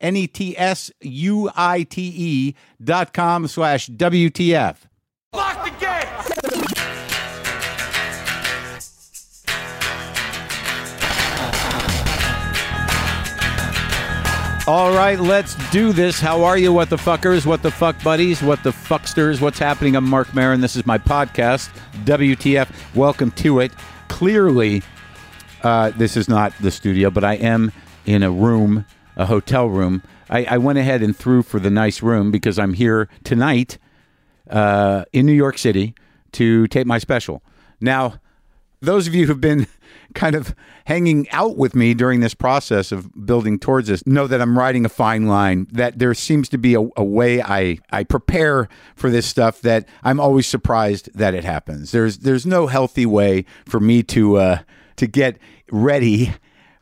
[0.00, 4.76] N E T S U I T E dot com slash WTF.
[5.32, 6.06] Lock the gate!
[14.66, 16.20] All right, let's do this.
[16.20, 19.40] How are you, what the fuckers, what the fuck buddies, what the fucksters?
[19.40, 19.96] What's happening?
[19.96, 20.60] I'm Marc Maron.
[20.60, 21.70] This is my podcast,
[22.04, 22.70] WTF.
[22.94, 23.72] Welcome to it.
[24.06, 24.82] Clearly,
[25.64, 27.72] uh, this is not the studio, but I am
[28.06, 28.84] in a room
[29.20, 30.02] a hotel room.
[30.30, 33.76] I, I went ahead and threw for the nice room because I'm here tonight
[34.48, 35.94] uh, in New York City
[36.32, 37.42] to tape my special.
[37.82, 38.14] Now,
[38.80, 39.66] those of you who've been
[40.14, 40.54] kind of
[40.86, 44.86] hanging out with me during this process of building towards this know that I'm riding
[44.86, 49.10] a fine line, that there seems to be a, a, way I, I prepare for
[49.10, 51.92] this stuff that I'm always surprised that it happens.
[51.92, 54.58] There's there's no healthy way for me to uh,
[54.96, 55.36] to get
[55.70, 56.32] ready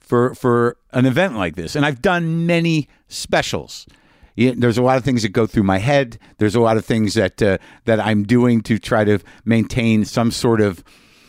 [0.09, 1.77] for for an event like this.
[1.77, 3.87] And I've done many specials.
[4.37, 6.19] there's a lot of things that go through my head.
[6.39, 10.31] There's a lot of things that uh, that I'm doing to try to maintain some
[10.31, 10.83] sort of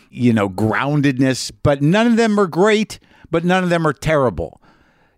[0.10, 1.52] you know groundedness.
[1.62, 3.00] But none of them are great.
[3.30, 4.60] But none of them are terrible.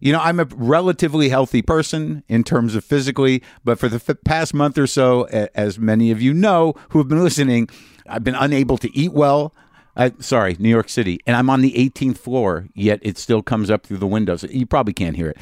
[0.02, 4.18] You know, I'm a relatively healthy person in terms of physically, but for the f-
[4.26, 7.70] past month or so, as many of you know who have been listening,
[8.08, 9.54] I've been unable to eat well.
[9.96, 12.68] I, sorry, New York City, and I'm on the 18th floor.
[12.74, 14.44] Yet it still comes up through the windows.
[14.44, 15.38] You probably can't hear it,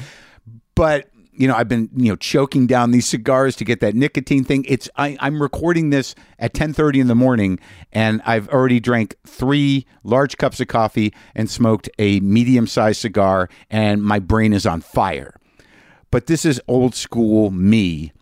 [0.74, 4.44] but you know I've been you know choking down these cigars to get that nicotine
[4.44, 4.64] thing.
[4.68, 7.58] It's I, I'm recording this at 10:30 in the morning,
[7.92, 14.02] and I've already drank three large cups of coffee and smoked a medium-sized cigar, and
[14.02, 15.34] my brain is on fire.
[16.10, 18.12] But this is old school me.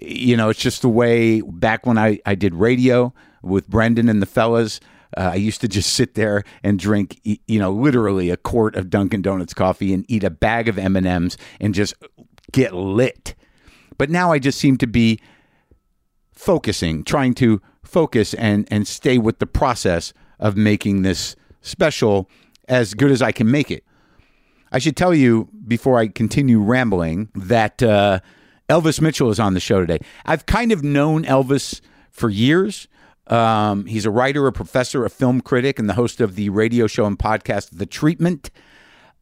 [0.00, 3.12] You know, it's just the way back when I, I did radio
[3.42, 4.80] with Brendan and the fellas.
[5.16, 8.90] Uh, I used to just sit there and drink, you know, literally a quart of
[8.90, 11.94] Dunkin' Donuts coffee and eat a bag of M and M's and just
[12.52, 13.34] get lit.
[13.98, 15.20] But now I just seem to be
[16.32, 22.30] focusing, trying to focus and and stay with the process of making this special
[22.68, 23.84] as good as I can make it.
[24.72, 28.20] I should tell you before I continue rambling that uh,
[28.68, 29.98] Elvis Mitchell is on the show today.
[30.24, 32.86] I've kind of known Elvis for years.
[33.26, 36.86] Um, he's a writer, a professor, a film critic, and the host of the radio
[36.86, 38.50] show and podcast, The Treatment.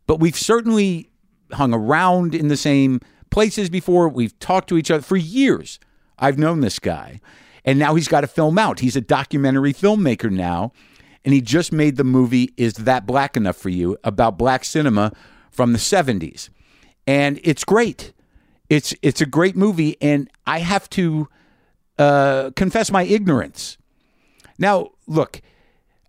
[0.07, 1.11] But we've certainly
[1.53, 3.01] hung around in the same
[3.31, 4.09] places before.
[4.09, 5.79] We've talked to each other for years.
[6.19, 7.21] I've known this guy.
[7.65, 8.81] And now he's got a film out.
[8.81, 10.73] He's a documentary filmmaker now.
[11.25, 15.13] And he just made the movie Is That Black Enough for You about black cinema
[15.51, 16.49] from the 70s.
[17.07, 18.13] And it's great.
[18.71, 19.97] It's it's a great movie.
[20.01, 21.29] And I have to
[21.99, 23.77] uh, confess my ignorance
[24.59, 25.41] now, look,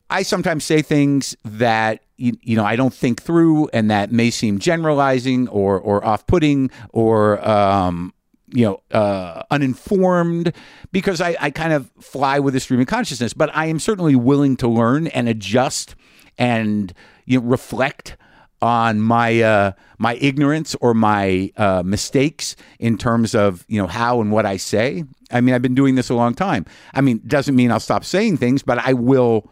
[0.10, 4.30] I sometimes say things that you, you, know I don't think through, and that may
[4.32, 8.14] seem generalizing or or off putting or um,
[8.48, 10.54] you know uh, uninformed
[10.92, 13.34] because I, I kind of fly with a stream of consciousness.
[13.34, 15.96] But I am certainly willing to learn and adjust
[16.38, 16.92] and
[17.26, 18.18] you know, reflect
[18.62, 24.22] on my uh, my ignorance or my uh, mistakes in terms of you know how
[24.22, 25.03] and what I say.
[25.31, 26.66] I mean, I've been doing this a long time.
[26.94, 29.50] I mean, doesn't mean I'll stop saying things, but I will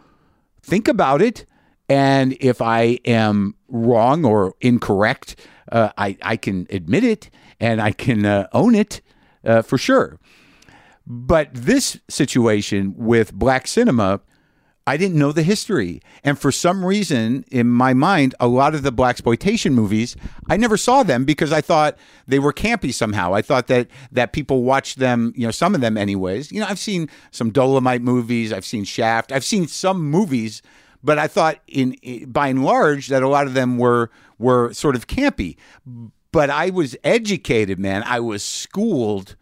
[0.62, 1.46] think about it.
[1.90, 5.36] And if I am wrong or incorrect,
[5.72, 7.30] uh, I I can admit it
[7.60, 9.02] and I can uh, own it
[9.46, 10.20] uh, for sure.
[11.06, 14.20] But this situation with black cinema
[14.88, 16.02] I didn't know the history.
[16.24, 20.16] And for some reason, in my mind, a lot of the blaxploitation movies,
[20.50, 23.34] I never saw them because I thought they were campy somehow.
[23.34, 26.54] I thought that that people watched them, you know, some of them anyways.
[26.54, 30.62] You know, I've seen some Dolomite movies, I've seen Shaft, I've seen some movies,
[31.04, 34.10] but I thought in, in by and large that a lot of them were
[34.40, 35.58] were sort of campy.
[36.32, 38.04] But I was educated, man.
[38.06, 39.36] I was schooled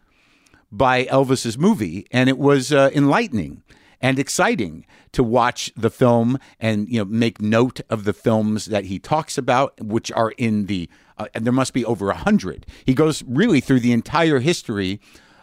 [0.72, 3.62] by Elvis's movie, and it was uh, enlightening
[4.00, 8.84] and exciting to watch the film and you know make note of the films that
[8.84, 10.88] he talks about, which are in the
[11.18, 12.66] uh, and there must be over a hundred.
[12.84, 15.00] He goes really through the entire history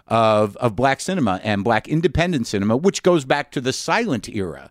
[0.07, 4.69] of of black cinema and black independent cinema, which goes back to the silent era.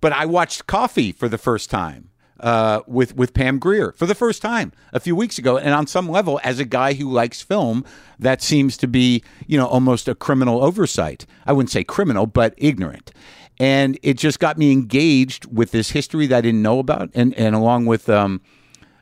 [0.00, 2.10] But I watched Coffy for the first time
[2.40, 5.86] uh, with with Pam Grier for the first time a few weeks ago, and on
[5.86, 7.84] some level, as a guy who likes film,
[8.18, 11.26] that seems to be you know almost a criminal oversight.
[11.46, 13.12] I wouldn't say criminal, but ignorant.
[13.58, 17.34] And it just got me engaged with this history that I didn't know about, and
[17.34, 18.08] and along with.
[18.08, 18.40] Um,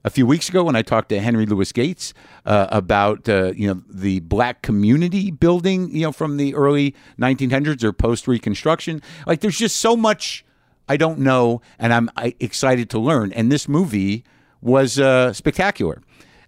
[0.06, 2.12] a few weeks ago, when I talked to Henry Louis Gates
[2.44, 7.82] uh, about uh, you know the black community building, you know from the early 1900s
[7.82, 10.44] or post Reconstruction, like there's just so much
[10.88, 12.10] I don't know, and I'm
[12.40, 13.32] excited to learn.
[13.32, 14.24] And this movie
[14.60, 16.02] was uh, spectacular.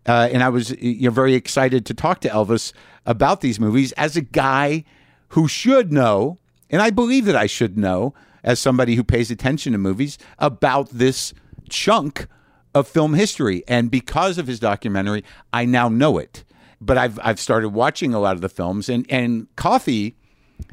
[0.06, 2.72] Uh, and I was you know, very excited to talk to Elvis
[3.04, 4.84] about these movies as a guy
[5.28, 6.38] who should know,
[6.70, 10.90] and I believe that I should know, as somebody who pays attention to movies, about
[10.90, 11.34] this
[11.68, 12.28] chunk
[12.74, 13.64] of film history.
[13.66, 16.44] And because of his documentary, I now know it.
[16.80, 20.14] But I've I've started watching a lot of the films, and and Coffy,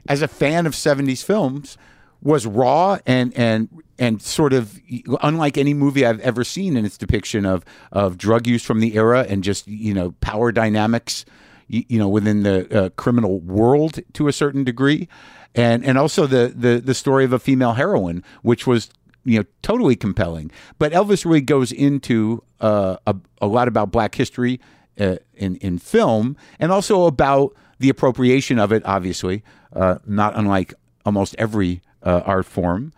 [0.07, 1.77] as a fan of '70s films,
[2.23, 4.79] was raw and and and sort of
[5.21, 8.95] unlike any movie I've ever seen in its depiction of of drug use from the
[8.95, 11.25] era and just you know power dynamics
[11.67, 15.07] you, you know within the uh, criminal world to a certain degree.
[15.53, 18.89] And and also the the the story of a female heroine which was
[19.25, 20.49] you know totally compelling.
[20.79, 24.61] But Elvis really goes into uh, a, a lot about black history
[24.99, 29.43] uh, in in film and also about the appropriation of it obviously
[29.73, 30.73] uh, not unlike
[31.05, 32.93] almost every uh, art form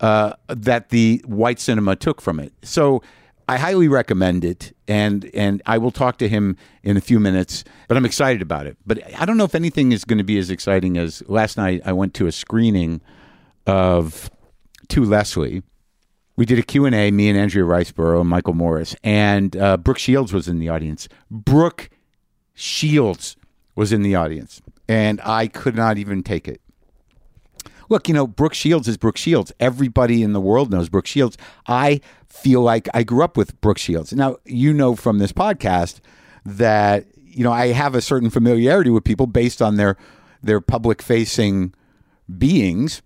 [0.00, 2.52] uh, that the white cinema took from it.
[2.62, 3.02] So
[3.48, 7.64] I highly recommend it, and and I will talk to him in a few minutes.
[7.88, 8.76] But I'm excited about it.
[8.86, 11.82] But I don't know if anything is going to be as exciting as last night.
[11.84, 13.00] I went to a screening
[13.66, 14.30] of
[14.88, 15.62] To Leslie.
[16.36, 20.32] We did a Q&A, me and Andrea Riseborough and Michael Morris, and uh, Brooke Shields
[20.32, 21.08] was in the audience.
[21.30, 21.90] Brooke
[22.54, 23.36] Shields
[23.76, 26.60] was in the audience, and I could not even take it
[27.88, 29.52] look, you know, Brooke Shields is Brooke Shields.
[29.60, 31.36] Everybody in the world knows Brooke Shields.
[31.66, 34.12] I feel like I grew up with Brooke Shields.
[34.12, 36.00] Now, you know from this podcast
[36.44, 39.96] that, you know, I have a certain familiarity with people based on their
[40.42, 41.74] their public facing
[42.38, 43.02] beings.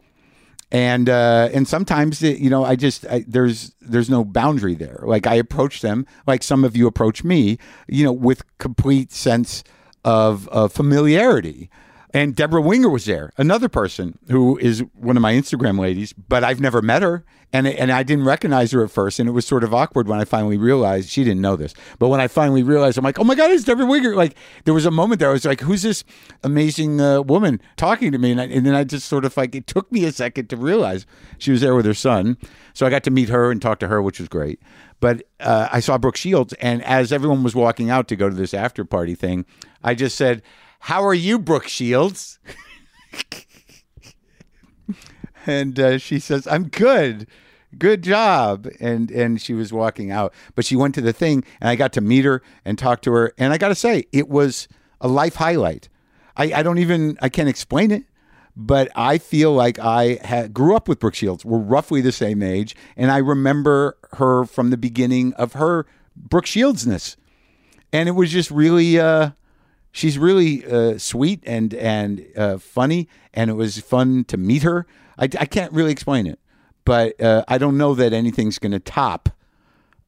[0.70, 5.00] And uh, and sometimes you know I just I, there's there's no boundary there.
[5.02, 9.64] Like I approach them like some of you approach me, you know, with complete sense
[10.04, 11.70] of, of familiarity.
[12.14, 16.42] And Debra Winger was there, another person who is one of my Instagram ladies, but
[16.42, 17.24] I've never met her.
[17.50, 19.18] And, and I didn't recognize her at first.
[19.18, 21.72] And it was sort of awkward when I finally realized she didn't know this.
[21.98, 24.14] But when I finally realized, I'm like, oh my God, it's Debra Winger.
[24.14, 26.04] Like, there was a moment there I was like, who's this
[26.44, 28.32] amazing uh, woman talking to me?
[28.32, 30.58] And, I, and then I just sort of like, it took me a second to
[30.58, 31.06] realize
[31.38, 32.36] she was there with her son.
[32.74, 34.60] So I got to meet her and talk to her, which was great.
[35.00, 36.52] But uh, I saw Brooke Shields.
[36.54, 39.46] And as everyone was walking out to go to this after party thing,
[39.82, 40.42] I just said,
[40.80, 42.38] how are you, Brooke Shields?
[45.46, 47.26] and uh, she says, I'm good.
[47.76, 48.66] Good job.
[48.80, 50.32] And and she was walking out.
[50.54, 53.12] But she went to the thing and I got to meet her and talk to
[53.12, 53.34] her.
[53.36, 54.68] And I gotta say, it was
[55.00, 55.88] a life highlight.
[56.36, 58.04] I, I don't even I can't explain it
[58.60, 61.44] but I feel like I had, grew up with Brooke Shields.
[61.44, 66.44] We're roughly the same age, and I remember her from the beginning of her Brooke
[66.44, 67.14] Shieldsness,
[67.92, 69.30] and it was just really, uh,
[69.98, 74.86] she's really uh, sweet and and uh, funny, and it was fun to meet her.
[75.18, 76.38] I, I can't really explain it,
[76.84, 79.28] but uh, I don't know that anything's going to top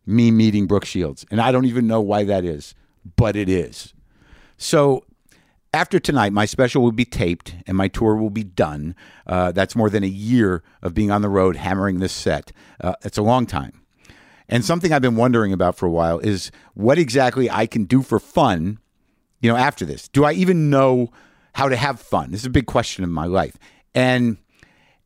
[0.07, 2.75] me meeting Brooke Shields, and I don't even know why that is,
[3.17, 3.93] but it is.
[4.57, 5.05] So
[5.73, 8.95] after tonight, my special will be taped and my tour will be done.
[9.27, 12.53] Uh, that's more than a year of being on the road hammering this set.
[12.81, 13.81] Uh, it's a long time.
[14.49, 18.03] And something I've been wondering about for a while is what exactly I can do
[18.03, 18.81] for fun
[19.41, 20.09] you know, after this?
[20.09, 21.11] Do I even know
[21.55, 22.31] how to have fun?
[22.31, 23.57] This is a big question in my life.
[23.95, 24.39] And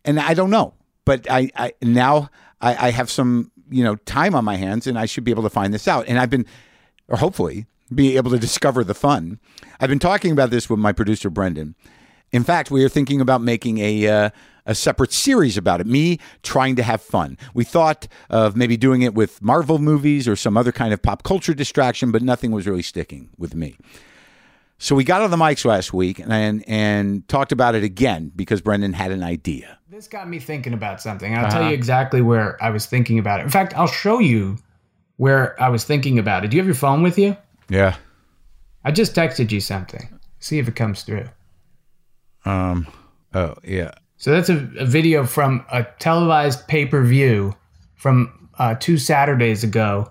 [0.05, 0.75] and I don't know.
[1.05, 4.99] But I, I now I, I have some, you know, time on my hands and
[4.99, 6.07] I should be able to find this out.
[6.09, 6.47] And I've been
[7.09, 9.39] or hopefully be able to discover the fun.
[9.81, 11.75] I've been talking about this with my producer Brendan.
[12.33, 14.31] In fact, we are thinking about making a uh,
[14.67, 15.87] a separate series about it.
[15.87, 17.37] Me trying to have fun.
[17.53, 21.23] We thought of maybe doing it with Marvel movies or some other kind of pop
[21.23, 23.77] culture distraction, but nothing was really sticking with me.
[24.79, 28.61] So we got on the mics last week and and talked about it again because
[28.61, 29.79] Brendan had an idea.
[29.89, 31.33] This got me thinking about something.
[31.35, 31.59] I'll uh-huh.
[31.59, 33.45] tell you exactly where I was thinking about it.
[33.45, 34.59] In fact, I'll show you
[35.17, 36.51] where I was thinking about it.
[36.51, 37.37] Do you have your phone with you?
[37.69, 37.97] Yeah.
[38.85, 40.09] I just texted you something.
[40.41, 41.27] See if it comes through.
[42.45, 42.87] Um.
[43.33, 43.93] Oh yeah.
[44.17, 47.55] So that's a, a video from a televised pay per view
[47.95, 50.11] from uh, two Saturdays ago,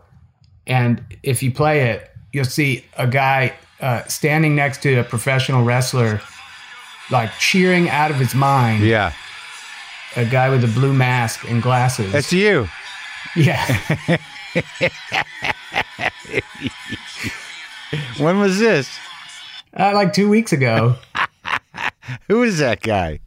[0.66, 5.64] and if you play it, you'll see a guy uh, standing next to a professional
[5.64, 6.22] wrestler,
[7.12, 8.84] like cheering out of his mind.
[8.84, 9.12] Yeah.
[10.16, 12.12] A guy with a blue mask and glasses.
[12.14, 12.70] That's you.
[13.36, 14.00] Yeah.
[18.18, 18.90] when was this?
[19.78, 20.96] Uh, like two weeks ago.
[22.28, 23.20] Who is that guy?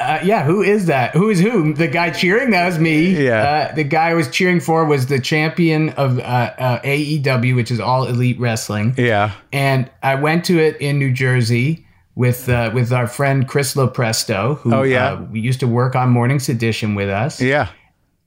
[0.00, 1.12] Uh, yeah, who is that?
[1.12, 1.74] Who is who?
[1.74, 2.50] The guy cheering?
[2.50, 3.24] That was me.
[3.26, 3.42] Yeah.
[3.70, 7.70] Uh, the guy I was cheering for was the champion of uh, uh AEW, which
[7.70, 8.94] is All Elite Wrestling.
[8.96, 9.32] Yeah.
[9.52, 14.56] And I went to it in New Jersey with uh, with our friend Chris Lopresto,
[14.58, 15.12] who Oh, yeah.
[15.12, 17.40] uh, we used to work on Morning Edition with us.
[17.40, 17.68] Yeah.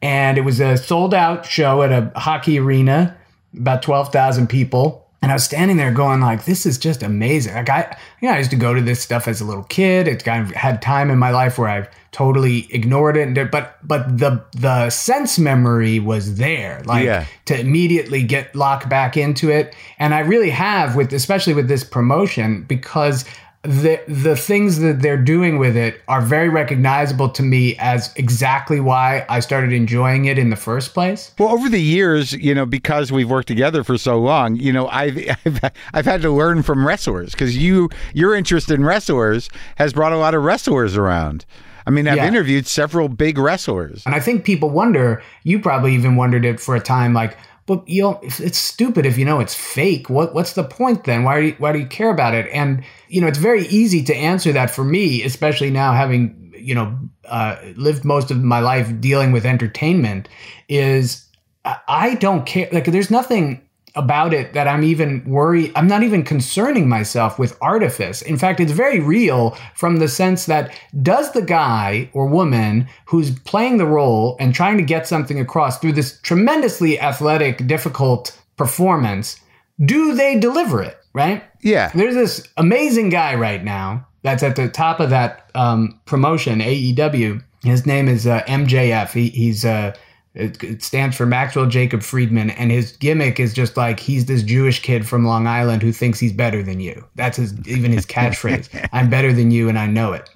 [0.02, 3.18] and it was a sold out show at a hockey arena,
[3.58, 5.03] about 12,000 people.
[5.24, 7.54] And I was standing there going like, this is just amazing.
[7.56, 10.08] Like I, you know, I used to go to this stuff as a little kid.
[10.08, 13.22] It's kind of had time in my life where I've totally ignored it.
[13.24, 17.26] And did- but, but the, the sense memory was there, like Yeah.
[17.46, 19.74] to immediately get locked back into it.
[19.98, 23.24] And I really have with, especially with this promotion because
[23.64, 28.82] the the things that they're doing with it are very recognizable to me as exactly
[28.82, 31.32] why I started enjoying it in the first place.
[31.40, 34.88] Well, over the years, you know, because we've worked together for so long, you know,
[34.90, 35.60] I've I've,
[35.94, 40.18] I've had to learn from wrestlers because you your interest in wrestlers has brought a
[40.18, 41.46] lot of wrestlers around.
[41.86, 42.28] I mean, I've Yeah.
[42.28, 44.04] interviewed several big wrestlers.
[44.06, 47.88] And I think people wonder, you probably even wondered it for a time like, but
[47.88, 50.10] you know, it's stupid if you know it's fake.
[50.10, 51.24] What what's the point then?
[51.24, 52.48] Why do you, why do you care about it?
[52.54, 56.76] And you know, it's very easy to answer that for me, especially now having you
[56.76, 60.28] know uh, lived most of my life dealing with entertainment.
[60.68, 61.26] Is
[61.66, 62.68] I- I don't care.
[62.72, 63.62] Like, there's nothing
[63.96, 65.72] about it that I'm even worried.
[65.76, 68.22] I'm not even concerning myself with artifice.
[68.22, 73.38] In fact, it's very real from the sense that does the guy or woman who's
[73.42, 79.40] playing the role and trying to get something across through this tremendously athletic, difficult performance,
[79.86, 80.98] do they deliver it?
[81.14, 81.44] Right?
[81.62, 81.92] Yeah.
[81.94, 87.44] There's this amazing guy right now that's at the top of that um, promotion, AEW.
[87.64, 89.12] His name is uh, MJF.
[89.12, 89.96] He, he's uh,
[90.36, 94.42] it, it stands for Maxwell Jacob Friedman, and his gimmick is just like he's this
[94.42, 97.06] Jewish kid from Long Island who thinks he's better than you.
[97.16, 98.90] That's his even his catchphrase.
[98.94, 100.30] I'm better than you, and I know it.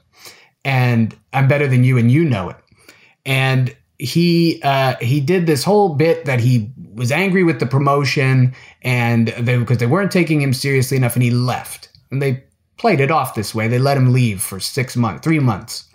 [0.64, 2.58] And I'm better than you, and you know it.
[3.26, 8.54] And he uh, he did this whole bit that he was angry with the promotion
[8.84, 11.90] and they because they weren't taking him seriously enough, and he left.
[12.12, 12.44] And they
[12.78, 13.68] played it off this way.
[13.68, 15.86] They let him leave for six months, three months,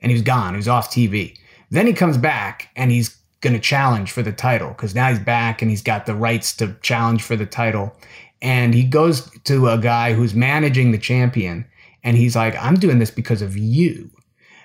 [0.00, 0.54] and he was gone.
[0.54, 1.36] He was off TV.
[1.70, 5.18] Then he comes back and he's going to challenge for the title because now he's
[5.18, 7.96] back and he's got the rights to challenge for the title.
[8.42, 11.66] And he goes to a guy who's managing the champion
[12.02, 14.10] and he's like, I'm doing this because of you.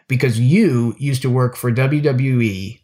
[0.08, 2.80] Because you used to work for WWE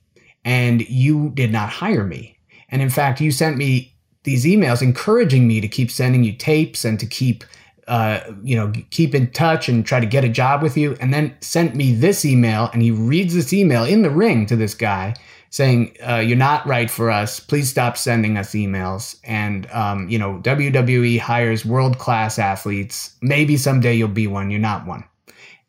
[0.45, 2.37] and you did not hire me.
[2.69, 6.85] And in fact, you sent me these emails encouraging me to keep sending you tapes
[6.85, 7.43] and to keep
[7.87, 10.95] uh, you know, keep in touch and try to get a job with you.
[11.01, 14.55] And then sent me this email, and he reads this email in the ring to
[14.55, 15.15] this guy
[15.49, 17.39] saying, uh, "You're not right for us.
[17.39, 23.15] Please stop sending us emails." And um, you know, WWE hires world class athletes.
[23.21, 24.49] Maybe someday you'll be one.
[24.51, 25.03] You're not one.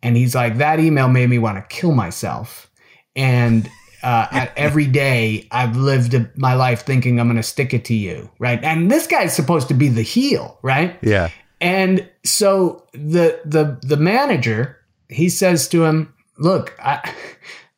[0.02, 2.70] And he's like, that email made me want to kill myself.
[3.14, 3.68] And
[4.02, 7.94] uh, at every day I've lived my life thinking I'm going to stick it to
[7.94, 8.62] you, right?
[8.62, 10.99] And this guy's supposed to be the heel, right?
[11.02, 11.30] Yeah.
[11.60, 14.78] And so the the the manager
[15.10, 17.12] he says to him, "Look, I."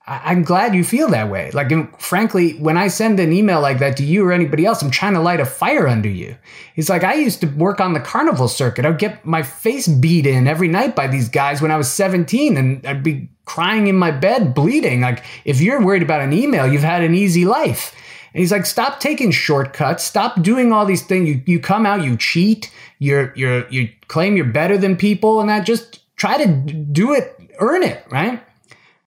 [0.07, 1.51] I- I'm glad you feel that way.
[1.53, 4.91] Like, frankly, when I send an email like that to you or anybody else, I'm
[4.91, 6.37] trying to light a fire under you.
[6.75, 8.85] He's like, I used to work on the carnival circuit.
[8.85, 12.57] I'd get my face beat in every night by these guys when I was 17,
[12.57, 15.03] and I'd be crying in my bed, bleeding.
[15.03, 17.95] Like, if you're worried about an email, you've had an easy life.
[18.35, 20.03] And he's like, stop taking shortcuts.
[20.05, 21.29] Stop doing all these things.
[21.29, 25.51] You you come out, you cheat, you're you're you claim you're better than people, and
[25.51, 28.43] that just try to do it, earn it, right?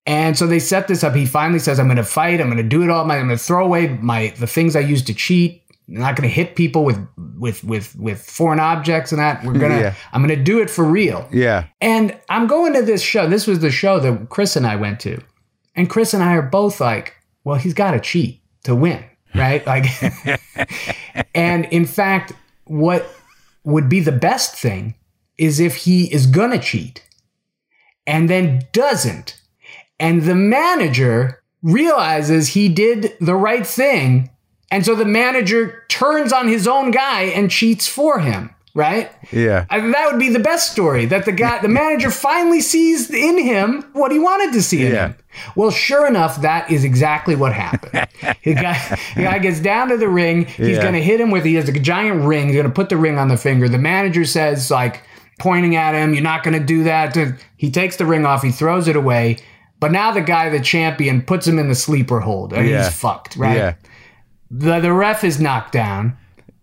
[0.06, 1.14] And so they set this up.
[1.14, 2.40] He finally says, "I'm going to fight.
[2.40, 3.04] I'm going to do it all.
[3.04, 5.62] My, I'm going to throw away my the things I used to cheat.
[5.88, 7.04] I'm not going to hit people with
[7.38, 9.44] with with with foreign objects and that.
[9.44, 9.76] We're gonna.
[9.80, 9.94] Yeah.
[10.12, 11.66] I'm going to do it for real." Yeah.
[11.80, 13.28] And I'm going to this show.
[13.28, 15.20] This was the show that Chris and I went to.
[15.74, 19.64] And Chris and I are both like, well, he's got to cheat to win, right?
[19.66, 19.86] Like,
[21.34, 22.32] and in fact,
[22.64, 23.06] what
[23.64, 24.94] would be the best thing
[25.36, 27.04] is if he is going to cheat
[28.06, 29.40] and then doesn't.
[29.98, 34.30] And the manager realizes he did the right thing.
[34.70, 39.10] And so the manager turns on his own guy and cheats for him right?
[39.32, 39.64] Yeah.
[39.70, 43.08] I mean, that would be the best story that the guy, the manager finally sees
[43.10, 45.06] in him what he wanted to see in Yeah.
[45.08, 45.14] him.
[45.56, 48.06] Well, sure enough, that is exactly what happened.
[48.44, 50.44] the, guy, the guy gets down to the ring.
[50.44, 50.82] He's Yeah.
[50.82, 52.48] going to hit him with, he has a giant ring.
[52.48, 53.66] He's going to put the ring on the finger.
[53.66, 55.00] The manager says, like,
[55.38, 57.16] pointing at him, you're not going to do that.
[57.56, 58.42] He takes the ring off.
[58.42, 59.38] He throws it away.
[59.78, 62.52] But now the guy, the champion, puts him in the sleeper hold.
[62.52, 62.84] And Yeah.
[62.84, 63.56] he's fucked, right?
[63.56, 63.72] Yeah.
[64.50, 66.16] the the ref is knocked down,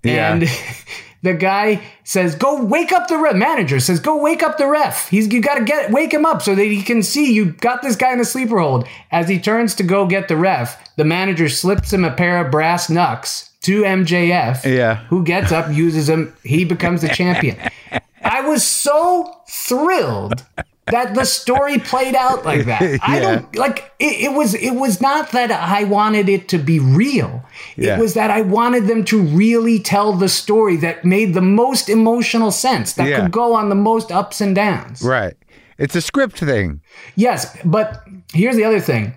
[0.03, 0.47] and
[1.21, 5.09] the guy says, "Go wake up the ref." Manager says, "Go wake up the ref.
[5.09, 7.81] He's you got to get wake him up so that he can see you got
[7.81, 11.03] this guy in a sleeper hold." As he turns to go get the ref, the
[11.05, 14.63] manager slips him a pair of brass knucks to MJF.
[14.65, 14.95] Yeah.
[15.09, 17.57] who gets up, uses them, he becomes the champion.
[18.23, 20.45] I was so thrilled
[20.87, 22.81] that the story played out like that.
[23.01, 23.19] I Yeah.
[23.21, 27.43] don't like it, it was it was not that I wanted it to be real.
[27.77, 27.95] Yeah.
[27.97, 31.89] It was that I wanted them to really tell the story that made the most
[31.89, 33.21] emotional sense, that Yeah.
[33.21, 35.01] could go on the most ups and downs.
[35.01, 35.35] Right.
[35.77, 36.81] It's a script thing.
[37.15, 39.15] Yes, but here's the other thing.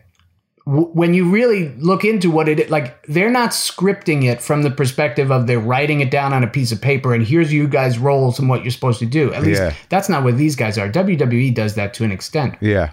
[0.66, 4.70] W- When you really look into what it like, they're not scripting it from the
[4.70, 7.98] perspective of they're writing it down on a piece of paper and here's you guys'
[7.98, 9.32] roles and what you're supposed to do.
[9.32, 9.74] At least Yeah.
[9.88, 10.88] that's not what these guys are.
[10.88, 12.56] WWE does that to an extent.
[12.60, 12.90] Yeah.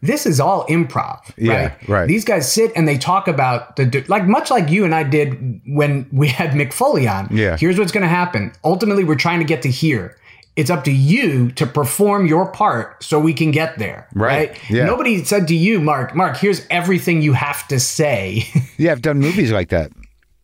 [0.00, 1.88] This is all improv, Yeah, right?
[1.88, 2.06] right.
[2.08, 5.60] These guys sit and they talk about the like much like you and I did
[5.66, 7.28] when we had Mick Foley on.
[7.32, 7.56] Yeah.
[7.56, 8.52] Here's what's going to happen.
[8.62, 10.14] Ultimately, we're trying to get to here.
[10.58, 14.08] It's up to you to perform your part so we can get there.
[14.12, 14.50] Right.
[14.50, 14.70] Right.
[14.70, 14.84] Yeah.
[14.86, 18.44] Nobody said to you, Mark, Mark, here's everything you have to say.
[18.76, 19.90] Yeah, I've done movies like that.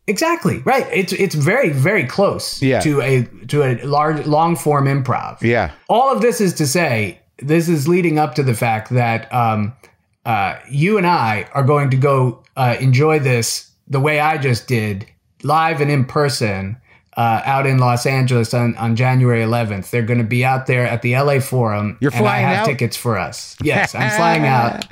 [0.07, 0.59] exactly.
[0.65, 0.85] Right.
[0.93, 2.79] It's it's very, very close Yeah.
[2.81, 5.71] to a to a large long form improv Yeah.
[5.89, 9.73] all of this is to say this is leading up to the fact that um,
[10.25, 14.67] uh, you and I are going to go uh, enjoy this the way I just
[14.67, 15.05] did,
[15.43, 16.77] live and in person,
[17.17, 19.89] uh, out in Los Angeles on, on January 11th.
[19.89, 21.97] They're going to be out there at the LA Forum.
[22.01, 22.65] You're and flying I have out?
[22.65, 23.55] tickets for us.
[23.63, 24.85] Yes, I'm flying out.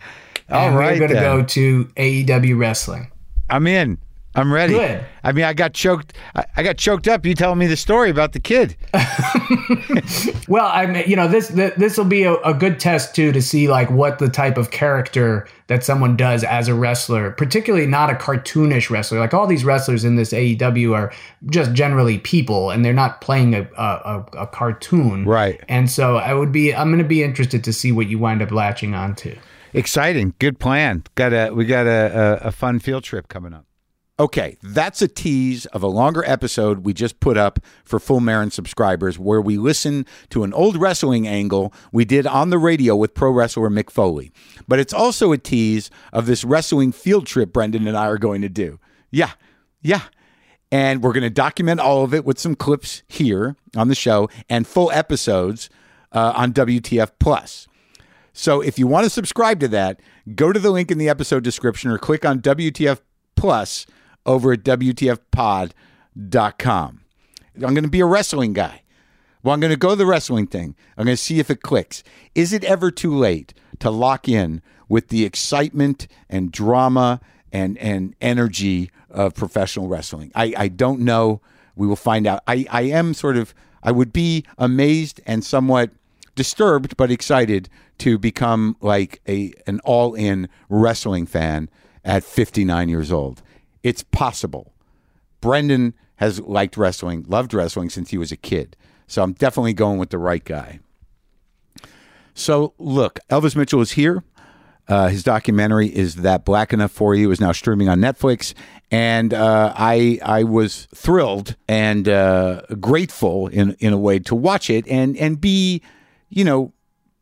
[0.50, 3.12] All and right, we're going to go to AEW Wrestling.
[3.50, 3.98] I'm in.
[4.36, 4.74] I'm ready.
[4.74, 5.06] Good.
[5.24, 6.14] I mean, I got choked.
[6.56, 7.26] I, got choked up.
[7.26, 8.76] You telling me the story about the kid?
[10.48, 13.42] Well, I mean, you know, this this will be a, a good test too to
[13.42, 18.10] see like what the type of character that someone does as a wrestler, particularly not
[18.10, 19.20] a cartoonish wrestler.
[19.20, 21.14] Like all these wrestlers in this AEW are
[21.48, 25.62] just generally people, and they're not playing a a, a, a cartoon, Right.
[25.68, 28.42] And so I would be, I'm going to be interested to see what you wind
[28.42, 29.36] up latching onto.
[29.74, 30.34] Exciting.
[30.40, 31.04] Good plan.
[31.16, 33.66] Got a we got a, a, a fun field trip coming up.
[34.20, 38.52] Okay, that's a tease of a longer episode we just put up for Full Marin
[38.52, 43.16] subscribers where we listen to an old wrestling angle we did on the radio with
[43.16, 44.32] pro wrestler Mick Foley.
[44.68, 48.44] But it's also a tease of this wrestling field trip Brendan and I are going
[48.44, 48.80] to do.
[49.10, 49.32] Yeah,
[49.82, 50.02] yeah.
[50.72, 54.30] And we're going to document all of it with some clips here on the show
[54.48, 55.72] and full episodes
[56.12, 57.68] uh, on WTF Plus.
[58.32, 60.00] So if you want to subscribe to that,
[60.36, 63.00] go to the link in the episode description or click on WTF
[63.36, 63.88] Plus
[64.26, 65.74] over at WTFpod.com.
[67.56, 68.82] I'm going to be a wrestling guy.
[69.44, 70.76] Well, I'm going to go the wrestling thing.
[70.98, 72.04] I'm going to see if it clicks.
[72.34, 77.20] Is it ever too late to lock in with the excitement and drama
[77.52, 80.32] and, and energy of professional wrestling?
[80.34, 81.42] I, I don't know.
[81.76, 82.42] We will find out.
[82.48, 85.92] I, I am sort of, I would be amazed and somewhat
[86.36, 91.70] disturbed but excited to become like a an all-in wrestling fan
[92.04, 93.42] at 59 years old.
[93.84, 94.74] It's possible.
[95.42, 98.78] Brendan has liked wrestling, loved wrestling since he was a kid.
[99.08, 100.80] So I'm definitely going with the right guy.
[102.34, 104.24] So look, Elvis Mitchell is here.
[104.88, 108.54] Uh, his documentary is that black enough for you is now streaming on Netflix,
[108.92, 114.70] and uh, I I was thrilled and uh, grateful in in a way to watch
[114.70, 115.82] it and and be,
[116.28, 116.74] you know,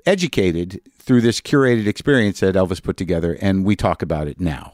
[0.07, 4.73] educated through this curated experience that Elvis put together, and we talk about it now.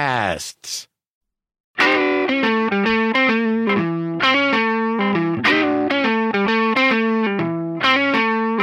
[0.01, 0.87] podcasts.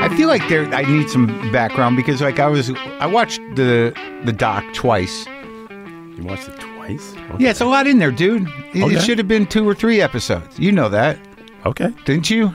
[0.01, 0.65] I feel like there.
[0.75, 2.71] I need some background because, like, I was,
[3.01, 3.93] I watched the
[4.25, 5.27] the doc twice.
[5.27, 7.15] You watched it twice?
[7.39, 8.49] Yeah, it's a lot in there, dude.
[8.75, 8.97] It, Okay.
[8.97, 10.59] it should have been two or three episodes.
[10.59, 11.19] You know that,
[11.67, 11.93] Okay.
[12.05, 12.53] didn't you?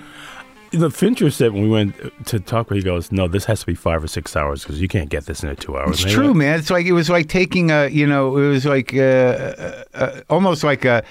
[0.74, 3.76] The Fincher said when we went to talk, he goes, "No, this has to be
[3.76, 6.60] five or six hours because you can't get this in two hours." It's true, man.
[6.60, 10.22] It's like it was like taking a, you know, it was like uh, uh, uh,
[10.30, 11.04] almost like a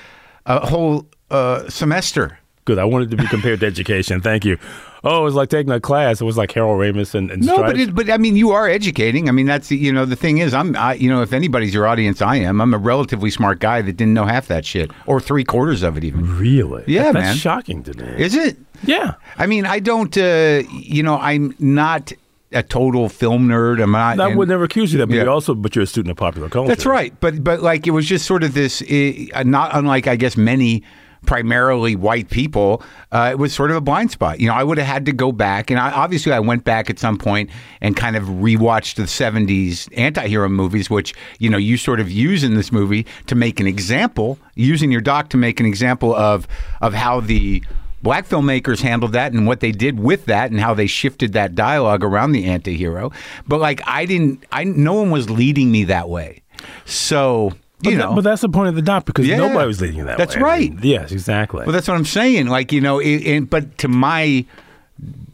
[0.46, 2.38] a whole uh, semester.
[2.64, 2.78] Good.
[2.78, 4.20] I wanted to be compared to education.
[4.20, 4.58] Thank you.
[5.04, 6.20] Oh, it was like taking a class.
[6.20, 8.68] It was like Harold Ramis and, and No, but it, but I mean, you are
[8.68, 9.28] educating.
[9.28, 11.74] I mean, that's the- you know the thing is, I'm I, you know if anybody's
[11.74, 12.60] your audience, I am.
[12.60, 15.96] I'm a relatively smart guy that didn't know half that shit or three quarters of
[15.96, 16.38] it even.
[16.38, 16.84] really?
[16.86, 17.22] Yeah, That- man.
[17.24, 18.04] That's shocking to me.
[18.22, 18.56] Is it?
[18.84, 19.14] yeah.
[19.38, 20.16] I mean, I don't.
[20.16, 22.12] Uh, you know, I'm not
[22.52, 23.82] a total film nerd.
[23.82, 24.20] I'm not.
[24.20, 25.22] I and- would never accuse you of that, but Yeah.
[25.24, 26.68] you're also, but you're a student of popular culture.
[26.68, 30.16] That's right, but but like it was just sort of this, uh, not unlike I
[30.16, 30.82] guess many
[31.26, 32.82] primarily white people.
[33.10, 34.40] Uh, it was sort of a blind spot.
[34.40, 36.90] You know, I would have had to go back, and I, obviously I went back
[36.90, 41.76] at some point and kind of rewatched the '70s anti-hero movies, which you know you
[41.76, 45.60] sort of use in this movie to make an example, using your doc to make
[45.60, 46.46] an example of
[46.80, 47.62] of how the
[48.02, 51.54] black filmmakers handled that and what they did with that and how they shifted that
[51.54, 53.12] dialogue around the anti-hero
[53.46, 56.42] but like i didn't i no one was leading me that way
[56.84, 59.36] so But, you that- know but that's the point of the doc because Yeah.
[59.38, 60.42] nobody was leading you that That's way.
[60.42, 60.84] I mean, right.
[60.84, 61.64] yes, exactly.
[61.64, 64.44] well that's what i'm saying like you know it, it, but to my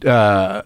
[0.07, 0.63] uh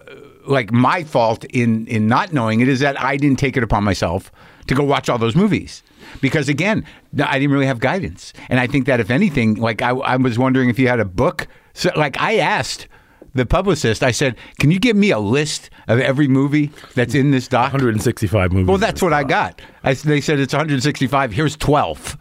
[0.47, 3.83] like my fault in in not knowing it is that i didn't take it upon
[3.83, 4.31] myself
[4.67, 5.83] to go watch all those movies
[6.21, 6.85] because again
[7.25, 10.37] i didn't really have guidance and i think that if anything like i, I was
[10.37, 12.87] wondering if you had a book so like i asked
[13.33, 17.31] the publicist i said can you give me a list of every movie that's in
[17.31, 18.67] this doc 165 movies.
[18.67, 22.17] well that's what i got I, they said it's 165 here's 12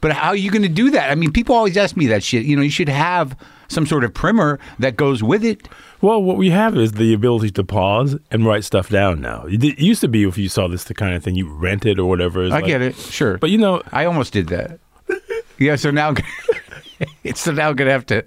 [0.00, 1.10] but how are you going to do that?
[1.10, 2.44] I mean, people always ask me that shit.
[2.44, 3.36] You know, you should have
[3.68, 5.68] some sort of primer that goes with it.
[6.00, 9.46] Well, what we have is the ability to pause and write stuff down now.
[9.46, 11.98] It it used to be if you saw this the kind of thing you rented
[11.98, 12.44] or whatever.
[12.44, 13.38] I like- get it, sure.
[13.38, 14.78] But you know, I almost did that.
[15.58, 16.14] yeah, so now,
[17.34, 18.24] so now I'm to have to.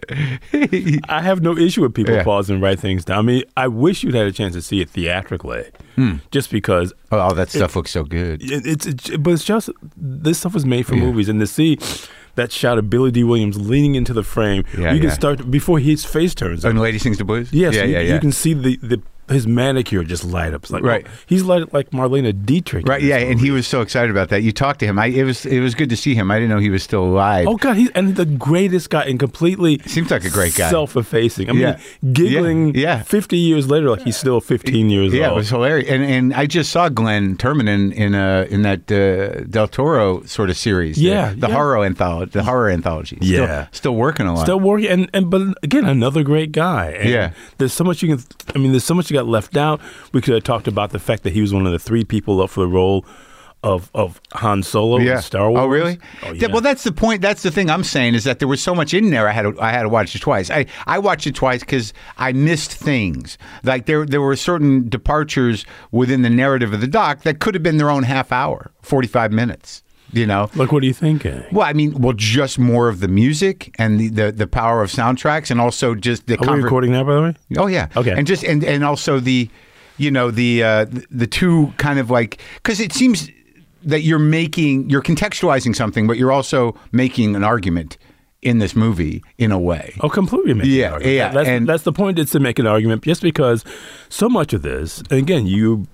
[1.10, 2.24] I have no issue with people Yeah.
[2.24, 3.20] pausing and write things down.
[3.20, 6.16] I mean, I wish you'd had a chance to see it theatrically, Hmm.
[6.32, 8.42] just because oh, that stuff looks so good.
[8.42, 9.18] it, it's, it's.
[9.18, 11.78] But it's just this stuff was made for movies, and to see
[12.36, 15.80] that shot of Billy Dee Williams leaning into the frame, Yeah, you can start before
[15.80, 16.64] his face turns.
[16.64, 17.52] And Lady Sings the Blues?
[17.52, 18.14] Yes, Yeah, you, yeah, yeah.
[18.14, 20.64] you can see the, the his manicure just light up.
[20.64, 21.06] It's like, Right.
[21.08, 22.88] oh, he's like like Marlene Dietrich.
[22.88, 24.44] Right, yeah, and he was so excited about that.
[24.44, 24.98] You talked to him.
[25.00, 26.32] I it was it was good to see him.
[26.32, 27.48] I didn't know he was still alive.
[27.48, 30.70] Oh God, he's and the greatest guy and completely Seems like a great guy.
[30.70, 31.50] self-effacing.
[31.50, 31.78] I Yeah.
[32.02, 32.76] mean, giggling.
[32.76, 33.04] Yeah, yeah.
[33.04, 35.14] fifty years later, like he's still fifteen years old.
[35.14, 35.90] Yeah, it was hilarious.
[35.90, 40.50] And and I just saw Glynn Turman in uh in that uh, Del Toro sort
[40.50, 40.96] of series.
[40.96, 41.54] the- Yeah, the, yeah.
[41.54, 42.32] horror anthology.
[42.32, 43.18] The horror anthology.
[43.18, 43.68] Still, Yeah.
[43.72, 44.44] still working a lot.
[44.44, 46.92] Still working, and, and but again, another great guy.
[47.00, 47.32] And Yeah.
[47.58, 48.24] there's so much you can.
[48.56, 49.82] I mean, there's so much you got left out.
[50.14, 52.42] We could have talked about the fact that he was one of the three people
[52.42, 53.06] up for the role
[53.62, 55.22] of of Han Solo in.
[55.22, 55.62] Star oh, Wars.
[55.62, 56.00] Oh, really?
[56.24, 56.48] Oh, Yeah, yeah.
[56.48, 57.22] well, that's the point.
[57.22, 59.28] That's the thing I'm saying is that there was so much in there.
[59.28, 60.50] I had to, I had to watch it twice.
[60.50, 63.38] I, I watched it twice because I missed things.
[63.64, 67.64] Like there there were certain departures within the narrative of the doc that could have
[67.64, 69.84] been their own half hour, 45 minutes.
[70.12, 70.50] You know.
[70.56, 71.44] Like, what are you thinking?
[71.52, 74.90] Well, I mean, well, just more of the music and the, the, the power of
[74.92, 77.34] soundtracks, and also just the Are we recording now, by the way?
[77.58, 77.88] Oh yeah.
[77.96, 78.12] Okay.
[78.12, 79.50] And just and and also the,
[79.98, 83.30] you know the uh, the two kind of like because it seems
[83.84, 87.98] that you're making you're contextualizing something, but you're also making an argument
[88.42, 89.94] in this movie in a way.
[90.02, 91.16] Oh, completely make Yeah, an argument.
[91.16, 92.18] yeah, That's, and- that's the point.
[92.20, 93.64] Is to make an argument, just because
[94.10, 95.88] so much of this, and again, you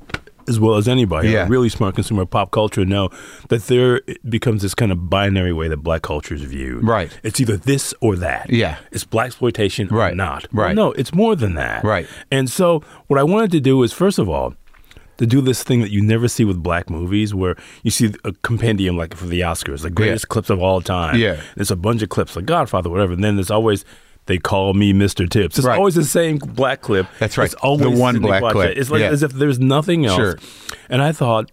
[0.48, 1.46] as well as anybody, Yeah.
[1.46, 3.10] a really smart consumer of pop culture, know
[3.50, 6.84] that there becomes this kind of binary way that black culture is viewed.
[6.84, 7.12] Right.
[7.24, 8.50] It's either this or that.
[8.50, 8.78] Yeah.
[8.92, 10.48] It's blaxploitation or Right, not.
[10.52, 10.76] right.
[10.76, 11.84] no, it's more than that.
[11.84, 12.08] Right.
[12.32, 14.56] And so, what I wanted to do is, first of all.
[15.20, 18.34] To do this thing that you never see with black movies, where you see a
[18.44, 21.16] compendium like for the Oscars, the greatest clips of all time.
[21.18, 21.40] Yeah.
[21.56, 23.14] There's a bunch of clips, like Godfather, whatever.
[23.14, 23.86] And then there's always
[24.28, 25.30] they call me Mr.
[25.30, 25.58] Tibbs.
[25.58, 25.78] It's Right.
[25.78, 27.08] always the same black clip.
[27.20, 27.46] That's right.
[27.46, 28.78] It's always The one black clip.
[28.78, 29.10] It's like Yeah.
[29.10, 30.16] as if there's nothing else.
[30.18, 30.40] Sure.
[30.90, 31.52] And I thought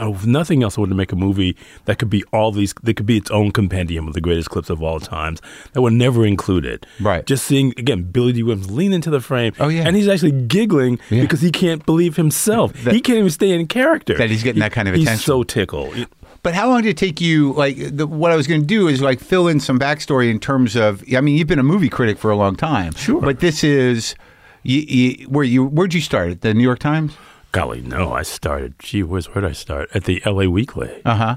[0.00, 2.72] Oh, if nothing else, I wanted to make a movie that could be all these.
[2.84, 5.40] That could be its own compendium of the greatest clips of all times
[5.72, 6.86] that were never included.
[7.00, 7.26] Right.
[7.26, 9.54] Just seeing again Billy Dee Williams lean into the frame.
[9.58, 9.82] Oh, yeah.
[9.84, 11.22] And he's actually giggling Yeah.
[11.22, 12.74] because he can't believe himself.
[12.84, 14.16] That- he can't even stay in character.
[14.16, 15.24] That he's getting that kind of He's attention.
[15.24, 16.06] so tickled.
[16.42, 17.52] But how long did it take you?
[17.52, 20.38] Like, the, what I was going to do is like fill in some backstory in
[20.38, 21.02] terms of.
[21.14, 22.92] I mean, you've been a movie critic for a long time.
[22.94, 23.20] Sure.
[23.20, 24.14] But this is,
[24.62, 26.30] you, you, where you where'd you start?
[26.30, 27.16] At the New York Times.
[27.52, 28.12] Golly, no!
[28.12, 28.78] I started.
[28.78, 29.88] Gee, where's where'd I start?
[29.94, 30.48] At the L.A.
[30.48, 31.00] Weekly.
[31.04, 31.36] Uh huh.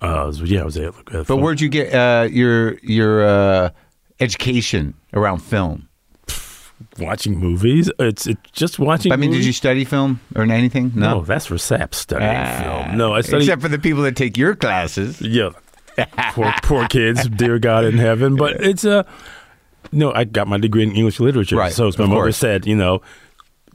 [0.00, 0.92] Uh, was- yeah, I was at.
[1.26, 3.70] But where'd you get uh, your your uh,
[4.20, 5.88] education around film?
[6.98, 7.90] Watching movies.
[7.98, 9.12] It's it's just watching.
[9.12, 10.92] I mean, did you study film or anything?
[10.94, 12.96] No, that's for SAP studying Ah, film.
[12.98, 13.44] No, I studied.
[13.44, 15.20] Except for the people that take your classes.
[15.20, 15.50] Yeah.
[16.32, 18.36] poor, poor kids, dear God in heaven.
[18.36, 19.04] But it's a.
[19.92, 21.56] no, I got my degree in English literature.
[21.56, 23.02] Right, So my mother said, you know,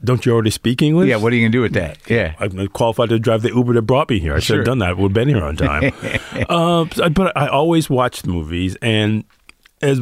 [0.02, 1.08] don't you already speak English?
[1.08, 1.98] Yeah, what are you gonna do with that?
[2.10, 2.34] Yeah.
[2.40, 4.34] I'm qualified to drive the Uber that brought me here.
[4.34, 4.56] I should Sure.
[4.58, 4.96] have done that.
[4.96, 5.92] Would have been here on time.
[6.48, 9.24] uh, but I always watched movies, and
[9.80, 10.00] as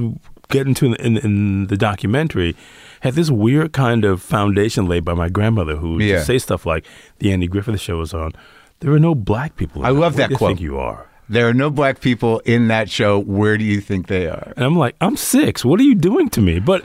[0.48, 2.56] getting into in, in the documentary,
[3.00, 6.22] had this weird kind of foundation laid by my grandmother, who would Yeah.
[6.22, 6.84] say stuff like,
[7.18, 8.32] "The Andy Griffith Show was on."
[8.80, 9.82] There are no black people.
[9.82, 9.98] In I that.
[9.98, 10.48] love Where that do you quote.
[10.50, 11.06] Think you are.
[11.28, 13.18] There are no black people in that show.
[13.18, 14.52] Where do you think they are?
[14.56, 15.64] And I'm like, I'm six.
[15.64, 16.60] What are you doing to me?
[16.60, 16.84] But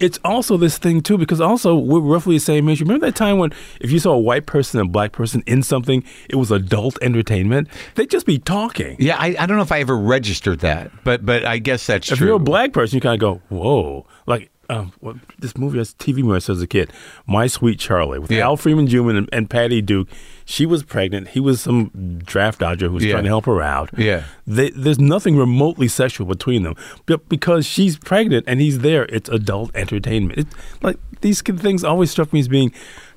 [0.00, 2.80] it's also this thing too, because also we're roughly the same age.
[2.80, 5.62] Remember that time when if you saw a white person and a black person in
[5.62, 7.68] something, it was adult entertainment?
[7.94, 8.96] They'd just be talking.
[8.98, 12.10] Yeah, I, I don't know if I ever registered that, but but I guess that's
[12.10, 12.28] If true.
[12.28, 14.06] you're a black person, you kind of go, whoa.
[14.26, 16.92] Like um, what, this movie, this TV movie I saw as a kid,
[17.26, 18.44] My Sweet Charlie, with Yeah.
[18.44, 19.08] Al Freeman Jr.
[19.10, 20.08] and, and Patty Duke.
[20.50, 21.28] She was pregnant.
[21.28, 23.12] He was some draft dodger who was Yeah.
[23.12, 23.90] trying to help her out.
[23.98, 24.22] Yeah.
[24.46, 26.74] They, there's nothing remotely sexual between them.
[27.04, 30.38] But because she's pregnant and he's there, it's adult entertainment.
[30.38, 30.46] It,
[30.80, 32.72] like these things always struck me as being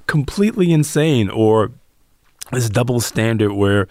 [0.07, 1.71] completely insane or
[2.51, 3.87] this double standard where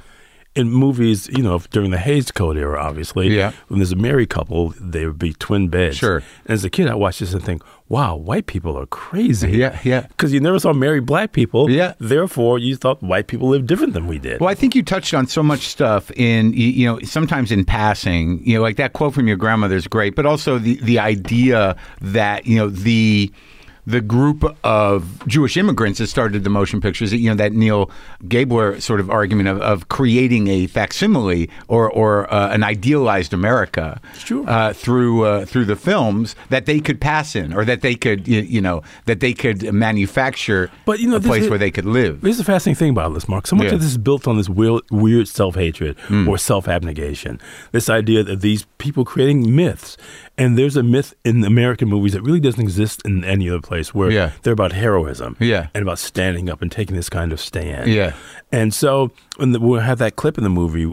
[0.56, 3.52] in movies, you know, during the Hays Code era, obviously, Yeah.
[3.68, 5.96] when there's a married couple, there would be twin beds.
[5.98, 6.16] Sure.
[6.44, 9.52] And as a kid, I watched this and think, wow, white people are crazy.
[9.52, 10.02] Yeah, yeah.
[10.08, 11.70] Because you never saw married black people.
[11.70, 11.94] Yeah.
[12.00, 14.40] Therefore, you thought white people lived different than we did.
[14.40, 17.64] Well, I think you touched on so much stuff in you, you know sometimes in
[17.64, 18.40] passing.
[18.44, 21.76] You know, like that quote from your grandmother is great, but also the the idea
[22.00, 23.30] that you know the
[23.90, 27.12] the group of Jewish immigrants that started the motion pictures.
[27.12, 27.90] You know that Neal
[28.29, 34.00] Gabler sort of argument of, of creating a facsimile or or uh, an idealized America
[34.18, 34.44] Sure.
[34.48, 38.26] uh, through uh, through the films that they could pass in or that they could
[38.29, 41.87] you, know that they could manufacture But, you know, a place is- where they could
[41.87, 42.22] live.
[42.22, 43.46] Here's the fascinating thing about this, Mark.
[43.46, 43.74] So much Yeah.
[43.74, 46.29] of this is built on this weird, weird self hatred Hmm.
[46.29, 47.40] or self abnegation.
[47.72, 49.96] This idea that these people creating myths,
[50.40, 53.94] and there's a myth in American movies that really doesn't exist in any other place,
[53.94, 54.31] where Yeah.
[54.42, 55.68] they're about heroism, Yeah.
[55.74, 58.14] and about standing up and taking this kind of stand, Yeah.
[58.50, 60.92] And so when the, we have that clip in the movie.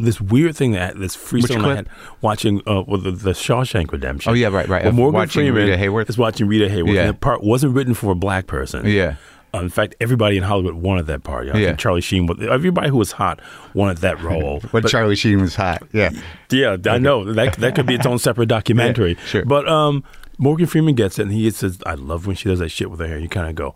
[0.00, 1.76] This weird thing that this freestyle I clip?
[1.76, 1.88] had
[2.20, 4.30] watching uh, well, the, the Shawshank Redemption.
[4.30, 4.94] Oh, yeah, right, right.
[4.94, 6.08] Morgan watching Freeman Rita Hayworth?
[6.08, 6.94] is watching Rita Hayworth.
[6.94, 7.00] Yeah.
[7.00, 8.86] And that part wasn't written for a black person.
[8.86, 9.16] Yeah.
[9.54, 11.48] Uh, in fact, everybody in Hollywood wanted that part.
[11.48, 11.72] I Yeah.
[11.74, 13.40] Charlie Sheen, was- everybody who was hot
[13.74, 14.60] wanted that role.
[14.72, 16.10] When But- Charlie Sheen was hot, yeah.
[16.50, 19.12] yeah, I know that that could be its own separate documentary.
[19.14, 19.44] Yeah, sure.
[19.46, 20.04] But um,
[20.36, 23.00] Morgan Freeman gets it, and he says, "I love when she does that shit with
[23.00, 23.74] her hair." You kind of go,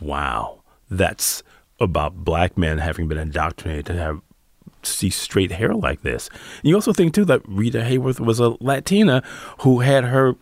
[0.00, 1.42] "Wow, that's
[1.80, 4.20] about black men having been indoctrinated to have."
[4.84, 6.30] See straight hair like this.
[6.62, 9.22] You also think too that Rita Hayworth was a Latina
[9.60, 10.34] who had her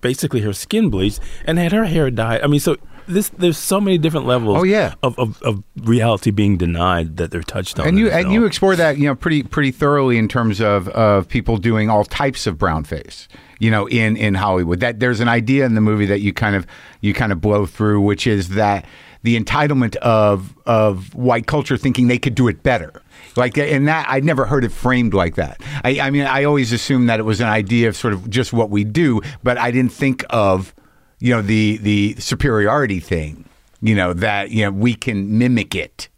[0.00, 2.40] basically her skin bleached and had her hair dyed.
[2.42, 2.76] I mean, so
[3.08, 4.58] this there's so many different levels.
[4.58, 4.94] Oh, yeah.
[5.02, 7.88] of, of, of reality being denied that they're touched on.
[7.88, 11.28] And you and you explore that you know pretty pretty thoroughly in terms of of
[11.28, 13.28] people doing all types of brown face.
[13.58, 16.54] You know, in in Hollywood, that there's an idea in the movie that you kind
[16.54, 16.66] of
[17.00, 18.84] you kind of blow through, which is that
[19.22, 23.02] the entitlement of of white culture thinking they could do it better.
[23.36, 25.60] Like and that I'd never heard it framed like that.
[25.84, 28.52] I, I mean, I always assumed that it was an idea of sort of just
[28.52, 30.74] what we do, but I didn't think of
[31.20, 33.44] you know the the superiority thing.
[33.80, 36.08] You know that you know we can mimic it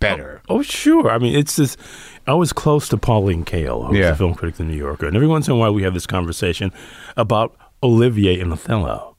[0.00, 0.42] better.
[0.48, 1.10] Oh, oh sure.
[1.10, 1.76] I mean, it's this.
[2.26, 4.10] I was close to Pauline Kael, who's Yeah.
[4.10, 6.06] a film critic in New Yorker, and every once in a while we have this
[6.06, 6.72] conversation
[7.16, 9.16] about Olivier in Othello,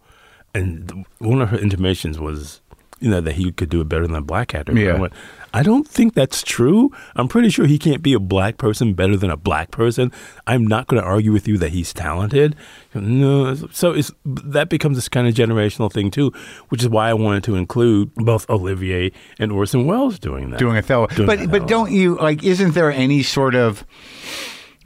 [0.53, 2.61] and one of her intimations was,
[2.99, 4.73] you know, that he could do it better than a black actor.
[4.77, 4.95] Yeah.
[4.95, 5.13] I went,
[5.55, 6.91] I don't think that's true.
[7.15, 10.11] I'm pretty sure he can't be a black person better than a black person.
[10.45, 12.57] I'm not going to argue with you that he's talented.
[12.93, 16.33] No, so it's that becomes this kind of generational thing too,
[16.67, 20.59] which is why I wanted to include both Olivier and Orson Welles doing that.
[20.59, 21.07] doing Othello.
[21.07, 21.59] Doing but Othello.
[21.59, 22.43] but don't you like?
[22.43, 23.85] Isn't there any sort of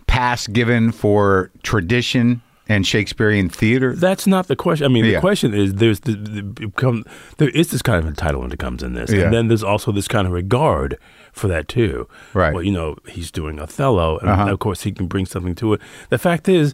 [0.05, 3.95] pass given for tradition and Shakespearean theater.
[3.95, 4.85] That's not the question.
[4.85, 5.15] I mean, Yeah.
[5.15, 7.03] the question is there's the, the become
[7.37, 9.23] there is this kind of entitlement that comes in this, Yeah.
[9.25, 10.97] and then there's also this kind of regard
[11.33, 12.07] for that too.
[12.33, 12.47] Right.
[12.47, 12.53] Uh-huh.
[12.55, 15.81] Well, you know, he's doing Othello, and of course he can bring something to it.
[16.09, 16.73] The fact is,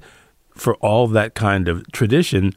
[0.54, 2.54] for all that kind of tradition.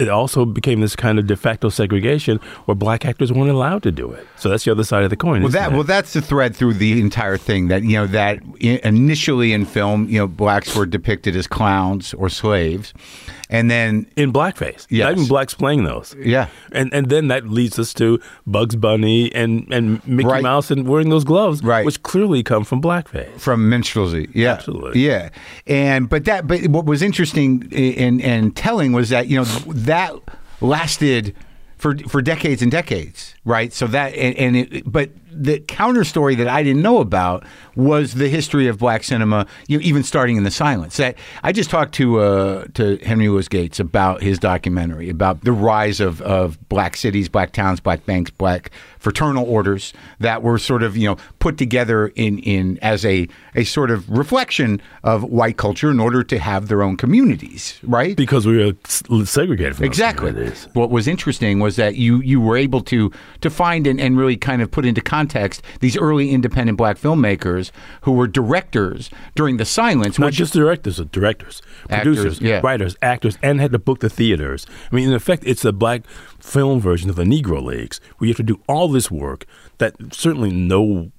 [0.00, 3.92] It also became this kind of de facto segregation where black actors weren't allowed to
[3.92, 4.26] do it.
[4.36, 5.42] So that's the other side of the coin.
[5.42, 7.68] Well, that well, that's the thread through the entire thing.
[7.68, 12.28] That you know that initially in film, you know, blacks were depicted as clowns or
[12.28, 12.94] slaves,
[13.50, 14.86] and then in blackface.
[14.88, 15.04] Yes.
[15.04, 16.14] Not even blacks playing those.
[16.18, 16.46] Yeah.
[16.72, 20.42] And and then that leads us to Bugs Bunny and, and Mickey Right.
[20.42, 21.84] Mouse and wearing those gloves, Right.
[21.84, 23.38] which clearly come from blackface.
[23.38, 24.30] from minstrelsy.
[24.34, 25.00] Yeah, Absolutely.
[25.00, 25.28] Yeah,
[25.66, 30.14] and but that but what was interesting and and telling was that you know that
[30.60, 31.34] lasted
[31.76, 33.72] for for decades and decades, right?
[33.72, 37.44] So that and, and it, but the counter story that I didn't know about
[37.76, 40.96] was the history of black cinema, you know, even starting in the silence.
[40.96, 45.52] That I just talked to uh, to Henry Louis Gates about his documentary about the
[45.52, 50.82] rise of of black cities, black towns, black banks, black fraternal orders that were sort
[50.82, 55.56] of you know put together in in as a a sort of reflection of white
[55.56, 58.16] culture in order to have their own communities, right?
[58.16, 60.30] Because we were segregated from Exactly.
[60.74, 64.36] What was interesting was that you you were able to to find and, and really
[64.36, 65.19] kind of put into context
[65.80, 67.70] these early independent black filmmakers
[68.02, 72.60] who were directors during the silence, Not which just directors, but directors, Actors, producers, yeah.
[72.62, 74.66] writers, actors, and had to book the theaters.
[74.90, 76.06] I mean, in effect, it's a black
[76.38, 79.46] film version of the Negro Leagues, where you have to do all this work
[79.78, 81.10] that certainly no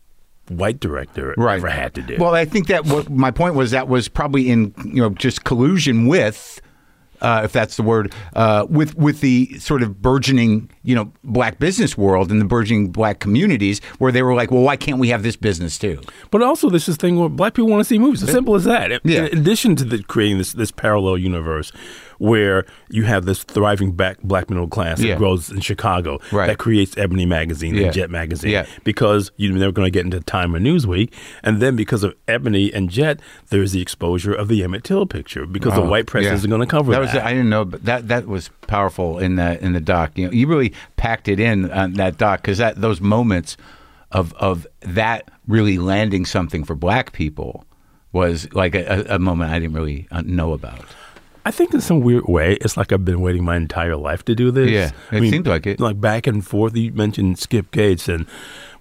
[0.49, 2.17] white director ever had to do.
[2.19, 5.43] Well, I think that what my point was that was probably in you know just
[5.43, 6.61] collusion with.
[7.21, 11.60] Uh, if that's the word, uh, with with the sort of burgeoning, you know, black
[11.60, 15.10] business world and the burgeoning black communities, where they were like, well, why can't we
[15.10, 16.01] have this business too?
[16.31, 18.23] But also, this is thing where black people want to see movies.
[18.23, 18.91] As simple as that.
[18.91, 19.25] In- Yeah.
[19.27, 21.71] In addition to the, creating this this parallel universe
[22.21, 26.45] where you have this thriving back black middle class that grows in Chicago Right.
[26.45, 27.86] that creates Ebony magazine Yeah.
[27.86, 28.65] and Jet magazine Yeah.
[28.84, 32.71] because you're never going to get into Time or Newsweek, and then because of Ebony
[32.71, 36.25] and Jet, there's the exposure of the Emmett Till picture because the Oh, white press
[36.25, 36.34] yeah.
[36.36, 37.01] isn't going to cover that.
[37.01, 40.12] was I didn't know, but that that was powerful in the in the doc.
[40.15, 43.57] You know, you really packed it in on that doc because that those moments
[44.12, 47.65] of of that really landing something for black people
[48.12, 50.86] was like a, a a moment I didn't really uh, know about.
[51.45, 54.36] I think in some weird way, it's like I've been waiting my entire life to
[54.36, 54.69] do this.
[54.69, 55.80] Yeah, I it seemed like it.
[55.80, 56.75] Like back and forth.
[56.75, 58.27] You mentioned Skip Gates, and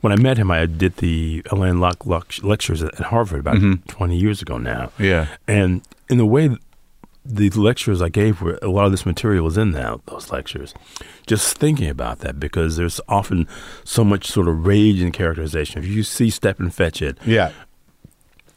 [0.02, 4.16] when I met him, I did the Alain Locke lec- lectures at Harvard about 20
[4.16, 4.86] years ago now.
[4.86, 5.04] Mm-hmm.
[5.04, 5.26] Yeah.
[5.48, 6.56] And in the way
[7.24, 10.74] the lectures I gave were a lot of this material was in now, those lectures.
[11.26, 13.46] Just thinking about that because there's often
[13.84, 15.82] so much sort of rage in characterization.
[15.82, 17.52] If you see Stepin Fetchit, Yeah,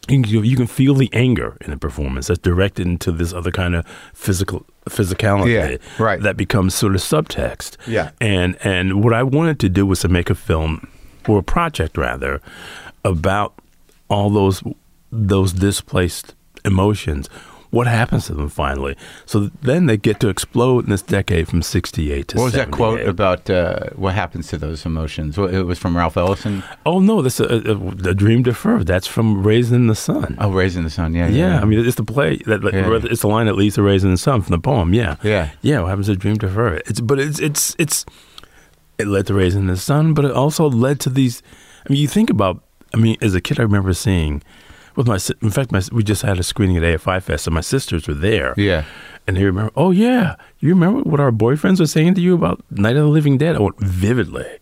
[0.10, 3.52] you can, you can feel the anger in the performance that's directed into this other
[3.52, 6.20] kind of physical physicality Yeah, right.
[6.22, 8.12] that becomes sort of subtext Yeah.
[8.20, 10.88] and and what i wanted to do was to make a film
[11.28, 12.42] or a project rather
[13.06, 13.54] about
[14.10, 14.62] all those
[15.12, 16.36] those displaced
[16.66, 17.30] emotions
[17.74, 21.62] what happens to them finally so then they get to explode in this decade from
[21.62, 23.50] 68 to what was that quote about?
[23.50, 25.38] Uh, what happens to those emotions?
[25.38, 26.64] It was from Ralph Ellison.
[26.86, 30.38] oh no this is a, a, a dream deferred that's from Raisin in the Sun
[30.40, 31.14] Oh, Raisin in the Sun.
[31.16, 33.00] Yeah, Yeah, I mean, it's the play that that- Yeah.
[33.12, 34.94] it's the line that leads to "Raisin in the Sun" from the poem.
[34.94, 35.50] Yeah, Yeah.
[35.62, 35.82] yeah.
[35.82, 36.84] What happens to dream Deferred?
[36.86, 38.06] It's but it's it's it's
[39.00, 41.42] it led to "Raisin in the Sun," but it also led to these.
[41.88, 42.62] I mean, you think about.
[42.94, 44.44] I mean, as a kid, I remember seeing
[44.96, 45.20] with my.
[45.42, 48.14] In fact, my we just had a screening at AFI Fest, and my sisters were
[48.14, 48.54] there.
[48.58, 48.86] Yeah.
[49.28, 49.72] and they remember.
[49.76, 53.10] Oh yeah, you remember what our boyfriends were saying to you about Night of the
[53.10, 53.56] Living Dead?
[53.56, 54.60] I went vividly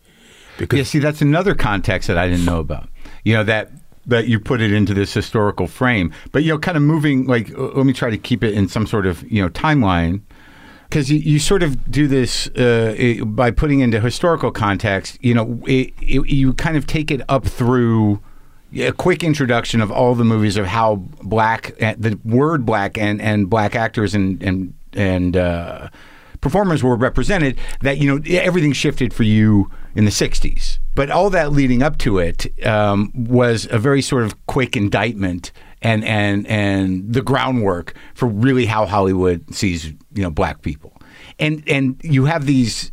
[0.58, 2.88] because Yeah, see, that's another context that I didn't know about.
[3.24, 3.70] You know that
[4.06, 7.26] that you put it into this historical frame, but you know, kind of moving.
[7.26, 10.22] Like, let me try to keep it in some sort of you know timeline,
[10.88, 15.18] because you, you sort of do this uh, i by putting into historical context.
[15.20, 18.20] You know, it, it, you kind of take it up through.
[18.74, 23.20] A quick introduction of all the movies of how black, uh, the word black, and,
[23.20, 25.88] and black actors and and and uh,
[26.40, 31.30] performers were represented that you know everything shifted for you in the 60s but all
[31.30, 36.46] that leading up to it um, was a very sort of quick indictment and and
[36.46, 40.92] and the groundwork for really how hollywood sees you know black people.
[41.38, 42.92] And and you have these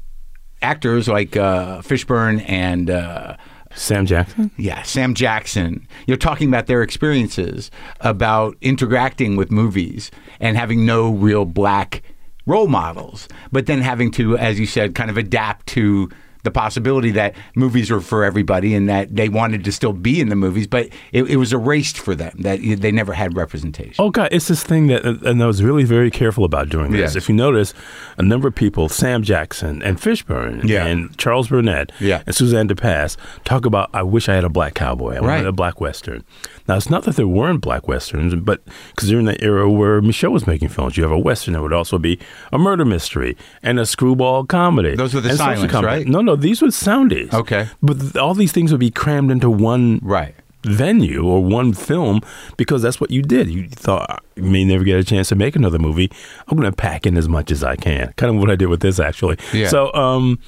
[0.61, 3.37] actors like uh, fishburne and uh,
[3.73, 4.51] Sam Jackson.
[4.57, 5.87] yeah, Sam Jackson.
[6.07, 12.01] You're talking about their experiences about interacting with movies and having no real black
[12.45, 16.09] role models, but then having to, as you said, kind of adapt to
[16.49, 20.29] the possibility that movies were for everybody and that they wanted to still be in
[20.29, 23.95] the movies, but it, it was erased for them that they never had representation.
[23.99, 26.91] Oh God, it's this thing that, uh, and I was really very careful about doing
[26.91, 26.99] this.
[26.99, 27.15] Yes.
[27.15, 27.73] If you notice,
[28.17, 30.85] a number of people, Sam Jackson and Fishburne, Yeah.
[30.85, 32.23] and Charles Burnett, Yeah.
[32.25, 35.15] and Suzanne de Passe talk about, I wish I had a black cowboy.
[35.17, 35.45] I wanted Right.
[35.45, 36.23] a black western.
[36.67, 38.61] Now it's not that there weren't black westerns, but
[38.95, 41.73] because in the era where Micheaux was making films, you have a western that would
[41.73, 42.19] also be
[42.51, 44.95] a murder mystery and a screwball comedy.
[44.95, 45.93] Those were the and social silents, comedy.
[45.97, 46.07] right?
[46.07, 47.33] No, no, these were soundies.
[47.33, 47.67] Okay.
[47.81, 50.35] but th- all these things would be crammed into one Right.
[50.63, 52.21] venue or one film
[52.57, 53.49] because that's what you did.
[53.49, 56.11] You thought you may never get a chance to make another movie.
[56.47, 58.13] I'm going to pack in as much as I can.
[58.17, 59.37] Kind of what I did with this actually.
[59.53, 59.67] Yeah.
[59.69, 60.39] So, um,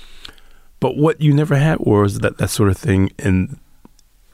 [0.80, 3.58] but what you never had was that that sort of thing in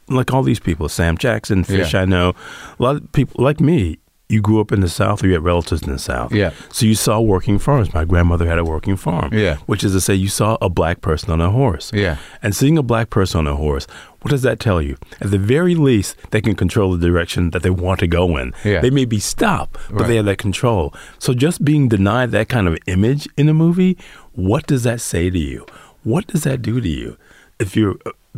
[0.09, 2.01] like all these people, Sam Jackson, Fish, Yeah.
[2.01, 2.33] I know,
[2.79, 3.99] a lot of people like me.
[4.29, 6.33] You grew up in the South, or you had relatives in the South.
[6.33, 6.51] Yeah.
[6.69, 7.93] So you saw working farms.
[7.93, 9.33] My grandmother had a working farm.
[9.33, 9.55] Yeah.
[9.67, 11.91] Which is to say, you saw a black person on a horse.
[11.93, 12.17] Yeah.
[12.43, 13.87] And seeing a black person on a horse,
[14.21, 14.97] what does that tell you?
[15.21, 18.53] At the very least, they can control the direction that they want to go in.
[18.65, 18.81] Yeah.
[18.81, 20.07] They may be stopped, but Right.
[20.07, 20.93] they have that control.
[21.19, 23.97] So just being denied that kind of image in a movie,
[24.33, 25.65] what does that say to you?
[26.03, 27.15] What does that do to you?
[27.59, 27.95] If you're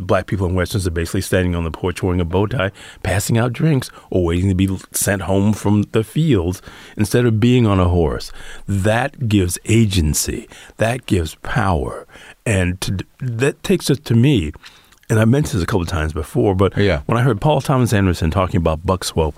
[0.07, 2.71] black people in westerns are basically standing on the porch wearing a bow tie,
[3.03, 6.61] passing out drinks, or waiting to be sent home from the fields
[6.97, 8.31] instead of being on a horse,
[8.67, 10.47] that gives agency.
[10.77, 12.07] That gives power,
[12.45, 14.51] and to, that takes us to me.
[15.11, 17.01] And I mentioned this a couple of times before, but Yeah.
[17.07, 19.35] when I heard Paul Thomas Anderson talking about Buck Swope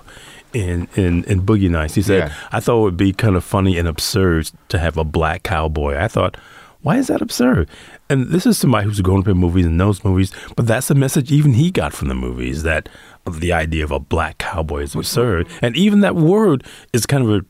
[0.53, 2.34] in, in, in Boogie Nights, he said, Yeah.
[2.51, 5.95] I thought it would be kind of funny and absurd to have a black cowboy.
[5.97, 6.36] I thought,
[6.82, 7.70] why is that absurd?
[8.12, 10.95] And this is somebody who's grown up in movies and knows movies, but that's the
[10.95, 12.89] message even he got from the movies that
[13.26, 15.47] the idea of a black cowboy is absurd.
[15.62, 17.45] And even that word is kind of a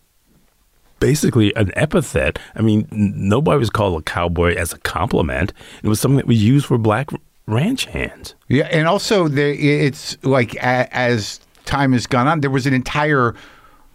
[1.00, 2.38] basically an epithet.
[2.54, 5.52] I mean, nobody was called a cowboy as a compliment.
[5.82, 7.10] It was something that was used for black
[7.48, 8.36] ranch hands.
[8.48, 12.74] Yeah, and also there, it's like a, as time has gone on, there was an
[12.76, 13.34] entire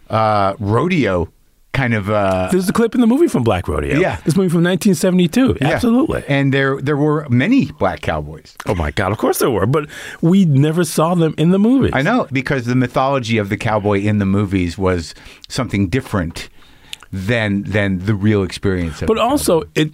[0.09, 1.29] uh, rodeo
[1.77, 2.09] kind of.
[2.09, 3.99] Uh, There's a clip in the movie from Black Rodeo.
[3.99, 4.17] Yeah.
[4.25, 5.57] This movie from 1972.
[5.61, 5.67] yeah.
[5.69, 6.23] Absolutely.
[6.27, 8.55] and there there were many black cowboys.
[8.65, 9.11] Oh my God!
[9.11, 9.87] Of course there were, but
[10.21, 11.91] we never saw them in the movies.
[11.93, 15.13] I know because the mythology of the cowboy in the movies was
[15.47, 16.49] something different
[17.11, 19.01] than than the real experience.
[19.01, 19.91] Of But also, it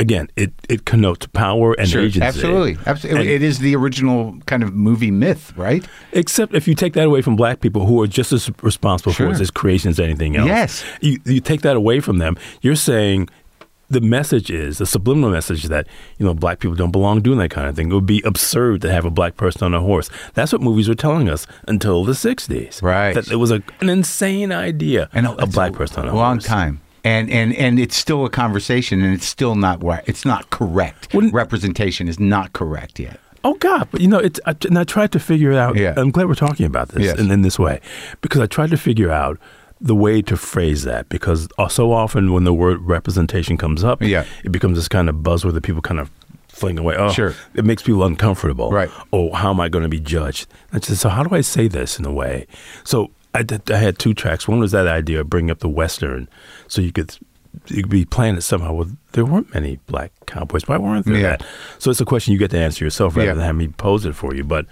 [0.00, 2.22] again, it it connotes power and Sure, agency.
[2.26, 3.20] absolutely, absolutely.
[3.22, 5.84] And- it is the original kind of movie myth, right?
[6.12, 9.34] Except if you take that away from black people who are just as responsible Sure.
[9.34, 10.46] for its creation as anything else.
[10.48, 10.84] Yes.
[11.00, 13.28] You, you take that away from them, you're saying
[13.90, 15.86] the message is, the subliminal message that,
[16.18, 17.90] you know, black people don't belong doing that kind of thing.
[17.90, 20.08] It would be absurd to have a black person on a horse.
[20.32, 22.82] That's what movies were telling us until the 60s.
[22.82, 23.14] Right.
[23.14, 26.18] That it was a, an insane idea, And a black person on a horse.
[26.18, 26.44] long horse.
[26.46, 26.80] time.
[27.04, 30.02] And, and and it's still a conversation, and it's still not right.
[30.06, 31.08] It's not correct.
[31.12, 33.20] Representation is not correct yet.
[33.44, 33.88] Oh God!
[33.90, 35.76] But you know, it's I, and I tried to figure it out.
[35.76, 35.92] Yeah.
[35.98, 37.18] I'm glad we're talking about this Yes.
[37.18, 37.80] in, in this way
[38.22, 39.38] because I tried to figure out
[39.82, 44.24] the way to phrase that because so often when the word representation comes up, Yeah.
[44.42, 46.10] it becomes this kind of buzzword that people kind of
[46.48, 46.96] fling away.
[46.96, 47.34] Oh, Sure.
[47.54, 48.70] It makes people uncomfortable.
[48.70, 48.88] Right.
[49.12, 50.46] Oh, how am I going to be judged?
[50.80, 52.46] So how do I say this in a way?
[52.84, 54.46] So I, did, I had two tracks.
[54.48, 56.28] One was that idea of bringing up the western,
[56.68, 57.16] so you could
[57.68, 58.72] you could be playing it somehow.
[58.72, 60.66] Well, there weren't many black cowboys.
[60.66, 61.14] Why weren't there?
[61.16, 61.36] Yeah.
[61.36, 61.46] That?
[61.78, 63.34] So it's a question you get to answer yourself rather Yeah.
[63.34, 64.42] than have me pose it for you.
[64.44, 64.66] But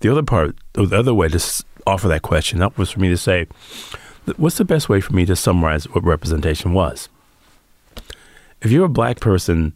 [0.00, 3.16] the other part, the other way to offer that question up was for me to
[3.16, 3.46] say,
[4.36, 7.08] what's the best way for me to summarize what representation was?
[8.62, 9.72] If you're a black person,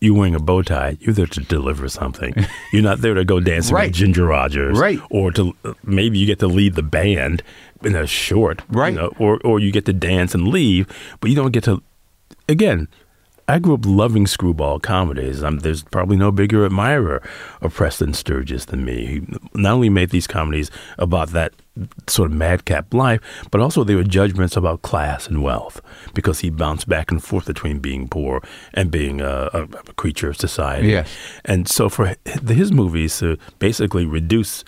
[0.00, 2.34] you wearing a bow tie, you're there to deliver something.
[2.72, 3.88] you're not there to go dancing Right.
[3.88, 5.00] with Ginger Rogers, Right.
[5.10, 7.42] Or to uh, maybe you get to lead the band
[7.82, 8.94] in a short, you Right.
[8.94, 10.86] know, or or you get to dance and leave,
[11.20, 11.82] but you don't get to.
[12.48, 12.88] Again,
[13.48, 15.42] I grew up loving screwball comedies.
[15.44, 17.22] I'm, there's probably no bigger admirer
[17.60, 19.06] of Preston Sturges than me.
[19.06, 19.22] He
[19.54, 20.68] not only made these comedies
[20.98, 21.52] about that
[22.08, 23.20] sort of madcap life,
[23.52, 25.80] but also they were judgments about class and wealth
[26.14, 28.42] because he bounced back and forth between being poor
[28.74, 30.88] and being a, a, a creature of society.
[30.88, 31.08] Yes.
[31.44, 32.16] And so for
[32.48, 34.64] his movies to basically reduce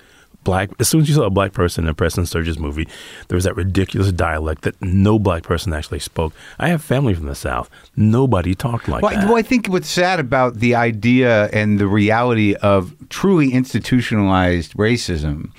[0.49, 2.88] black, as soon as you saw a black person in a Preston Sturges movie,
[3.28, 6.32] there was that ridiculous dialect that no black person actually spoke.
[6.59, 7.68] I have family from the South.
[7.96, 9.24] Nobody talked like Well, that.
[9.26, 15.51] well, I think what's sad about the idea and the reality of truly institutionalized racism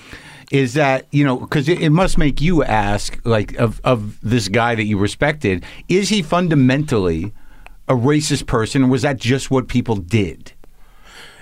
[0.51, 4.47] is that you know because it, it must make you ask like of of this
[4.47, 7.31] guy that you respected is he fundamentally
[7.87, 10.53] a racist person or was that just what people did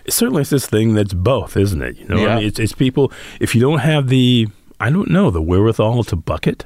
[0.10, 1.98] certainly it's this thing that's both, isn't it?
[1.98, 2.28] You know, Yeah.
[2.28, 3.12] I mean, it's, it's people.
[3.40, 4.48] If you don't have the,
[4.80, 6.66] I don't know, the wherewithal to bucket,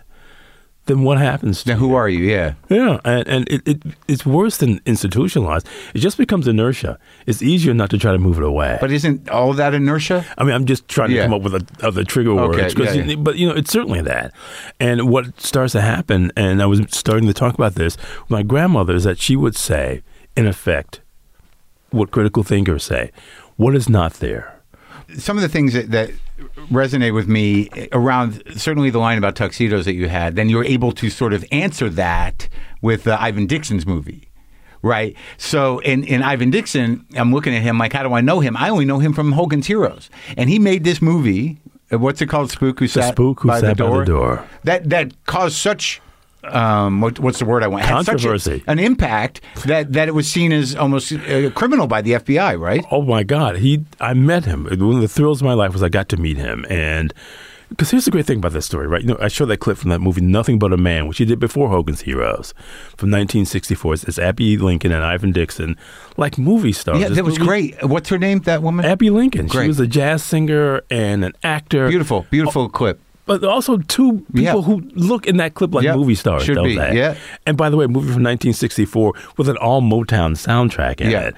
[0.88, 1.64] then what happens?
[1.64, 2.20] To Now, who are you?
[2.26, 2.56] Yeah.
[2.68, 5.68] Yeah, and, and it, it it's worse than institutionalized.
[5.94, 6.98] It just becomes inertia.
[7.28, 8.80] It's easier not to try to move it away.
[8.82, 10.26] But isn't all that inertia?
[10.40, 11.18] I mean, I'm just trying Yeah.
[11.22, 12.76] to come up with a, other trigger Okay, words.
[12.76, 13.16] yeah, you- yeah.
[13.16, 14.34] But, you know, it's certainly that.
[14.80, 18.42] And what starts to happen, and I was starting to talk about this with my
[18.42, 20.02] grandmother, is that she would say,
[20.36, 21.02] in effect,
[21.92, 23.12] what critical thinkers say
[23.58, 24.62] what is not there?
[25.18, 26.12] some of the things that, that
[26.70, 30.92] resonate with me around certainly the line about tuxedos that you had, then you're able
[30.94, 32.48] to sort of answer that
[32.82, 34.30] with uh, Ivan Dixon's movie.
[34.82, 35.16] Right.
[35.38, 38.58] So in, in Ivan Dixon, I'm looking at him like, how do I know him?
[38.58, 40.10] I only know him from Hogan's Heroes.
[40.38, 41.60] And he made this movie.
[41.94, 42.50] uh, What's it called?
[42.50, 44.06] Spook Who Sat, Spook Who by, Sat the by the.
[44.06, 44.48] Door.
[44.64, 46.02] That that caused such
[46.44, 47.86] um, what, what's the word I want?
[47.86, 48.64] Had such a- Controversy.
[48.68, 52.60] an impact that that it was seen as almost uh, criminal by the FBI.
[52.60, 52.84] Right.
[52.92, 53.86] Oh my God, he!
[54.00, 54.66] I met him.
[54.66, 57.14] One of the thrills of my life was I got to meet him, and
[57.70, 59.02] because here's the great thing about this story, right?
[59.02, 61.24] You know, I showed that clip from that movie, Nothing But a Man, which he
[61.26, 62.54] did before Hogan's Heroes,
[62.98, 63.94] from 1964.
[63.94, 65.78] It's, it's Abbey Lincoln and Ivan Dixon,
[66.18, 67.00] like movie stars.
[67.00, 67.84] Yeah, that was movie- great.
[67.86, 68.40] What's her name?
[68.40, 68.84] That woman.
[68.86, 69.48] Abbey Lincoln.
[69.48, 69.64] Great.
[69.64, 71.88] She was a jazz singer and an actor.
[71.88, 73.00] Beautiful, beautiful clip.
[73.40, 74.62] But also two people Yeah.
[74.62, 75.96] who look in that clip like Yep.
[75.96, 76.44] movie stars.
[76.44, 76.98] Should don't be, they?
[76.98, 77.16] yeah.
[77.46, 81.22] And by the way, a movie from 1964 with an all Motown soundtrack in Yeah.
[81.28, 81.36] it.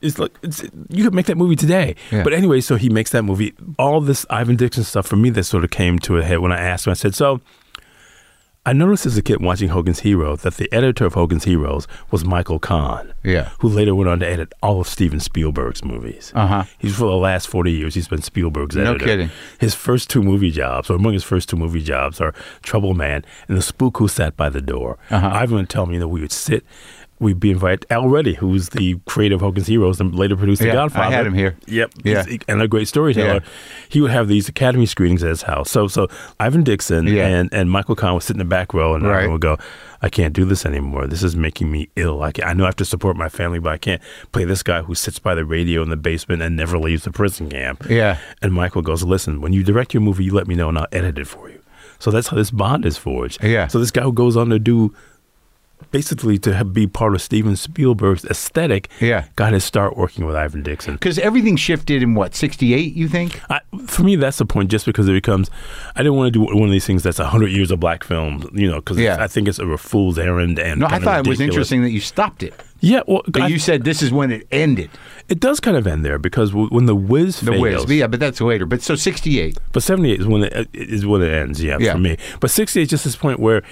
[0.00, 1.94] It's like it's, you could make that movie today.
[2.10, 2.24] Yeah.
[2.24, 3.54] But anyway, so he makes that movie.
[3.78, 6.50] All this Ivan Dixon stuff for me that sort of came to a head when
[6.50, 6.90] I asked him.
[6.90, 7.40] I said, "So,
[8.64, 12.24] I noticed as a kid watching Hogan's Hero that the editor of Hogan's Heroes was
[12.24, 13.48] Michael Kahn, Yeah.
[13.58, 16.30] who later went on to edit all of Steven Spielberg's movies.
[16.32, 16.62] Uh-huh.
[16.78, 19.04] He's for the last forty years he's been Spielberg's No editor.
[19.04, 19.30] kidding.
[19.58, 23.24] His first two movie jobs, or among his first two movie jobs, are Trouble Man
[23.48, 24.96] and The Spook Who Sat by the Door.
[25.10, 25.28] Uh-huh.
[25.32, 26.64] Ivan would tell me that we would sit.
[27.22, 27.86] We'd be invited.
[27.88, 31.14] Al Ruddy, who's the creator of Hogan's Heroes and later produced The Yeah, I Godfather.
[31.16, 31.56] had him here.
[31.66, 31.92] Yep.
[32.04, 32.24] Yeah.
[32.24, 33.34] He's- and a great storyteller.
[33.34, 33.38] Yeah.
[33.88, 35.70] He would have these Academy screenings at his house.
[35.70, 36.08] So, so
[36.40, 37.28] Ivan Dixon Yeah.
[37.28, 39.20] and, and Michael Kahn would sit in the back row, and Right.
[39.20, 39.56] Ivan would go,
[40.02, 41.06] "I can't do this anymore.
[41.06, 42.22] This is making me ill.
[42.22, 44.02] I, I know I have to support my family, but I can't
[44.32, 47.12] play this guy who sits by the radio in the basement and never leaves the
[47.12, 48.18] prison camp." Yeah.
[48.42, 50.88] And Michael goes, "Listen, when you direct your movie, you let me know, and I'll
[50.90, 51.60] edit it for you."
[52.00, 53.44] So that's how this bond is forged.
[53.44, 53.68] Yeah.
[53.68, 54.92] So this guy who goes on to do.
[55.90, 59.26] Basically, to have, be part of Steven Spielberg's aesthetic, Yeah.
[59.36, 60.94] got his start working with Ivan Dixon.
[60.94, 63.40] Because everything shifted in what, 68, you think?
[63.50, 64.70] I, for me, that's the point.
[64.70, 65.50] Just because it becomes,
[65.96, 68.48] I didn't want to do one of these things that's hundred years of black film.
[68.52, 69.16] You know, because Yeah.
[69.20, 70.58] I think it's a fool's errand.
[70.58, 72.54] And No, I thought it was interesting that you stopped it.
[72.84, 74.90] Yeah, well, But I- you said this is when it ended.
[75.28, 77.96] it does kind of end there because w- when the Wiz The fails, Wiz.
[77.98, 78.66] Yeah, but that's later.
[78.66, 79.56] But so 68.
[79.70, 81.62] but seventy eight is when uh, it is when it ends.
[81.62, 81.92] Yeah, Yeah.
[81.92, 82.16] for me.
[82.40, 83.62] But sixty eight is just this point where,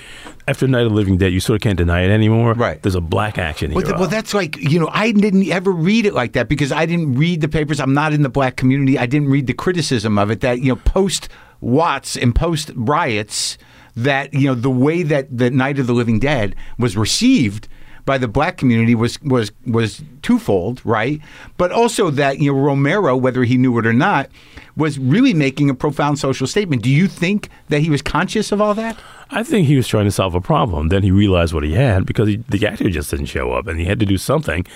[0.46, 2.54] after Night of the Living Dead, you sort of can't deny it anymore.
[2.54, 2.80] Right.
[2.80, 6.14] There's a black action Well, well, that's like, you know, I didn't ever read it
[6.14, 7.80] like that because I didn't read the papers.
[7.80, 8.96] I'm not in the black community.
[8.96, 11.28] I didn't read the criticism of it that, you know, post
[11.60, 13.58] Watts and post riots,
[13.96, 17.68] that, you know, the way that the Night of the Living Dead was received
[18.10, 21.20] by the black community was was was twofold, right?
[21.56, 24.28] But also that you know Romero, whether he knew it or not,
[24.76, 26.82] was really making a profound social statement.
[26.82, 28.98] Do you think that he was conscious of all that?
[29.30, 30.88] I think he was trying to solve a problem.
[30.88, 33.78] Then he realized what he had because he, the actor just didn't show up, and
[33.78, 34.66] he had to do something.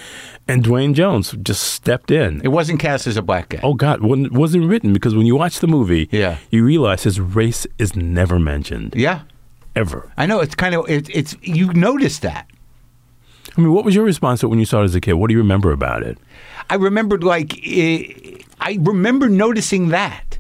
[0.47, 2.41] And Duane Jones just stepped in.
[2.45, 3.61] It wasn't cast as a black guy.
[3.65, 6.37] Oh God, when, wasn't written because when you watch the movie, Yeah.
[6.51, 9.23] you realize his race is never mentioned Yeah,
[9.75, 10.13] ever.
[10.17, 10.39] I know.
[10.39, 12.47] It's kind of it, it's you notice that.
[13.57, 15.15] I mean, what was your response to it when you saw it as a kid?
[15.15, 16.19] What do you remember about it?
[16.69, 20.39] I remembered like eh, I remember noticing that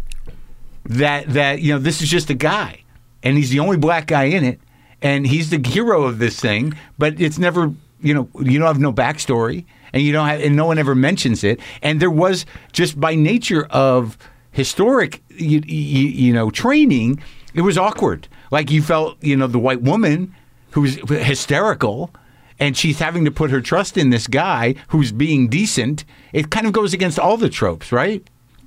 [0.85, 2.83] that that you know this is just a guy
[3.23, 4.61] and he's the only black guy in it
[5.03, 8.79] and he's the hero of this thing but it's never you know you don't have
[8.79, 12.45] no backstory and you don't have and no one ever mentions it and there was
[12.73, 14.19] just by nature of
[14.53, 17.23] historic you, you, you know training
[17.55, 20.35] it was awkward like you felt you know the white woman
[20.73, 22.11] who was hysterical
[22.59, 26.05] and she's having to put her trust in this guy who's being decent.
[26.33, 28.23] It kind of goes against all the tropes, right?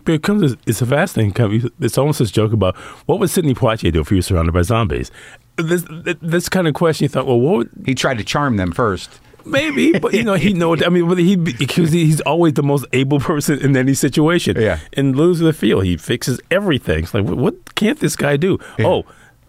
[0.06, 1.34] It comes, it's a fast thing.
[1.80, 2.76] It's almost this joke about
[3.08, 5.12] what would Sidney Poitier do if he was surrounded by zombies?
[5.58, 5.86] This,
[6.22, 9.20] this kind of question, you thought, well, what would, He tried to charm them first.
[9.48, 10.76] Maybe, but you know, he know.
[10.76, 14.60] I mean, he because he's always the most able person in any situation.
[14.60, 14.80] Yeah.
[14.94, 17.04] And lose the field, he fixes everything.
[17.04, 18.60] It's like, what, what can't this guy do?
[18.80, 19.06] Oh,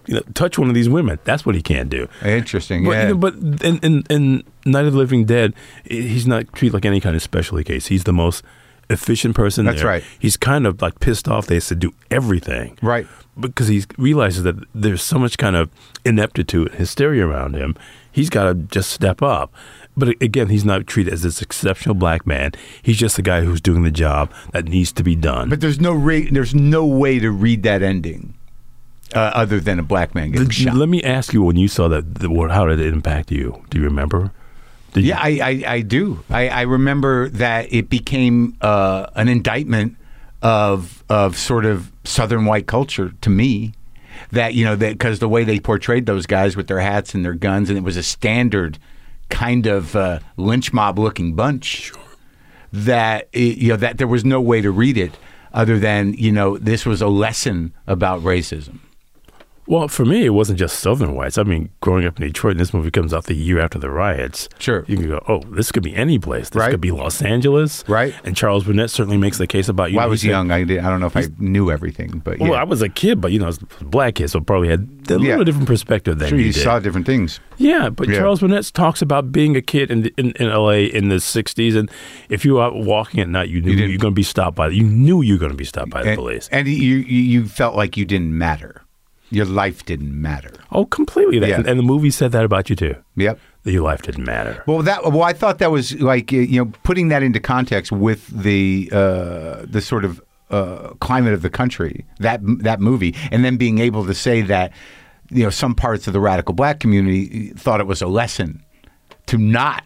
[0.08, 1.18] you know, touch one of these women.
[1.24, 2.08] That's what he can't do.
[2.24, 2.84] Interesting.
[2.84, 3.02] But, yeah.
[3.02, 5.54] you know, but in, in in Night of the Living Dead,
[5.84, 7.86] he's not treated like any kind of specialty case.
[7.88, 8.42] He's the most
[8.88, 9.66] efficient person.
[9.66, 9.86] That's there.
[9.86, 10.04] right.
[10.18, 11.46] He's kind of like pissed off.
[11.46, 12.78] They have to do everything.
[12.80, 13.06] Right.
[13.38, 15.70] Because he realizes that there's so much kind of
[16.06, 17.76] ineptitude, and hysteria around him.
[18.10, 19.52] He's got to just step up.
[19.94, 22.52] But again, he's not treated as this exceptional black man.
[22.82, 25.50] He's just a guy who's doing the job that needs to be done.
[25.50, 28.37] but there's no re- there's no way to read that ending.
[29.14, 30.74] Uh, other than a black man getting shot.
[30.74, 33.62] Let me ask you: When you saw that, the, how did it impact you?
[33.70, 34.30] Do you remember?
[34.92, 35.28] Did you- Yeah, I,
[35.66, 36.22] I, I do.
[36.30, 39.96] I, I remember that it became uh, an indictment
[40.42, 43.74] of of sort of Southern white culture to me.
[44.32, 47.24] That you know that because the way they portrayed those guys with their hats and
[47.24, 48.78] their guns, and it was a standard
[49.30, 51.92] kind of uh, lynch mob looking bunch.
[52.72, 55.12] That it, you know that there was no way to read it
[55.54, 58.80] other than you know this was a lesson about racism.
[59.70, 61.36] Well, for me, it wasn't just Southern whites.
[61.36, 63.90] I mean, growing up in Detroit, and this movie comes out the year after the
[63.90, 64.48] riots.
[64.58, 64.82] Sure.
[64.88, 66.48] You can go, oh, this could be any place.
[66.48, 66.70] This Right.
[66.70, 67.84] could be Los Angeles.
[67.86, 68.14] Right.
[68.24, 69.98] And Charles Burnett certainly makes the case about you.
[69.98, 70.50] Well, I He was said- young.
[70.50, 72.48] I, did, I don't know if I knew everything, but yeah.
[72.48, 74.68] Well, I was a kid, but you know, I was a black kid, so probably
[74.68, 75.44] had a little Yeah.
[75.44, 77.38] different perspective than sure you you saw different things.
[77.58, 78.20] Yeah, but Yeah.
[78.20, 80.86] Charles Burnett talks about being a kid in, in in L.A.
[80.86, 81.90] in the '60s, and
[82.30, 84.56] if you were out walking at night, you knew you, were going to be stopped
[84.56, 84.68] by.
[84.68, 86.48] You knew you were going to be stopped by the and, police.
[86.50, 88.80] and you, you you felt like you didn't matter.
[89.30, 90.52] Your life didn't matter.
[90.72, 91.38] oh, completely.
[91.38, 91.62] That, Yeah.
[91.66, 92.94] and, the movie said that about you too.
[93.16, 93.38] Yep.
[93.64, 94.62] That your life didn't matter.
[94.66, 98.26] Well, that well, I thought that was like you know putting that into context with
[98.28, 103.56] the uh, the sort of uh, climate of the country that that movie, and then
[103.58, 104.72] being able to say that
[105.30, 108.62] you know some parts of the radical black community thought it was a lesson
[109.26, 109.84] to not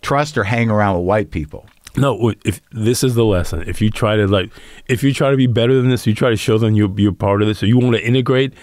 [0.00, 1.66] trust or hang around with white people.
[1.96, 4.50] No, if this is the lesson, if you try to like,
[4.86, 7.12] if you try to be better than this, you try to show them you're, you're
[7.12, 8.54] part of this, or you want to integrate,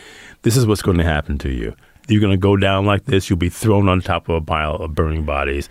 [0.42, 1.76] this is what's going to happen to you.
[2.08, 3.30] You're going to go down like this.
[3.30, 5.70] You'll be thrown on top of a pile of burning bodies.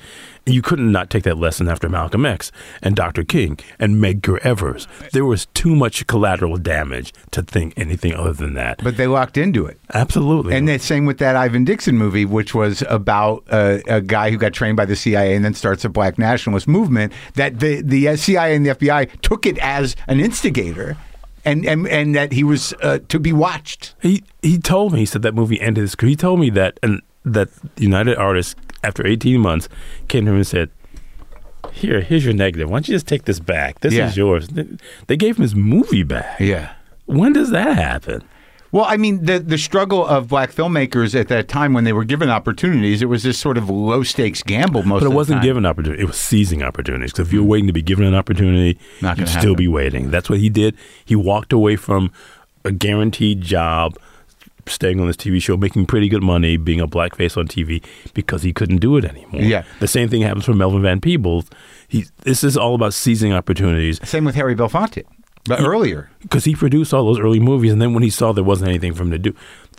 [0.48, 2.50] You couldn't not take that lesson after Malcolm X
[2.82, 3.22] and Dr.
[3.24, 4.88] King and Medgar Evers.
[5.12, 8.82] There was too much collateral damage to think anything other than that.
[8.82, 9.78] But they locked into it.
[9.92, 10.54] Absolutely.
[10.54, 14.38] And the same with that Ivan Dixon movie, which was about uh, a guy who
[14.38, 17.12] got trained by the CIA and then starts a black nationalist movement.
[17.34, 20.96] That the the CIA and the FBI took it as an instigator,
[21.44, 23.94] and and, and that he was uh, to be watched.
[24.00, 26.10] He he told me he said that movie ended his career.
[26.10, 28.54] He told me that and that United Artists
[28.84, 29.68] after 18 months
[30.08, 30.70] came to him and said,
[31.72, 32.68] "Here, here's your negative.
[32.70, 33.80] Why don't you just take this back?
[33.80, 34.08] This Yeah.
[34.08, 34.48] is yours."
[35.06, 36.38] They gave him his movie back.
[36.40, 36.70] Yeah.
[37.06, 38.22] When does that happen?
[38.70, 42.04] Well, I mean, the the struggle of black filmmakers at that time when they were
[42.04, 44.82] given opportunities, it was this sort of low stakes gamble.
[44.82, 46.02] Most, But it wasn't given opportunity.
[46.02, 47.12] It was seizing opportunities.
[47.12, 50.10] Because if you're waiting to be given an opportunity, Not you'd gonna still be waiting.
[50.10, 50.74] That's what he did.
[51.02, 52.10] He walked away from
[52.62, 53.96] a guaranteed job,
[54.68, 58.42] staying on this TV show, making pretty good money, being a blackface on TV because
[58.42, 59.42] he couldn't do it anymore.
[59.42, 59.64] Yeah.
[59.80, 61.48] The same thing happens for Melvin Van Peebles.
[61.88, 65.04] He, this is all about seizing opportunities Same with Harry Belafonte,
[65.44, 66.10] but earlier.
[66.20, 68.92] because he produced all those early movies, and then when he saw there wasn't anything
[68.94, 69.34] for him to do,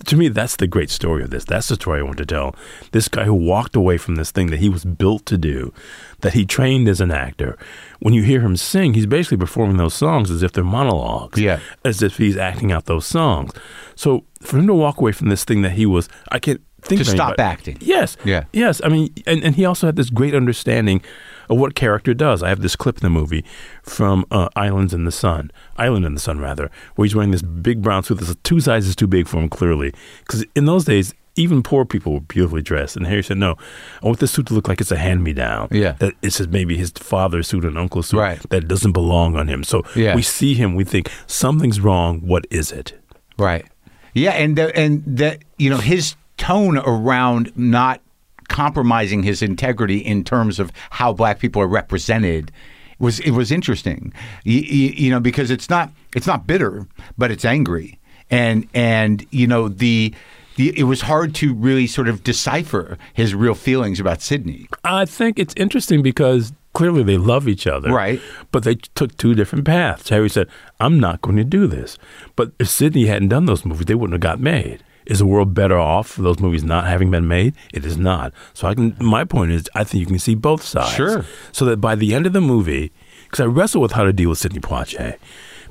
[0.05, 1.43] to me, that's the great story of this.
[1.45, 2.55] That's the story I want to tell.
[2.91, 5.73] This guy who walked away from this thing that he was built to do,
[6.21, 7.57] that he trained as an actor.
[7.99, 11.59] When you hear him sing, he's basically performing those songs as if they're monologues, Yeah.
[11.83, 13.51] as if he's acting out those songs.
[13.95, 16.99] So for him to walk away from this thing that he was, I can't think
[16.99, 17.77] To stop anybody- acting.
[17.81, 18.15] Yes.
[18.23, 18.45] Yeah.
[18.53, 18.79] Yes.
[18.85, 21.01] I mean, and, and he also had this great understanding
[21.49, 22.43] of what character does.
[22.43, 23.43] I have this clip in the movie
[23.83, 27.41] from uh, Islands in the Sun, Island in the Sun, rather, where he's wearing this
[27.41, 29.93] big brown suit that's two sizes too big for him, clearly.
[30.19, 32.97] Because in those days, even poor people were beautifully dressed.
[32.97, 33.55] And Harry said, No,
[34.03, 35.69] I want this suit to look like it's a hand me down.
[35.71, 35.93] Yeah.
[35.93, 38.49] That it's his, maybe his father's suit and uncle's suit Right.
[38.49, 39.63] that doesn't belong on him.
[39.63, 40.15] So Yeah.
[40.15, 42.19] we see him, we think, something's wrong.
[42.21, 42.93] What is it?
[43.37, 43.65] Right.
[44.13, 48.01] Yeah, and the, and that you know his tone around not
[48.49, 52.51] compromising his integrity in terms of how black people are represented
[52.99, 54.13] was it was interesting.
[54.43, 56.85] You, you know because it's not it's not bitter,
[57.17, 60.13] but it's angry, and and you know the.
[60.57, 64.67] the it was hard to really sort of decipher his real feelings about Sidney.
[64.83, 67.91] I think it's interesting because clearly they love each other.
[67.91, 68.21] Right.
[68.51, 70.09] But they took two different paths.
[70.09, 70.47] Harry said,
[70.79, 71.97] I'm not going to do this.
[72.35, 74.83] But if Sidney hadn't done those movies, they wouldn't have got made.
[75.09, 77.55] Is the world better off for those movies not having been made?
[77.73, 78.31] It is not.
[78.53, 78.95] So I can.
[79.01, 80.93] My point is, I think you can see both sides.
[80.93, 81.25] Sure.
[81.51, 82.91] So that by the end of the movie,
[83.23, 85.17] because I wrestle with how to deal with Sidney Poitier,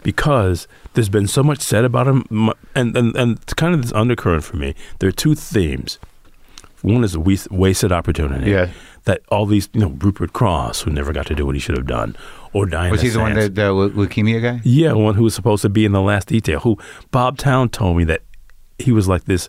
[0.02, 2.24] because there's been so much said about him,
[2.74, 4.74] and and and it's kind of this undercurrent for me.
[4.98, 6.00] There are two themes.
[6.82, 8.50] One is a wasted opportunity.
[8.50, 8.70] Yeah.
[9.04, 11.76] That all these, you know, Rupert Crosse, who never got to do what he should
[11.76, 12.14] have done,
[12.52, 14.60] or Diana Was he the one that the leukemia guy?
[14.64, 16.60] Yeah, one who was supposed to be in the last detail.
[16.60, 16.76] Who
[17.10, 18.22] Bob Towne told me that
[18.78, 19.48] he was like this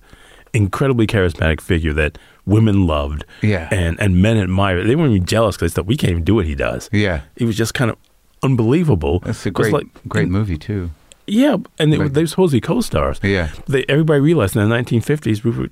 [0.53, 3.23] incredibly charismatic figure that women loved.
[3.41, 3.67] Yeah.
[3.71, 4.87] and and men admired.
[4.87, 6.89] They weren't even jealous because they thought we can't even do what he does.
[6.91, 7.21] Yeah.
[7.35, 7.97] he was just kind of
[8.43, 9.19] unbelievable.
[9.19, 10.91] That's a It great like- great mm, movie too.
[11.27, 13.19] Yeah, and they, Like- they were supposed to be co-stars.
[13.21, 13.49] Yeah.
[13.67, 15.71] They, everybody realized in the 1950s, Rupert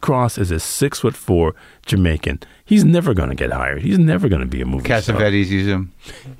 [0.00, 1.54] Crosse is a six foot four,
[1.86, 2.40] Jamaican.
[2.64, 3.82] He's never going to get hired.
[3.82, 5.00] He's never going to be a movie star.
[5.18, 5.92] Cassavetes use him.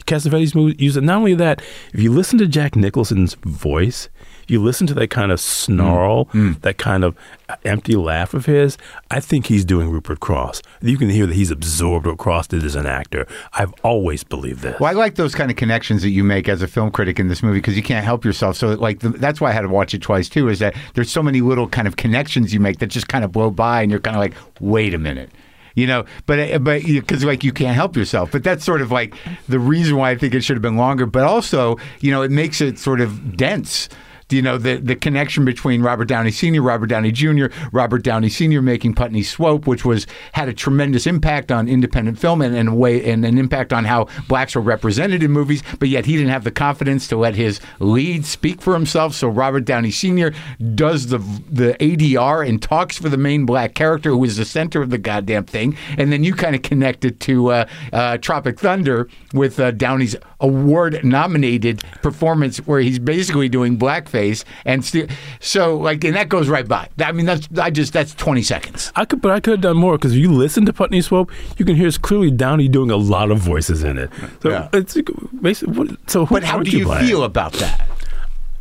[0.06, 1.02] Cassavetes use it.
[1.02, 1.60] Not only that,
[1.92, 4.08] if you listen to Jack Nicholson's voice,
[4.52, 6.52] you listen to that kind of snarl, mm.
[6.52, 6.60] Mm.
[6.60, 7.16] that kind of
[7.64, 8.78] empty laugh of his.
[9.10, 10.62] I think he's doing Rupert Crosse.
[10.80, 13.26] You can hear that he's absorbed what Crosse did as an actor.
[13.54, 14.78] I've always believed this.
[14.78, 17.28] Well, I like those kind of connections that you make as a film critic in
[17.28, 18.56] this movie because you can't help yourself.
[18.56, 20.48] So, like, the, that's why I had to watch it twice too.
[20.48, 23.32] Is that there's so many little kind of connections you make that just kind of
[23.32, 25.30] blow by, and you're kind of like, wait a minute.
[25.74, 28.30] You know, but uh, but because like you can't help yourself.
[28.30, 29.14] But that's sort of like
[29.48, 31.06] the reason why I think it should have been longer.
[31.06, 33.88] But also, you know, it makes it sort of dense
[34.32, 38.62] you know the the connection between Robert Downey Sr., Robert Downey Jr., Robert Downey Sr.
[38.62, 42.74] making Putney Swope, which was had a tremendous impact on independent film and, and a
[42.74, 45.62] way and an impact on how blacks were represented in movies.
[45.78, 49.14] But yet he didn't have the confidence to let his lead speak for himself.
[49.14, 50.32] So Robert Downey Sr.
[50.74, 51.18] does the
[51.50, 54.98] the ADR and talks for the main black character who is the center of the
[54.98, 55.76] goddamn thing.
[55.98, 60.16] And then you kind of connect it to uh, uh, Tropic Thunder with uh, Downey's
[60.40, 64.21] award nominated performance where he's basically doing blackface
[64.64, 65.10] and st-
[65.40, 68.92] so like and that goes right by i mean that's i just that's 20 seconds
[68.96, 71.30] I could, but I could have done more because if you listen to Putney Swope,
[71.58, 74.10] you can hear it's clearly Downey doing a lot of voices in it.
[74.42, 74.68] So Yeah.
[74.72, 74.96] it's
[75.40, 75.72] basically.
[75.76, 77.06] What, so who but how do you blaming?
[77.08, 77.88] feel about that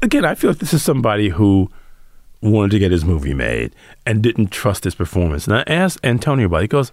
[0.01, 1.69] again, I feel like this is somebody who
[2.41, 3.71] wanted to get his movie made
[4.05, 5.45] and didn't trust his performance.
[5.47, 6.63] And I asked Antonio about it.
[6.63, 6.91] He goes,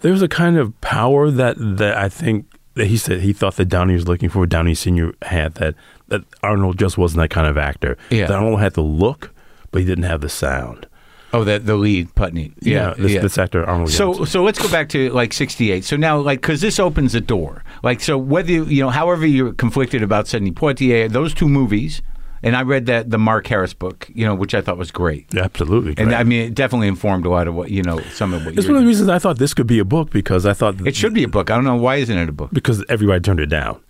[0.00, 3.66] "There's a kind of power that that I think that he said he thought that
[3.66, 4.46] Downey was looking for.
[4.46, 5.74] Downey Senior had that
[6.08, 7.96] that Arnold just wasn't that kind of actor.
[8.10, 8.26] Yeah.
[8.26, 9.32] That Arnold had the look,
[9.70, 10.86] but he didn't have the sound.
[11.32, 13.20] oh the the lead putney yeah, this, yeah.
[13.20, 13.90] this actor Arnold.
[13.90, 14.26] So Johnson.
[14.26, 15.84] so let's go back to like 68.
[15.84, 17.64] So now like cuz this opens a door.
[17.82, 22.00] Like so whether you, you know however you're conflicted about Sidney Poitier those two movies
[22.42, 25.34] and I read that the Mark Harris book, you know, which I thought was great.
[25.34, 26.14] absolutely, And.
[26.14, 28.00] I mean, it definitely informed a lot of what you know.
[28.12, 30.10] Some of what it's one of the reasons I thought this could be a book
[30.10, 31.50] because I thought It should be a book.
[31.50, 32.50] I don't know why isn't it a book?
[32.52, 33.80] because everybody turned it down.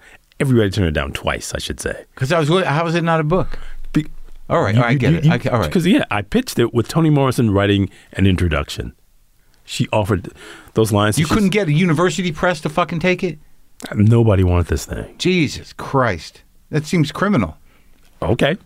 [0.41, 2.05] Everybody turned it down twice, I should say.
[2.14, 2.49] Because I was.
[2.64, 3.59] how was it not a book?
[3.93, 4.07] Be-
[4.49, 5.47] All right, You- I you- get you- it.
[5.47, 5.66] I, all right.
[5.66, 8.93] Because yeah, I pitched it with Toni Morrison writing an introduction.
[9.64, 10.32] She offered
[10.74, 11.18] those lines.
[11.18, 13.39] You couldn't get a university press to fucking take it.
[13.95, 15.14] Nobody wanted this thing.
[15.18, 17.57] Jesus Christ, that seems criminal.
[18.22, 18.57] Okay.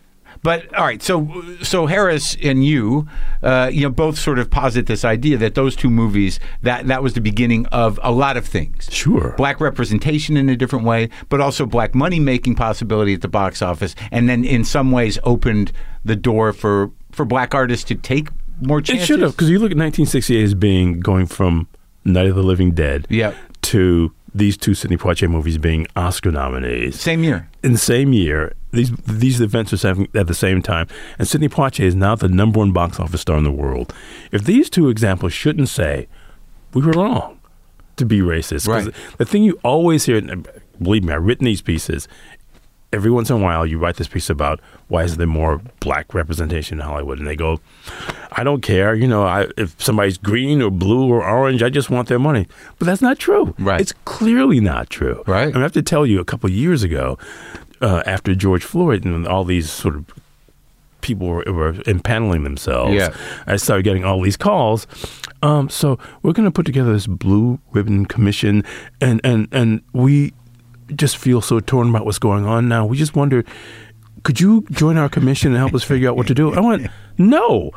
[0.42, 3.06] But all right, so so Harris and you,
[3.42, 7.02] uh, you know, both sort of posit this idea that those two movies that that
[7.02, 8.88] was the beginning of a lot of things.
[8.90, 9.34] Sure.
[9.36, 13.62] black representation in a different way, but also black money making possibility at the box
[13.62, 15.70] office, and then in some ways opened
[16.04, 18.28] the door for for black artists to take
[18.60, 19.04] more chances.
[19.04, 21.68] It should have because you look at 1968 as being going from
[22.04, 23.32] Night of the Living Dead Yeah.
[23.62, 26.98] to these two Sidney Poitier movies being Oscar nominees.
[26.98, 27.48] Same year.
[27.62, 31.48] in the same year, these these events are happening at the same time, and Sidney
[31.48, 33.92] Poitier is now the number one box office star in the world.
[34.32, 36.08] If these two examples shouldn't say
[36.74, 37.38] we were wrong
[37.96, 38.92] to be racist, Right.
[39.18, 40.20] the thing you always hear,
[40.80, 42.08] believe me, I've written these pieces.
[42.94, 46.12] Every once in a while, you write this piece about why is there more black
[46.12, 47.58] representation in Hollywood, and they go,
[48.32, 48.94] "I don't care.
[48.94, 52.46] You know, I, if somebody's green or blue or orange, I just want their money."
[52.78, 53.54] But that's not true.
[53.58, 53.80] Right.
[53.80, 55.22] It's clearly not true.
[55.26, 55.48] Right.
[55.48, 57.16] And I have to tell you, a couple of years ago,
[57.82, 60.06] uh, after George Floyd and all these sort of
[61.00, 63.14] people were, were impaneling themselves, Yeah.
[63.46, 64.86] I started getting all these calls.
[65.42, 68.62] Um, so we're going to put together this blue ribbon commission,
[69.00, 70.32] and and and we
[70.94, 72.86] just feel so torn about what's going on now.
[72.86, 73.44] We just wonder,
[74.22, 76.54] could you join our commission and help us figure out what to do?
[76.54, 76.86] I went,
[77.18, 77.72] no.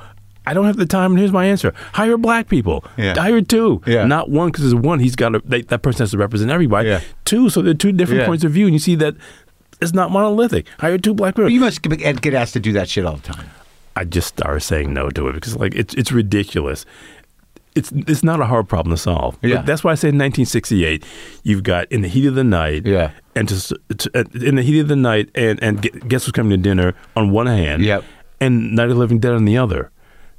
[0.47, 2.85] I don't have the time, and here's my answer: hire black people.
[2.97, 3.15] Yeah.
[3.19, 4.05] Hire two, Yeah.
[4.05, 4.99] not one, because there's one.
[4.99, 5.41] He's got to.
[5.43, 6.89] They, that person has to represent everybody.
[6.89, 7.01] Yeah.
[7.25, 9.15] Two, so there are two different points of view, and you see that
[9.85, 10.67] it's not monolithic.
[10.79, 11.49] Hire two black people.
[11.49, 13.49] You must get get asked to do that shit all the time.
[13.95, 16.85] I just started saying no to it because like it's it's ridiculous.
[17.75, 19.37] It's it's not a hard problem to solve.
[19.41, 19.61] But Yeah.
[19.61, 21.03] that's why I say in 1968,
[21.43, 22.85] you've got in the heat of the night.
[22.85, 23.11] Yeah.
[23.35, 26.51] And to, to uh, in the heat of the night, and and guess who's coming
[26.51, 27.83] to dinner on one hand.
[27.83, 28.03] Yep.
[28.41, 29.91] And Night of the Living Dead on the other.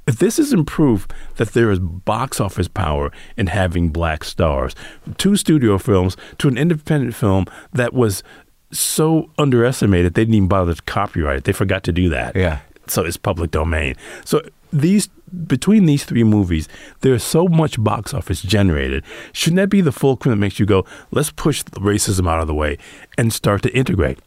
[0.05, 4.73] If this isn't proof that there is box office power in having black stars,
[5.17, 8.23] two studio films to an independent film that was
[8.71, 11.43] so underestimated they didn't even bother to copyright it.
[11.45, 12.59] They forgot to do that Yeah.
[12.87, 13.95] so it's public domain.
[14.25, 14.41] So
[14.73, 15.09] these
[15.47, 16.69] between these three movies,
[17.01, 19.03] there's so much box office generated.
[19.33, 22.47] Shouldn't that be the fulcrum that makes you go, let's push the racism out of
[22.47, 22.77] the way
[23.17, 24.19] and start to integrate?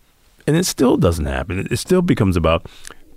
[0.47, 1.59] And it still doesn't happen.
[1.59, 2.66] It- It still becomes about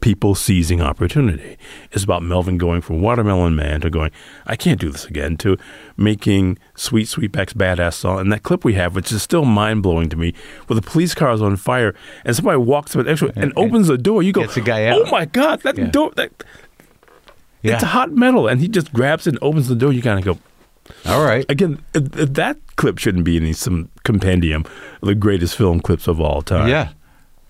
[0.03, 1.57] people seizing opportunity.
[1.93, 4.11] It's about Melvin going from Watermelon Man to going,
[4.45, 5.55] I can't do this again, to
[5.95, 8.19] making Sweet Sweetback's Baadasssss song.
[8.19, 10.33] And that clip we have, which is still mind blowing to me,
[10.67, 11.95] where the police car is on fire
[12.25, 14.21] and somebody walks up and, and opens the door.
[14.21, 14.99] You go, Gets the guy out.
[15.01, 15.85] Oh my God, that Yeah.
[15.87, 16.11] door.
[16.17, 16.31] That,
[17.61, 17.75] Yeah.
[17.75, 19.93] It's hot metal, and he just grabs it and opens the door.
[19.93, 20.37] You kind of go,
[21.09, 21.45] All right.
[21.47, 24.65] again, that clip shouldn't be in some compendium
[25.01, 26.67] of the greatest film clips of all time.
[26.67, 26.89] Yeah.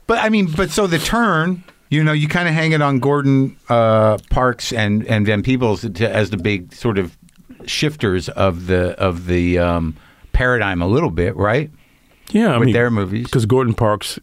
[0.06, 2.99] But I mean, but so the turn, you know, you kind of hang it on
[2.99, 7.17] Gordon uh, Parks and and Van Peebles to, as the big sort of
[7.65, 9.95] shifters of the of the um,
[10.33, 11.69] paradigm a little bit, right?
[12.31, 13.25] Yeah, I With mean, their movies.
[13.25, 14.17] because Gordon Parks,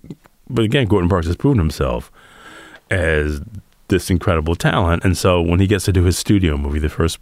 [0.48, 2.10] but again, Gordon Parks has proven himself
[2.90, 3.40] as
[3.88, 7.18] this incredible talent, and so when he gets to do his studio movie, the first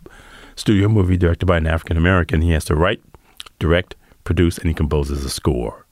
[0.56, 3.00] studio movie directed by an African American, he has to write,
[3.58, 3.94] direct,
[4.24, 5.84] produce, and he composes a score.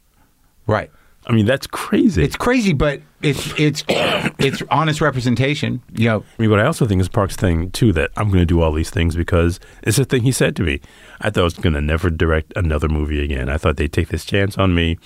[0.66, 0.90] Right.
[1.28, 2.22] I mean, that's crazy.
[2.22, 5.82] It's crazy, but it's it's it's honest representation.
[5.94, 8.38] You know, I mean, but I also think it's Park's thing too that I'm going
[8.40, 10.80] to do all these things because it's a thing he said to me.
[11.20, 13.48] I thought I was going to never direct another movie again.
[13.48, 14.98] I thought they'd take this chance on me.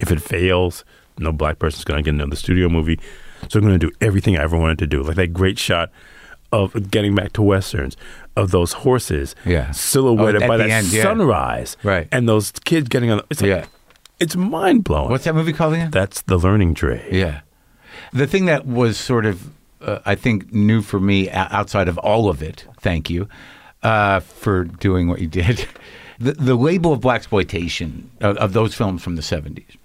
[0.00, 0.84] If it fails,
[1.18, 2.98] no black person's going to get another studio movie.
[3.50, 5.02] So I'm going to do everything I ever wanted to do.
[5.02, 5.90] Like that great shot
[6.52, 7.96] of getting back to westerns
[8.36, 9.72] of those horses Yeah.
[9.72, 11.02] silhouetted Oh, by the that end, yeah.
[11.02, 12.08] sunrise, Right.
[12.12, 13.20] And those kids getting on.
[13.30, 13.66] It's like, Yeah.
[14.18, 15.10] It's mind blowing.
[15.10, 15.90] what's that movie called again?
[15.90, 17.02] That's the learning tree.
[17.10, 17.40] Yeah.
[18.12, 19.50] The thing that was sort of,
[19.80, 23.28] uh, I think, new for me outside of all of it, thank you
[23.82, 25.66] uh, for doing what you did,
[26.18, 29.76] the, the label of blaxploitation of, of those films from the 70s.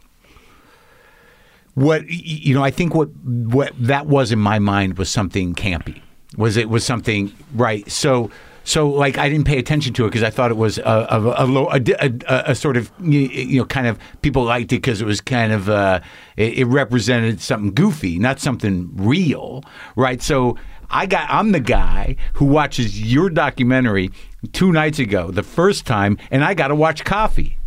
[1.73, 6.01] What, you know, I think what, what that was in my mind was something campy.
[6.37, 7.89] Was it was something, right?
[7.91, 8.31] So,
[8.71, 11.43] so like I didn't pay attention to it because I thought it was a, a,
[11.43, 15.01] a, low, a, a, sort of you you know kind of people liked it because
[15.01, 15.99] it was kind of uh,
[16.37, 19.63] it, it represented something goofy, not something real,
[19.97, 20.21] right?
[20.21, 20.57] So
[20.89, 24.09] I got I'm the guy who watches your documentary
[24.53, 27.57] two nights ago, the first time, and I got to watch Coffy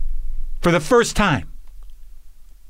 [0.62, 1.50] for the first time.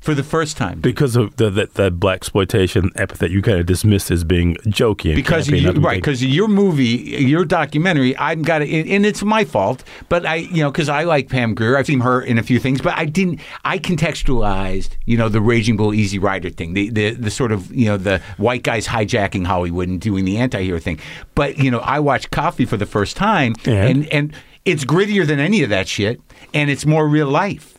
[0.05, 0.81] For the first time.
[0.81, 5.15] Because of the, that that blaxploitation epithet you kind of dismissed as being jokey.
[5.15, 6.85] Because you, right because your movie
[7.33, 11.03] your documentary i've got it and it's my fault but i you know because i
[11.03, 14.89] like pam grier i've seen her in a few things but i didn't i contextualized
[15.05, 17.97] you know the raging bull easy rider thing the, the the sort of you know
[17.97, 20.99] the white guys hijacking hollywood and doing the anti-hero thing
[21.35, 23.77] but you know i watched coffy for the first time And?
[24.03, 24.33] and and
[24.65, 26.19] it's grittier than any of that shit
[26.53, 27.74] and it's more real life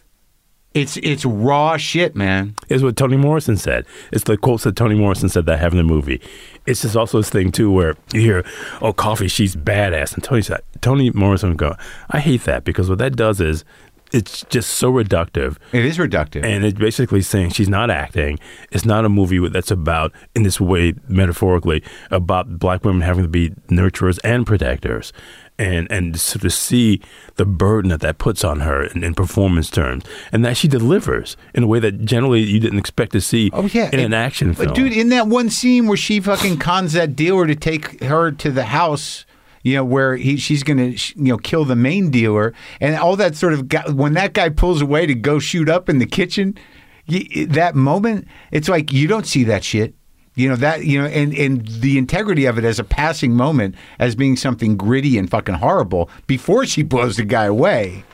[0.77, 3.87] it's it's raw shit man is what Toni Morrison said.
[4.13, 6.21] It's the quotes that Toni Morrison said that have in the movie.
[6.67, 8.45] It's just also this thing too where you hear,
[8.83, 11.77] "Oh, Coffy, she's badass," and Toni said, Toni Morrison would go,
[12.11, 13.65] "I hate that because what that does is."
[14.13, 15.57] It's just so reductive.
[15.73, 18.39] it is reductive And it's basically saying she's not acting.
[18.71, 23.29] It's not a movie that's about, in this way, metaphorically, about black women having to
[23.29, 25.13] be nurturers and protectors.
[25.59, 27.01] And and so to see
[27.37, 31.37] the burden that that puts on her in, in performance terms, and that she delivers
[31.55, 34.53] in a way that generally you didn't expect to see Oh yeah, in an action
[34.53, 34.75] film.
[34.75, 38.51] dude, in that one scene where she fucking cons that dealer to take her to
[38.51, 39.25] the house,
[39.63, 43.35] you know, where he she's gonna you know kill the main dealer, and all that
[43.35, 46.55] sort of guy, when that guy pulls away to go shoot up in the kitchen,
[47.07, 49.95] you, that moment, it's like you don't see that shit.
[50.37, 53.75] You know that you know, and and the integrity of it as a passing moment,
[53.99, 58.05] as being something gritty and fucking horrible before she blows the guy away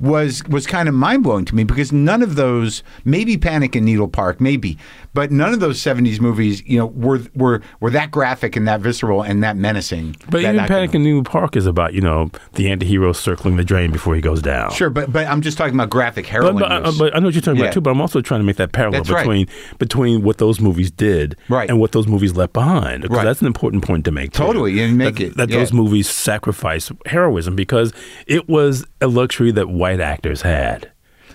[0.00, 3.84] was was kind of mind blowing to me because none of those, maybe Panic in
[3.84, 4.78] Needle Park, maybe,
[5.14, 8.80] but none of those '70s movies, you know, were were were that graphic and that
[8.80, 10.16] visceral and that menacing.
[10.30, 13.64] but that even Panic in Needle Park is about you know the anti-hero circling the
[13.64, 14.70] drain before he goes down.
[14.72, 16.58] Sure, but but I'm just talking about graphic But, heroin.
[16.58, 16.98] but, uh, use.
[16.98, 17.64] but I know what you're talking Yeah.
[17.66, 17.80] about too.
[17.82, 19.22] But I'm also trying to make that parallel That's right.
[19.22, 19.46] between
[19.78, 21.68] between what those movies did Right.
[21.68, 23.02] and what those movies left behind.
[23.02, 23.24] Because Right.
[23.24, 24.32] that's an important point to make.
[24.32, 24.42] too.
[24.44, 25.58] Totally, and make that, it, that yeah.
[25.58, 27.92] those movies sacrifice heroism because
[28.26, 30.92] it was a luxury that white actors had.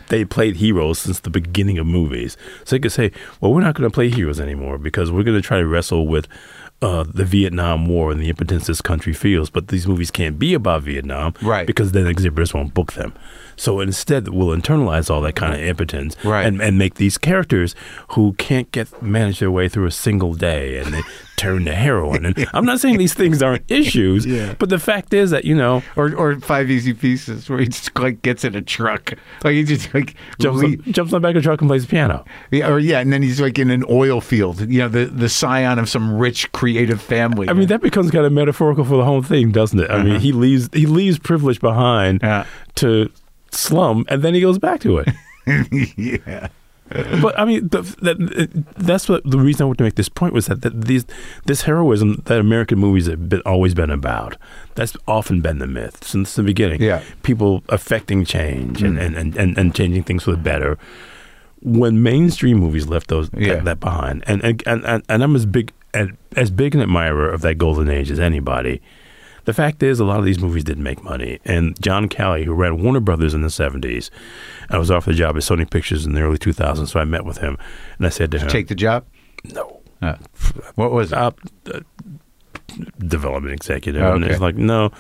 [0.10, 3.74] They played heroes since the beginning of movies, so they could say, "Well, we're not
[3.76, 6.28] going to play heroes anymore because we're going to try to wrestle with."
[6.82, 10.54] Uh, the Vietnam War and the impotence this country feels, but these movies can't be
[10.54, 11.66] about Vietnam, Right.
[11.66, 13.14] Because then exhibitors won't book them.
[13.56, 16.46] So instead, we'll internalize all that kind of impotence, Right.
[16.46, 17.76] And, and make these characters
[18.10, 21.02] who can't get manage their way through a single day, and they
[21.38, 22.26] turn to heroin.
[22.26, 24.56] And I'm not saying these things aren't issues, Yeah.
[24.58, 27.98] but the fact is that you know or or five easy pieces where he just
[28.00, 31.36] like gets in a truck, like he just like jumps on, jumps on the back
[31.36, 32.26] of a truck and plays the piano.
[32.52, 35.30] yeah, or yeah, and then he's like in an oil field, you know, the the
[35.30, 37.50] scion of some rich creative family.
[37.50, 39.90] I mean, that becomes kind of metaphorical for the whole thing, doesn't it?
[39.92, 42.44] I mean, he leaves he leaves privilege behind Uh-huh.
[42.46, 42.46] Yeah.
[42.76, 43.10] to
[43.56, 45.10] slum, and then he goes back to it.
[45.98, 46.50] yeah.
[47.22, 50.34] but I mean, the, that, that's what the reason I wanted to make this point
[50.34, 51.06] was that, that these
[51.46, 54.38] this heroism that American movies have been, always been about.
[54.76, 56.82] That's often been the myth since the beginning.
[56.82, 57.02] Yeah.
[57.24, 59.02] people affecting change and, mm.
[59.06, 60.78] and, and, and, and changing things for the better.
[61.62, 63.56] When mainstream movies left those Yeah.
[63.56, 65.74] that, that behind, and and, and and I'm as big
[66.36, 68.82] as big an admirer of that golden age as anybody.
[69.46, 71.40] The fact is, a lot of these movies didn't make money.
[71.46, 74.10] And John Calley, who ran Warner Brothers in the 70s,
[74.70, 77.26] I was offered a job at Sony Pictures in the early 2000s, so I met
[77.26, 77.58] with him.
[77.98, 79.06] And I said to him, Take the job.
[79.46, 79.82] no.
[80.02, 80.18] Uh,
[80.76, 81.18] what was it?
[81.18, 81.32] Uh,
[81.74, 81.80] uh,
[83.00, 84.02] development executive.
[84.04, 84.34] Oh, And okay.
[84.34, 84.92] it's like, no,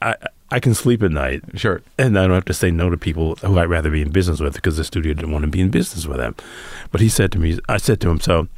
[0.00, 0.16] I,
[0.50, 1.42] I can sleep at night.
[1.56, 1.82] Sure.
[1.98, 4.40] And I don't have to say no to people who I'd rather be in business
[4.40, 6.34] with because the studio didn't want to be in business with them.
[6.90, 8.48] But he said to me, I said to him, so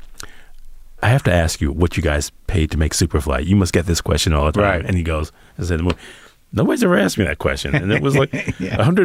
[1.05, 3.45] I have to ask you what you guys paid to make Superfly.
[3.47, 4.63] You must get this question all the time.
[4.65, 4.85] Right.
[4.87, 5.97] And he goes, I said, well,
[6.53, 7.75] nobody's ever asked me that question.
[7.75, 8.31] And it was like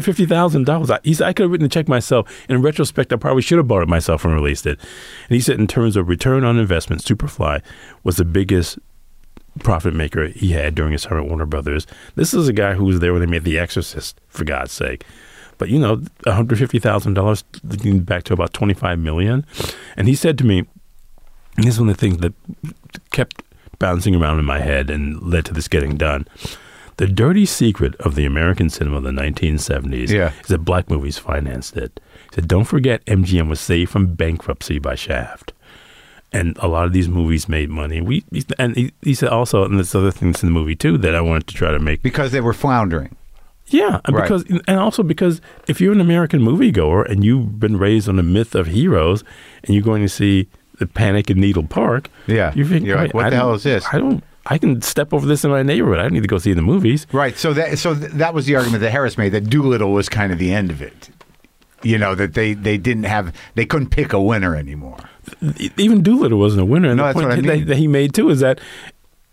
[0.06, 0.90] $150,000.
[0.90, 2.30] I- He said, I could have written the check myself.
[2.50, 4.80] In retrospect, I probably should have bought it myself and released it.
[4.80, 7.62] And he said, in terms of return on investment, Superfly
[8.04, 8.80] was the biggest
[9.64, 11.86] profit maker he had during his time at Warner Brothers.
[12.16, 15.06] This is a guy who was there when they made The Exorcist, for God's sake.
[15.58, 19.46] But you know, one hundred fifty thousand dollars, back to about twenty five million.
[19.98, 20.66] And he said to me,
[21.60, 22.34] and this is one of the things that
[23.12, 23.44] kept
[23.80, 26.28] bouncing around in my head and led to this getting done.
[26.98, 30.34] The dirty secret of the American cinema of the 1970s Yeah.
[30.42, 32.00] is that black movies financed it.
[32.30, 35.54] He said, don't forget MGM was saved from bankruptcy by Shaft
[36.32, 38.02] and a lot of these movies made money.
[38.02, 38.24] We
[38.60, 41.22] and he, he said also, and there's other things in the movie too that I
[41.22, 42.04] wanted to try to make.
[42.04, 43.16] Because they were floundering.
[43.68, 44.24] Yeah, and Right.
[44.24, 48.24] because and also because if you're an American moviegoer and you've been raised on the
[48.24, 49.24] myth of heroes,
[49.64, 50.48] and you're going to see
[50.80, 52.52] the Panic in Needle Park, Yeah.
[52.56, 54.24] you think, You're like, "Right, what I the hell is this?" I don't.
[54.46, 56.00] I can step over this in my neighborhood.
[56.00, 57.06] I don't need to go see the movies.
[57.12, 57.38] Right.
[57.38, 60.32] So that so th- that was the argument that Harris made that Dolittle was kind
[60.34, 61.10] of the end of it.
[61.84, 64.98] You know that they they didn't have they couldn't pick a winner anymore.
[65.78, 66.90] Even Dolittle wasn't a winner.
[66.90, 68.60] And No, the that's point I that, that he made too is that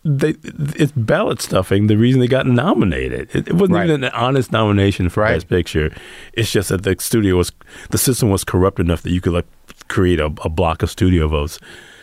[0.07, 1.89] they, it's ballot stuffing.
[1.89, 3.89] The reason they got nominated, it, it wasn't Right.
[3.89, 5.35] even an honest nomination for Right.
[5.35, 5.95] Best Picture.
[6.35, 7.51] It's just that the studio was,
[7.91, 9.47] the system was corrupt enough that you could like
[9.89, 11.59] create a, a block of studio votes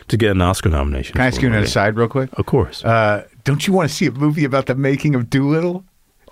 [0.08, 1.14] to get an Oscar nomination.
[1.14, 2.28] Can I ask you an aside real quick?
[2.34, 2.84] Of course.
[2.84, 5.84] Uh, don't you want to see a movie about the making of Dolittle?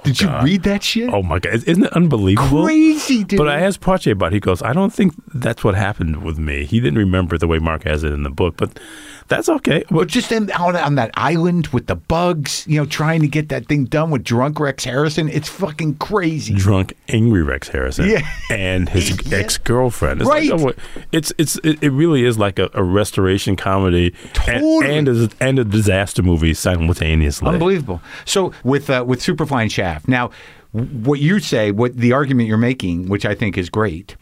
[0.05, 1.09] Did you read that shit?
[1.15, 2.65] oh my god, isn't it unbelievable?
[2.65, 3.39] Crazy, dude.
[3.39, 4.35] But I asked Pache about it.
[4.35, 6.65] He goes, I don't think that's what happened with me.
[6.65, 8.81] He didn't remember the way Mark has it in the book, but
[9.37, 9.83] that's okay.
[9.91, 13.49] But just in, on, on that island with the bugs, you know, trying to get
[13.49, 16.55] that thing done with drunk Rex Harrison, it's fucking crazy.
[16.55, 18.27] drunk, angry Rex Harrison Yeah.
[18.51, 19.39] and his Yeah.
[19.39, 20.21] ex girlfriend.
[20.21, 20.51] It's Right.
[20.51, 24.87] Like, oh, it's it's it, it really is like a, a restoration comedy Totally.
[24.89, 27.49] and, and a, and a disaster movie simultaneously.
[27.49, 28.01] Unbelievable.
[28.25, 30.31] So with uh, with Superfly and Shaft, now
[30.73, 34.17] what you say, what the argument you're making, which I think is great,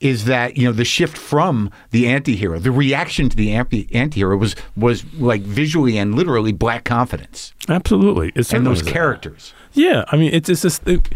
[0.00, 4.38] is that you know the shift from the antihero, the reaction to the anti antihero
[4.38, 9.52] was was like visually and literally black confidence Absolutely, it's and those characters.
[9.72, 11.08] Yeah, I mean, it's it's just it,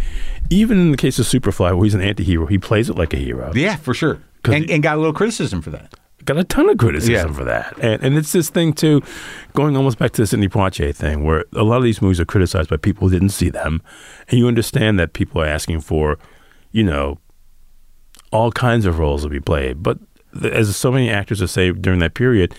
[0.50, 3.16] even in the case of Superfly, where he's an anti-hero, he plays it like a
[3.16, 3.52] hero.
[3.54, 5.94] Yeah, for sure, And, and got a little criticism for that.
[6.26, 7.32] got a ton of criticism Yeah.
[7.32, 7.74] for that.
[7.80, 9.00] And, and it's this thing, too,
[9.54, 12.26] going almost back to the Sidney Poitier thing, where a lot of these movies are
[12.26, 13.80] criticized by people who didn't see them.
[14.28, 16.18] And you understand that people are asking for,
[16.72, 17.18] you know,
[18.32, 19.82] all kinds of roles to be played.
[19.82, 19.98] But
[20.40, 22.54] th- as so many actors have said during that period,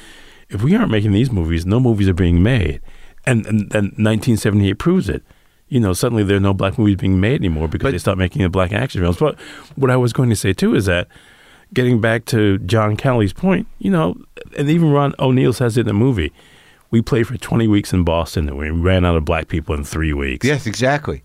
[0.50, 2.80] if we aren't making these movies, no movies are being made.
[3.26, 5.24] And, and, and 1978 proves it.
[5.70, 8.18] You know, suddenly there are no black movies being made anymore because But- they stopped
[8.20, 9.18] making the black action films.
[9.18, 9.40] But
[9.76, 11.08] what I was going to say too is that
[11.74, 14.16] getting back to John Kelly's point, you know,
[14.58, 16.32] and even Ron O'Neal says it in the movie.
[16.92, 19.84] We played for 20 weeks in Boston and we ran out of black people in
[19.84, 20.46] three weeks.
[20.46, 21.24] Yes, exactly.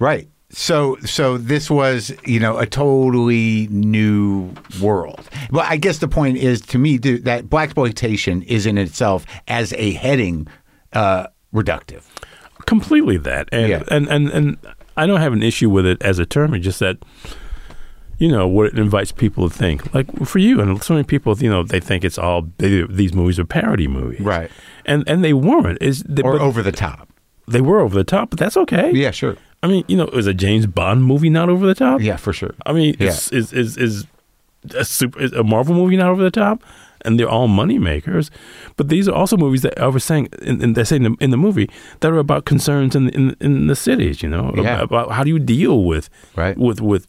[0.00, 0.28] Right.
[0.56, 5.28] So so this was, you know, a totally new world.
[5.50, 9.72] Well, I guess the point is to me th- that blaxploitation is in itself as
[9.74, 10.46] a heading
[10.92, 12.02] uh, reductive.
[12.66, 13.82] completely that and, Yeah.
[13.90, 14.56] and and and
[14.96, 16.96] i don't have an issue with it as a term it's just that
[18.18, 21.36] you know what it invites people to think like for you and so many people
[21.38, 24.50] you know they think it's all they, these movies are parody movies Right.
[24.86, 27.08] and and they weren't is they, Or over the top.
[27.48, 29.36] they were over the top but that's okay Yeah, sure.
[29.64, 32.32] I mean you know is a james bond movie not over the top Yeah, for
[32.40, 32.54] sure.
[32.66, 33.08] i mean Yeah.
[33.08, 33.94] is, is is is
[34.82, 36.62] a super is a marvel movie not over the top
[37.06, 38.30] and they're all money makers,
[38.78, 41.14] but these are also movies that I was saying, in, in, they say in the,
[41.20, 41.68] in the movie
[42.00, 44.22] that are about concerns in in, in the cities.
[44.22, 44.62] You know, Yeah.
[44.62, 46.56] about, about how do you deal with Right.
[46.56, 47.04] with with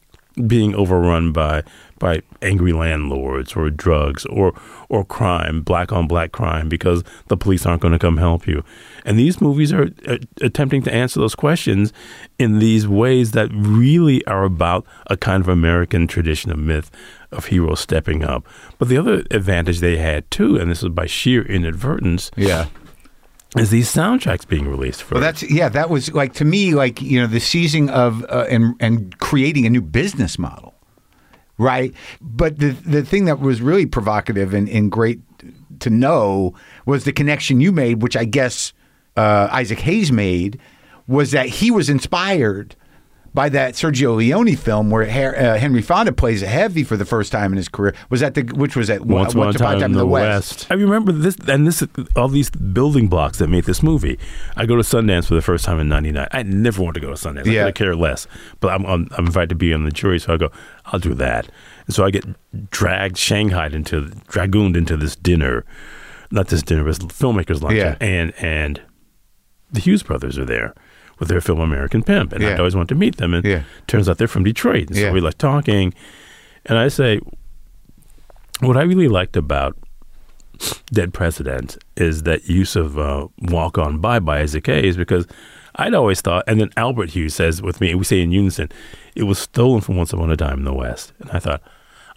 [0.46, 1.62] being overrun by
[1.98, 4.52] by angry landlords or drugs or
[4.90, 8.62] or crime, black on black crime, because the police aren't going to come help you.
[9.06, 11.92] And these movies are uh, attempting to answer those questions
[12.38, 16.90] in these ways that really are about a kind of American tradition of myth
[17.32, 18.44] of heroes stepping up.
[18.78, 22.66] But the other advantage they had too, and this is by sheer inadvertence, Yeah.
[23.56, 25.68] is these soundtracks being released for Well, that's yeah.
[25.70, 29.66] That was like to me, like you know, the seizing of uh, and and creating
[29.66, 30.74] a new business model,
[31.58, 31.94] right?
[32.20, 35.20] But the the thing that was really provocative and, and great
[35.80, 36.54] to know
[36.86, 38.72] was the connection you made, which I guess
[39.16, 40.58] uh, Isaac Hayes made,
[41.06, 42.74] was that he was inspired
[43.34, 47.04] by that Sergio Leone film where Her- uh, Henry Fonda plays a heavy for the
[47.04, 47.94] first time in his career.
[48.08, 50.66] Was that the which was at Once Upon a Time in the West.
[50.70, 51.84] I remember this, and this,
[52.16, 54.18] all these building blocks that made this movie.
[54.56, 56.26] I go to Sundance for the first time in '99.
[56.32, 57.44] I never want to go to Sundance.
[57.44, 57.64] Yeah.
[57.64, 58.26] I could care less.
[58.60, 60.50] But I'm, I'm, I'm invited to be on the jury, so I go.
[60.86, 61.46] I'll do that.
[61.86, 62.24] And so I get
[62.70, 65.66] dragged, shanghaied into, dragooned into this dinner.
[66.30, 67.96] Not this dinner, but this filmmakers lunch, Yeah.
[68.00, 68.80] and and
[69.76, 70.74] the Hughes brothers are there
[71.18, 72.50] with their film American Pimp, and Yeah.
[72.54, 73.32] I'd always want to meet them.
[73.34, 73.62] And Yeah.
[73.86, 75.12] turns out they're from Detroit, and so Yeah.
[75.12, 75.94] we like talking.
[76.66, 77.20] And I say,
[78.60, 79.76] what I really liked about
[80.92, 85.26] Dead President is that use of uh, Walk On By by Isaac Hayes because
[85.76, 88.70] I'd always thought, and then Albert Hughes says with me, we say in unison,
[89.14, 91.12] it was stolen from Once Upon a Time in the West.
[91.20, 91.62] And I thought,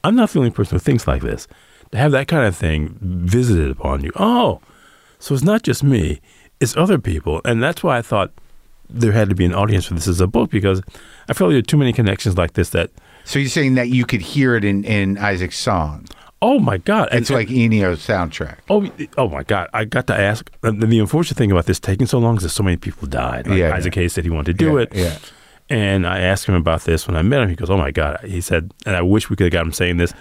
[0.03, 1.47] I'm not the only person who thinks like this.
[1.91, 4.11] To have that kind of thing visited upon you.
[4.15, 4.61] Oh,
[5.19, 6.21] so it's not just me,
[6.59, 7.41] it's other people.
[7.45, 8.31] And that's why I thought
[8.89, 10.81] there had to be an audience for this as a book because
[11.27, 12.89] I felt there are too many connections like this that,
[13.23, 16.05] So you're saying that you could hear it in, in Isaac's song?
[16.41, 17.09] oh my God.
[17.11, 18.59] It's like Ennio's soundtrack.
[18.69, 19.67] Oh, oh my God!
[19.73, 20.49] I got to ask.
[20.63, 23.45] And the unfortunate thing about this taking so long is that so many people died.
[23.45, 24.03] Like Yeah, Isaac yeah.
[24.03, 24.95] Hayes said he wanted to do Yeah, it.
[24.95, 25.17] yeah.
[25.69, 27.49] And I asked him about this when I met him.
[27.49, 29.73] He goes, "Oh my God!" He said, and I wish we could have got him
[29.73, 30.13] saying this.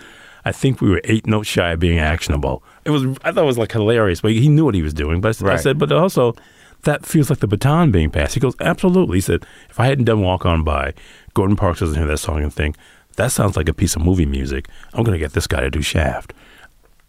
[0.45, 2.65] I think we were eight notes shy of being actionable.
[2.89, 3.05] It was.
[3.23, 5.21] I thought it was like hilarious, but he knew what he was doing.
[5.21, 6.35] But I, I said, but also.
[6.83, 8.35] That feels like the baton being passed.
[8.35, 9.17] He goes, absolutely.
[9.17, 10.95] He said, if I hadn't done Walk On By,
[11.35, 12.77] Gordon Parks doesn't hear that song and think,
[13.17, 14.69] that sounds like a piece of movie music.
[14.95, 16.35] I'm going to get this guy to do Shaft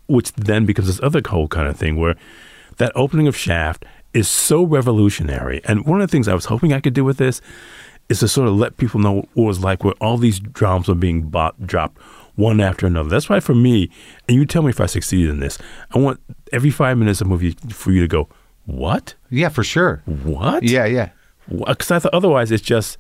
[0.10, 2.16] which then becomes this other whole kind of thing where
[2.78, 5.62] that opening of Shaft is so revolutionary.
[5.66, 7.42] And one of the things I was hoping I could do with this
[8.10, 10.88] is to sort of let people know what it was like where all these drums
[10.88, 12.02] were being bought, dropped
[12.40, 13.10] one after another.
[13.10, 13.90] That's why for me,
[14.28, 15.58] and you tell me if I succeed in this,
[15.94, 16.20] I want
[16.52, 18.30] every five minutes of a movie for you to go,
[18.66, 19.16] what?
[19.30, 20.02] Yeah, for sure.
[20.06, 20.64] What?
[20.64, 21.10] Yeah, yeah.
[21.50, 22.98] Because I thought otherwise it's just,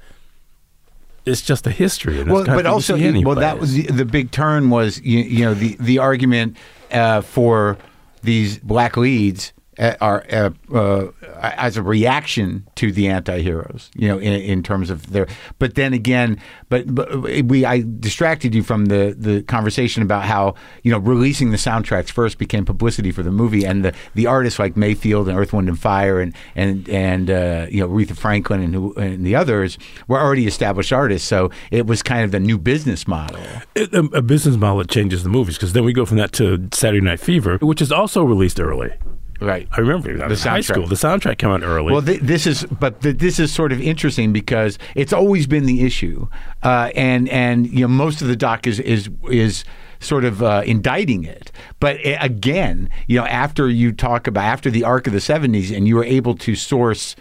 [1.25, 2.19] it's just a history.
[2.19, 5.19] And well, it's but of also, well, that was the, the big turn was you,
[5.19, 6.57] you know the the argument
[6.91, 7.77] uh, for
[8.23, 11.07] these black leads are uh, uh,
[11.39, 15.27] as a reaction to the anti-heroes, you know, in, in terms of their.
[15.57, 20.55] But then again, but, but we I distracted you from the the conversation about how
[20.83, 24.59] you know releasing the soundtracks first became publicity for the movie, and the the artists
[24.59, 28.61] like Mayfield and Earth, Wind and Fire and and and uh, you know Aretha Franklin
[28.61, 29.77] and and the others
[30.07, 33.41] were already established artists, so it was kind of the new business model.
[33.75, 36.33] it, a, a business model that changes the movies because then we go from that
[36.33, 38.91] to Saturday Night Fever, which is also released early.
[39.39, 39.67] Right.
[39.71, 40.15] I remember.
[40.15, 40.63] The high soundtrack.
[40.65, 40.87] school.
[40.87, 41.93] The soundtrack came out early.
[41.93, 45.65] Well, th- this is, but th- this is sort of interesting because it's always been
[45.65, 46.27] the issue,
[46.63, 49.63] uh, and and you know most of the doc is is is
[49.99, 51.51] sort of uh, indicting it.
[51.79, 55.75] But uh, again, you know, after you talk about after the arc of the '70s,
[55.75, 57.15] and you were able to source.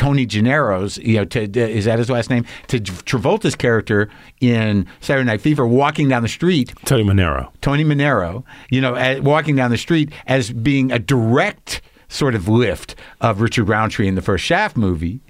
[0.00, 2.46] Tony Gennaro's, you know, to, to- is that his last name?
[2.68, 4.08] To Travolta's character
[4.40, 7.52] in Saturday Night Fever, walking down the street, Tony Manero.
[7.60, 12.48] Tony Manero, you know, at, walking down the street as being a direct sort of
[12.48, 15.20] lift of Richard Roundtree in the first Shaft movie.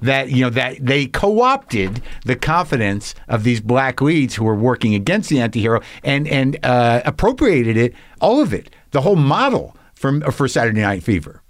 [0.00, 4.94] That you know that they co-opted the confidence of these black leads who were working
[4.94, 10.20] against the antihero and and uh, appropriated it, all of it, the whole model from
[10.30, 11.42] for Saturday Night Fever.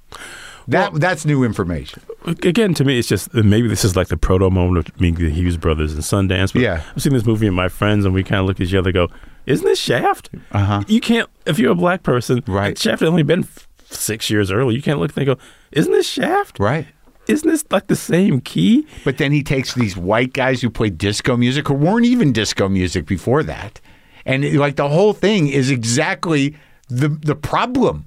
[0.71, 2.03] That that's new information.
[2.27, 5.31] Again, to me, it's just maybe this is like the proto moment of meeting the
[5.33, 6.53] Hughes brothers and Sundance.
[6.53, 6.83] But Yeah.
[6.93, 8.91] I'm seeing this movie with my friends, and we kind of look at each other,
[8.91, 9.09] and go,
[9.47, 10.31] "Isn't this Shaft?
[10.53, 10.83] Uh-huh.
[10.87, 12.77] You can't if you're a black person, Right.
[12.79, 14.75] Shaft had only been f- six years early.
[14.75, 15.37] You can't look and go,
[15.73, 16.59] "Isn't this Shaft?
[16.61, 16.87] Right.
[17.27, 20.99] Isn't this like the same key?" But then he takes these white guys who played
[20.99, 23.81] disco music or weren't even disco music before that.
[24.27, 26.55] And it- like the whole thing is exactly
[26.89, 28.05] the the problem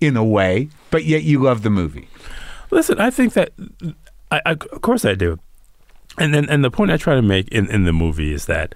[0.00, 2.08] in a way, but yet you love the movie.
[2.70, 3.52] Listen, I think that
[4.30, 5.38] I, I of course I do,
[6.18, 8.74] and then and the point I try to make in, in the movie is that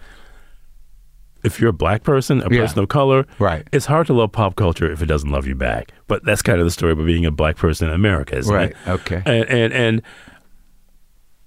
[1.42, 2.60] if you're a black person, a Yeah.
[2.62, 3.66] person of color, Right.
[3.72, 5.90] it's hard to love pop culture if it doesn't love you back.
[6.06, 8.70] But that's kind of the story about being a black person in America, isn't Right,
[8.70, 8.76] it?
[8.88, 9.22] okay.
[9.24, 10.02] And and and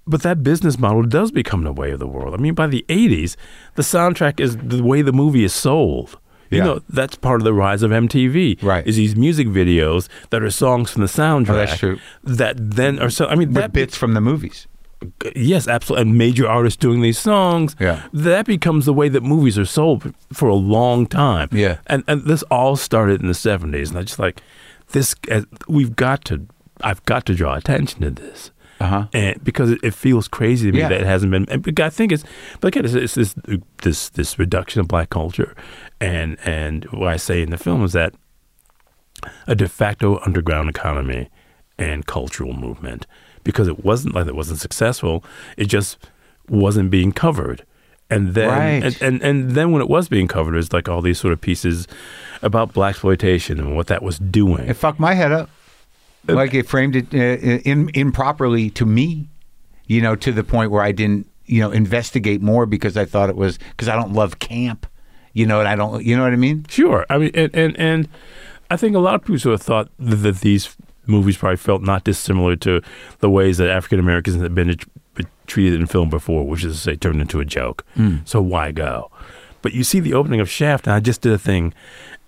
[0.06, 2.34] but that business model does become the way of the world.
[2.34, 3.36] I mean, by the '80s,
[3.76, 6.18] the soundtrack is the way the movie is sold.
[6.50, 6.64] You Yeah.
[6.64, 8.58] know, that's part of the rise of MTV.
[8.62, 8.86] Right.
[8.86, 11.50] Is these music videos that are songs from the soundtrack.
[11.50, 11.98] Oh, that's true.
[12.22, 13.26] That then are so.
[13.26, 14.66] I mean, The that bits from the movies.
[15.34, 16.08] yes, absolutely.
[16.08, 17.76] And major artists doing these songs.
[17.80, 18.02] Yeah.
[18.12, 21.48] That becomes the way that movies are sold for a long time.
[21.52, 21.78] Yeah.
[21.86, 24.40] And and this all started in the seventies, and I just like
[24.92, 25.14] this.
[25.30, 26.46] uh, We've got to.
[26.82, 28.50] I've got to draw attention to this.
[28.80, 29.06] Uh-huh.
[29.14, 30.88] And because it, feels crazy to me Yeah.
[30.88, 31.46] that it hasn't been.
[31.48, 32.24] And I think it's,
[32.60, 33.34] but again, it's, it's this
[33.82, 35.54] this this reduction of black culture,
[36.00, 38.14] and and what I say in the film is that
[39.46, 41.30] a de facto underground economy
[41.78, 43.06] and cultural movement
[43.42, 45.24] because it wasn't like it wasn't successful.
[45.56, 45.98] It just
[46.48, 47.64] wasn't being covered.
[48.10, 48.84] And then, Right.
[48.84, 51.32] and, and and then when it was being covered, it was like all these sort
[51.32, 51.88] of pieces
[52.42, 54.68] about blaxploitation and what that was doing.
[54.68, 55.48] It fucked my head up.
[56.26, 59.28] Like it framed it uh, in, improperly to me,
[59.86, 63.28] you know, to the point where I didn't, you know, investigate more because I thought
[63.28, 64.86] it was because I don't love camp,
[65.34, 66.64] you know, and I don't, you know what I mean?
[66.68, 67.04] Sure.
[67.10, 68.08] I mean, and and, and
[68.70, 70.74] I think a lot of people sort of thought that, that these
[71.06, 72.80] movies probably felt not dissimilar to
[73.18, 74.74] the ways that African Americans had been
[75.46, 77.84] treated in film before, which is to say, turned into a joke.
[77.94, 78.18] Hmm.
[78.24, 79.10] So why go?
[79.64, 81.72] But you see the opening of Shaft, and I just did a thing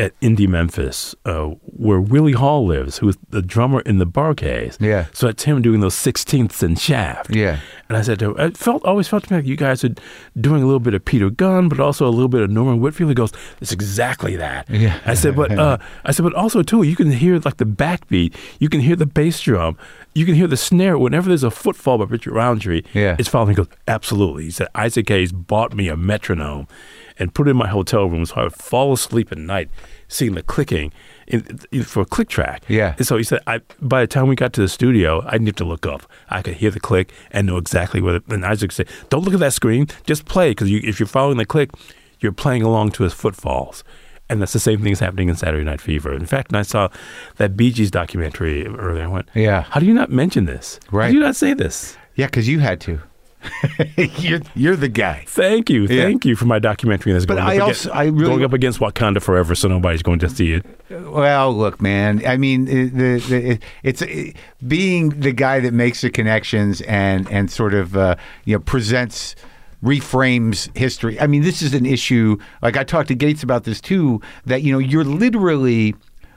[0.01, 4.77] at Indie Memphis uh, where Willie Hall lives, who is the drummer in the Bar-Kays.
[4.81, 5.07] Yeah.
[5.15, 7.35] So it's him doing those sixteenths in Shaft.
[7.35, 7.61] Yeah.
[7.89, 9.95] And I said to him, it felt always felt to me like you guys are
[10.41, 13.11] doing a little bit of Peter Gunn, but also a little bit of Norman Whitfield.
[13.11, 14.67] He goes, it's exactly that.
[14.77, 14.99] Yeah.
[15.07, 18.35] I said, but uh, I said, but also too, you can hear like the backbeat,
[18.61, 19.77] you can hear the bass drum,
[20.15, 20.99] you can hear the snare.
[20.99, 23.17] Whenever there's a footfall by Richard Roundtree, Yeah.
[23.19, 23.51] it's following.
[23.51, 24.45] He goes, absolutely.
[24.45, 26.67] He said, Isaac Hayes bought me a metronome
[27.19, 29.71] and put it in my hotel room so I would fall asleep at night
[30.09, 30.93] seeing the clicking
[31.27, 32.63] in, in- for a click track.
[32.69, 32.95] Yeah.
[32.99, 35.47] And so he said, I, by the time we got to the studio, I didn't
[35.49, 36.03] have to look up.
[36.31, 39.35] I could hear the click and know exactly what it, and Isaac said, don't look
[39.35, 40.51] at that screen, just play.
[40.51, 41.71] Because you, if you're following the click,
[42.21, 43.83] you're playing along to his footfalls.
[44.29, 46.13] And that's the same thing that's happening in Saturday Night Fever.
[46.13, 46.89] In fact, when I saw
[47.37, 49.63] that Bee Gees documentary earlier, I went, Yeah.
[49.63, 50.81] how do you not mention this?
[50.91, 51.09] How Right.
[51.09, 51.97] do you not say this?
[52.17, 53.01] Yeah, because you had to.
[54.19, 55.25] you're, you're the guy.
[55.27, 56.03] Thank you, Yeah.
[56.05, 57.13] thank you for my documentary.
[57.13, 59.69] That's But going I up also- against, I really- going up against Wakanda Forever, so
[59.69, 60.67] nobody's going to see it.
[60.91, 62.23] Well, look, man.
[62.27, 64.37] I mean, it- the, the, it, it's it,
[64.67, 69.35] being the guy that makes the connections and and sort of uh, you know presents
[69.85, 71.21] reframes history.
[71.21, 72.39] I mean, this is an issue.
[72.63, 74.21] Like I talked to Gates about this too.
[74.47, 75.95] That you know, you're literally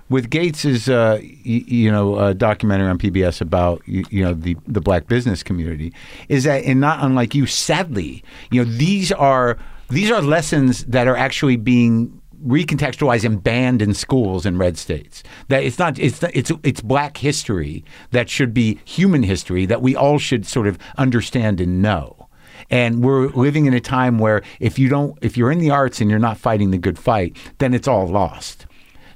[0.10, 4.56] with Gates's uh, y- you know uh, documentary on PBS about you, you know the
[4.68, 5.94] the black business community
[6.28, 9.58] is that and not unlike you, sadly, you know these are
[9.90, 15.24] these are lessons that are actually being recontextualized and banned in schools in red states.
[15.50, 19.96] That it's not it's it's it's black history that should be human history that we
[19.96, 22.28] all should sort of understand and know.
[22.70, 26.02] And we're living in a time where if you don't if you're in the arts
[26.02, 28.66] and you're not fighting the good fight, then it's all lost.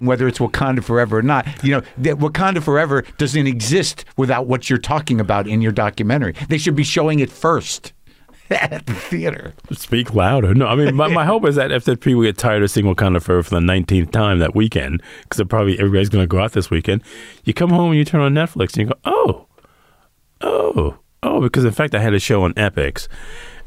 [0.04, 4.70] Whether it's Wakanda Forever or not, you know, that Wakanda Forever doesn't exist without what
[4.70, 6.34] you're talking about in your documentary.
[6.50, 7.94] They should be showing it first
[8.50, 9.54] at the theater.
[9.72, 10.54] Speak louder.
[10.54, 13.22] No, I mean, my, my hope is that the people get tired of seeing Wakanda
[13.22, 16.70] Forever for the 19th time that weekend, because probably everybody's going to go out this
[16.70, 17.02] weekend,
[17.46, 19.48] you come home and you turn on Netflix and you go, oh,
[20.42, 23.08] oh, oh, because in fact, I had a show on Epix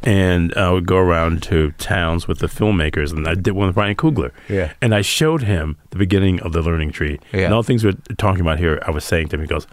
[0.02, 3.76] and I would go around to towns with the filmmakers, and I did one with
[3.76, 4.30] Ryan Coogler.
[4.48, 4.72] Yeah.
[4.80, 7.18] And I showed him the beginning of the Learning Tree.
[7.32, 7.46] Yeah.
[7.46, 9.66] And all the things we're talking about here, I was saying to him, he goes,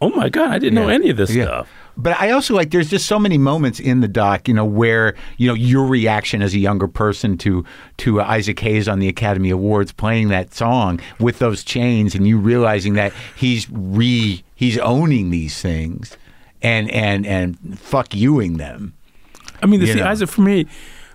[0.00, 1.44] oh my God, I didn't know any of this Yeah.
[1.44, 1.68] stuff.
[1.96, 5.14] But I also like there's just so many moments in the doc, you know, where
[5.36, 7.66] you know your reaction as a younger person to
[7.98, 12.38] to Isaac Hayes on the Academy Awards playing that song with those chains, and you
[12.38, 16.16] realizing that he's re he's owning these things,
[16.62, 18.94] and and and fuck youing them.
[19.62, 20.06] I mean, to You see know.
[20.06, 20.66] Isaac for me,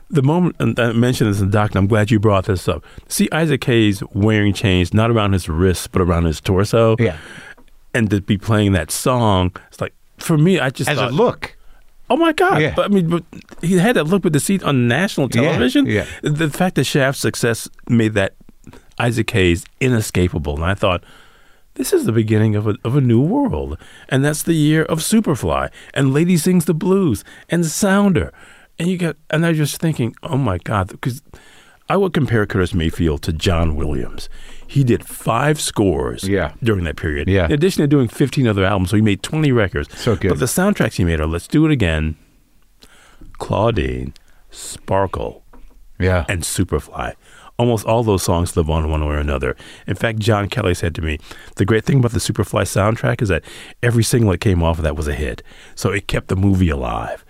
[0.10, 2.68] the moment and I mentioned this in the doc, and I'm glad you brought this
[2.68, 2.84] up.
[3.10, 7.18] See Isaac Hayes wearing chains not around his wrists but around his torso, Yeah,
[7.94, 11.56] and to be playing that song, it's like for me, I just as a look.
[12.10, 12.62] oh my god!
[12.62, 12.74] Yeah.
[12.76, 13.24] But I mean, but
[13.62, 15.86] he had that look with the seat on national Yeah, television.
[15.86, 16.06] yeah.
[16.24, 18.36] The fact that Shaft's success made that
[18.98, 21.04] Isaac Hayes inescapable, and I thought.
[21.78, 23.78] This is the beginning of a, of a new world.
[24.10, 28.34] And that's the year of Superfly and Lady Sings the Blues and Sounder.
[28.80, 31.22] And you get, and I was just thinking, oh my God, because
[31.90, 34.28] I would compare Curtis Mayfield to John Williams.
[34.68, 36.52] He did five scores Yeah.
[36.62, 37.30] during that period.
[37.30, 37.46] Yeah.
[37.46, 39.98] In addition to doing 15 other albums, so he made 20 records.
[39.98, 40.30] So good.
[40.30, 42.18] But the soundtracks he made are Let's Do It Again,
[43.38, 44.14] Claudine,
[44.52, 45.44] Sparkle,
[46.00, 47.14] Yeah, and Superfly.
[47.60, 49.56] Almost all those songs live on one way or another.
[49.88, 51.18] In fact, John Kelly said to me,
[51.56, 53.44] the great thing about the Superfly soundtrack is that
[53.82, 55.42] every single that came off of that was a hit.
[55.76, 57.26] So it kept the movie alive.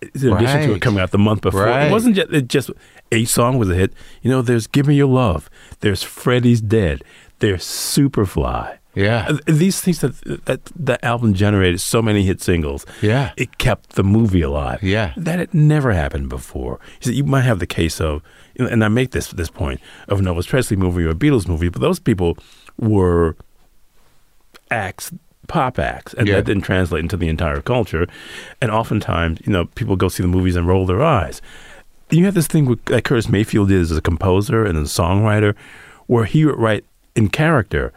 [0.00, 1.86] In addition to it coming out the month before, Right.
[1.88, 2.70] it wasn't just, it just
[3.12, 3.92] a song was a hit.
[4.22, 5.48] You know, there's Give Me Your Love,
[5.80, 7.02] there's Freddie's Dead,
[7.40, 8.78] there's Superfly.
[8.94, 12.86] yeah, Uh, These things that that that album generated so many hit singles.
[13.02, 13.32] Yeah.
[13.36, 14.82] it kept the movie alive.
[14.82, 15.12] Yeah.
[15.16, 16.78] that had never happened before.
[17.00, 18.22] You, see, you might have the case of,
[18.58, 21.68] and I make this this point of an Elvis Presley movie or a Beatles movie,
[21.68, 22.36] but those people
[22.78, 23.36] were
[24.70, 25.12] acts,
[25.46, 26.36] pop acts, and Yeah.
[26.36, 28.06] that didn't translate into the entire culture.
[28.60, 31.40] And oftentimes, you know, people go see the movies and roll their eyes.
[32.10, 35.54] You have this thing with, that Curtis Mayfield is as a composer and a songwriter,
[36.06, 37.92] where he would write in character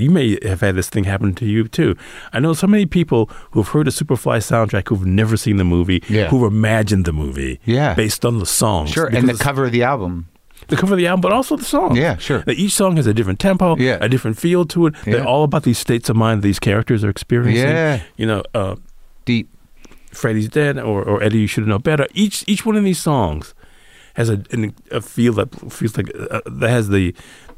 [0.00, 1.96] you may have had this thing happen to you too.
[2.32, 6.02] I know so many people who've heard a Superfly soundtrack who've never seen the movie,
[6.08, 6.28] Yeah.
[6.28, 7.94] who've imagined the movie, Yeah.
[7.94, 8.90] based on the songs.
[8.90, 10.26] Sure, and the cover of the album.
[10.68, 11.96] the cover of the album, but also the song.
[11.96, 12.40] Yeah, sure.
[12.46, 13.98] That each song has a different tempo, Yeah.
[14.00, 14.94] a different feel to it.
[15.04, 15.12] Yeah.
[15.14, 17.66] They're all about these states of mind these characters are experiencing.
[17.68, 18.00] Yeah.
[18.16, 18.76] You know, uh,
[19.24, 19.48] Deep.
[20.12, 22.06] Freddie's Dead or, or Eddie, You Should Know Better.
[22.14, 23.54] Each each one of these songs
[24.14, 27.14] has a, an, a feel that feels like uh, that has the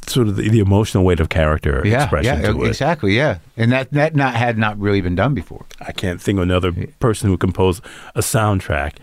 [0.07, 2.69] sort of the, the emotional weight of character Yeah, expression yeah, to it.
[2.69, 5.65] exactly, yeah, and that that not had not really been done before.
[5.81, 7.85] I can't think of another person who composed
[8.15, 8.97] a soundtrack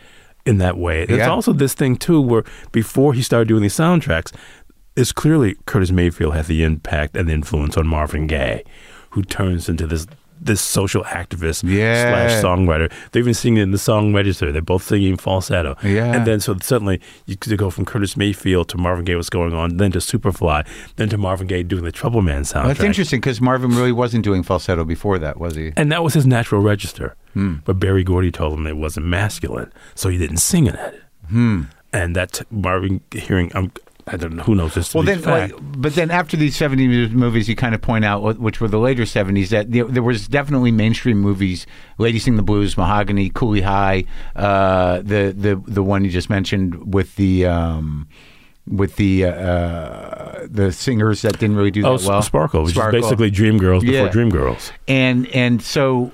[0.46, 1.06] in that way.
[1.06, 1.30] There's Yeah.
[1.30, 4.34] also this thing too where before he started doing these soundtracks,
[4.96, 8.64] it's clearly Curtis Mayfield had the impact and influence on Marvin Gaye,
[9.12, 10.06] who turns into this
[10.42, 12.04] this social activist Yeah.
[12.10, 12.92] slash songwriter.
[13.12, 14.52] They're even singing in the song register.
[14.52, 15.76] They're both singing falsetto.
[15.84, 16.14] Yeah.
[16.14, 19.54] And then so suddenly you could go from Curtis Mayfield to Marvin Gaye, what's going
[19.54, 22.68] on, then to Superfly, then to Marvin Gaye doing the Trouble Man soundtrack.
[22.68, 25.74] That's interesting because Marvin really wasn't doing falsetto before that, was he?
[25.76, 27.16] And that was his natural register.
[27.34, 27.56] Hmm.
[27.66, 31.02] But Berry Gordy told him it wasn't masculine, so he didn't sing in it.
[31.30, 31.64] Hmm.
[31.94, 33.52] And that's Marvin hearing.
[33.56, 33.72] I'm,
[34.12, 34.90] I don't know who knows this.
[34.90, 38.40] To Well, then, like, but then after these '70s movies, you kind of point out,
[38.40, 41.68] which were the later '70s, that there, there was definitely mainstream movies:
[41.98, 44.06] "Lady Sing the Blues," "Mahogany," "Cooley High,"
[44.36, 47.46] uh, the the the one you just mentioned with the.
[47.46, 48.08] Um,
[48.68, 52.76] with the uh, uh, the singers that didn't really do that oh, well, Sparkle, which
[52.76, 53.00] Sparkle.
[53.00, 54.10] is basically Dreamgirls before Yeah.
[54.10, 54.72] Dreamgirls.
[54.88, 56.12] and and so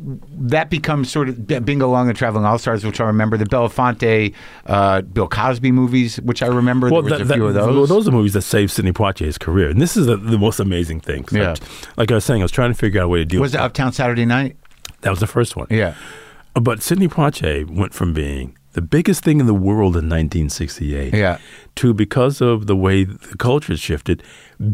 [0.00, 4.32] that becomes sort of Bingo Long and Traveling All Stars, which I remember the Belafonte,
[4.66, 6.88] uh, Bill Cosby movies, which I remember.
[6.88, 7.74] there was that- a that- of those.
[7.76, 10.60] Well, those are movies that saved Sidney Poitier's career, and this is the, the most
[10.60, 11.24] amazing thing.
[11.32, 11.54] I- Yeah.
[11.96, 13.52] like I was saying, I was trying to figure out a way to deal was
[13.52, 14.56] with it Uptown Saturday Night?
[15.00, 15.66] That was the first one.
[15.70, 15.94] Yeah,
[16.54, 21.38] But Sidney Poitier went from being the biggest thing in the world in 1968 Yeah.
[21.76, 24.22] to, because of the way the culture shifted,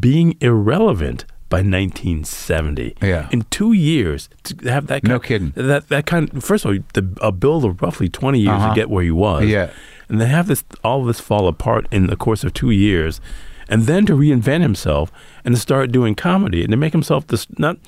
[0.01, 1.25] being irrelevant
[1.55, 2.97] by 1970.
[3.03, 3.29] Yeah.
[3.31, 5.53] In two years, to have that kind, No kidding.
[5.57, 8.69] That, that kind first of all, the, a build of roughly 20 years Uh-huh.
[8.71, 9.45] to get where he was.
[9.47, 9.71] Yeah.
[10.09, 13.21] And then have this all of this fall apart in the course of two years.
[13.69, 15.11] And then to reinvent himself
[15.45, 17.79] and to start doing comedy and to make himself this not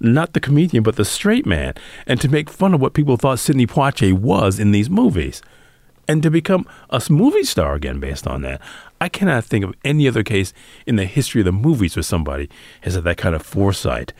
[0.00, 1.74] not the comedian but the straight man
[2.06, 5.40] and to make fun of what people thought Sidney Poitier was in these movies
[6.10, 8.60] and to become a movie star again based on that.
[9.00, 10.52] I cannot think of any other case
[10.84, 12.50] in the history of the movies where somebody
[12.80, 14.12] has had that kind of foresight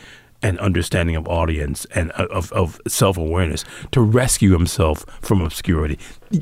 [0.43, 5.99] and understanding of audience and uh, of, of self awareness to rescue himself from obscurity.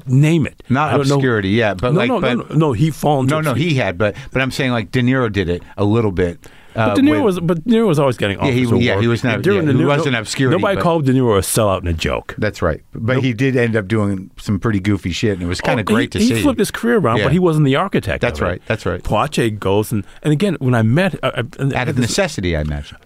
[0.07, 0.63] Name it.
[0.69, 1.49] not don't know- obscurity.
[1.49, 3.27] Yeah, but no, like, no, but, no, no, no, he fallen.
[3.27, 6.13] no, no, he had, but but I'm saying like De Niro did it a little
[6.13, 6.39] bit.
[6.79, 9.01] Uh, But De Niro with- was, but De Niro was always getting Yeah, he- yeah,
[9.01, 11.37] he was not- During yeah, De he Niro- wasn't obscurity, Nobody but- called De Niro
[11.37, 12.35] a sellout and a joke.
[12.39, 15.61] That's right, but he did end up doing some pretty goofy shit, and it was
[15.61, 16.35] kind of Oh, great he, to he see.
[16.37, 17.25] He flipped his career around, Yeah.
[17.25, 18.21] but he wasn't the architect.
[18.21, 18.51] That's of it.
[18.51, 19.03] right, that's right.
[19.03, 22.61] Poitier goes and and again when I met uh, uh, Out of this- necessity, I
[22.61, 22.97] imagine.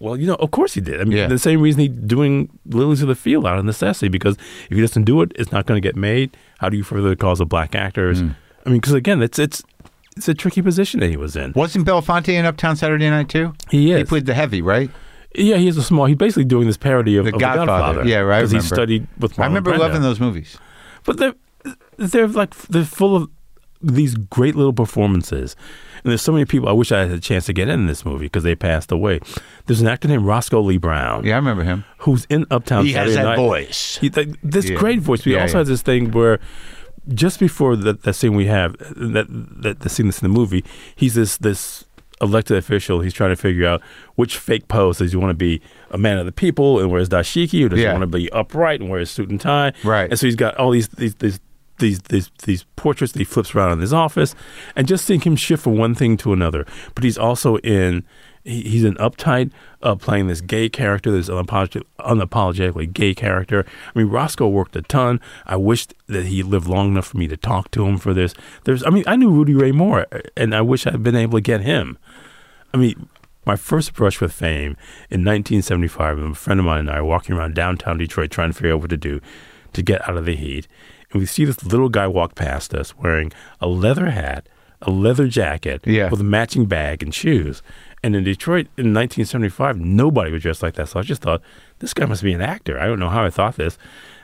[0.00, 1.00] Well, you know, of course he did.
[1.00, 1.26] I mean, Yeah.
[1.26, 4.36] the same reason he doing Lilies of the Field out of necessity because
[4.70, 6.36] if he doesn't do it, it's not going to get made.
[6.58, 8.20] How do you further the cause of black actors?
[8.20, 8.28] Hmm.
[8.64, 9.64] I mean, because again, it's it's
[10.18, 11.52] it's a tricky position that he was in.
[11.56, 13.54] Wasn't Belafonte in Uptown Saturday Night too?
[13.70, 13.98] He is.
[13.98, 14.90] He played the heavy, right?
[15.34, 16.06] Yeah, he is a small.
[16.06, 18.04] He's basically doing this parody of The of Godfather.
[18.04, 19.38] Yeah, right, Because he studied with.
[19.38, 19.78] I remember Brando.
[19.78, 20.58] loving those movies.
[21.04, 21.34] But they're
[21.96, 23.30] they're like they're full of
[23.80, 25.54] these great little performances.
[26.02, 28.04] And there's so many people I wish I had a chance to get in this
[28.04, 29.20] movie because they passed away.
[29.66, 31.24] There's an actor named Roscoe Lee Browne.
[31.24, 31.84] Yeah, I remember him.
[31.98, 33.36] who's in Uptown He has that Night.
[33.36, 33.98] voice.
[34.00, 34.76] He, th- this Yeah.
[34.76, 35.20] great voice.
[35.20, 35.58] But he Yeah, also yeah.
[35.60, 36.38] has this thing where
[37.14, 40.64] just before the, that scene we have, that, that the scene that's in the movie,
[40.94, 41.84] he's this this
[42.20, 43.00] elected official.
[43.00, 43.80] He's trying to figure out
[44.16, 47.08] which fake pose does he want to be a man of the people and wears
[47.08, 47.88] dashiki, or does Yeah.
[47.88, 49.72] he want to be upright and wear a suit and tie?
[49.84, 50.10] Right.
[50.10, 51.40] And so he's got all these these these.
[51.80, 54.34] These, these these portraits that he flips around in his office,
[54.74, 56.66] and just seeing him shift from one thing to another.
[56.96, 58.02] But he's also in
[58.48, 59.50] he, he's an uptight
[59.82, 63.64] uh, playing this gay character, this unapolog- unapologetically gay character.
[63.94, 65.20] I mean, Roscoe worked a ton.
[65.46, 68.34] I wish that he lived long enough for me to talk to him for this.
[68.64, 70.06] There's, I mean, I knew Rudy Ray Moore,
[70.36, 71.98] and I wish I'd been able to get him.
[72.74, 73.08] I mean,
[73.46, 74.76] my first brush with fame
[75.10, 78.54] in 1975, a friend of mine and I are walking around downtown Detroit trying to
[78.54, 79.20] figure out what to do
[79.72, 80.68] to get out of the heat.
[81.12, 84.46] And we see this little guy walk past us wearing a leather hat,
[84.82, 86.10] a leather jacket, Yeah.
[86.10, 87.62] with a matching bag and shoes.
[88.02, 90.88] And in Detroit in 1975, nobody was dressed like that.
[90.88, 91.42] So I just thought,
[91.80, 92.78] this guy must be an actor.
[92.78, 93.76] I don't know how I thought this.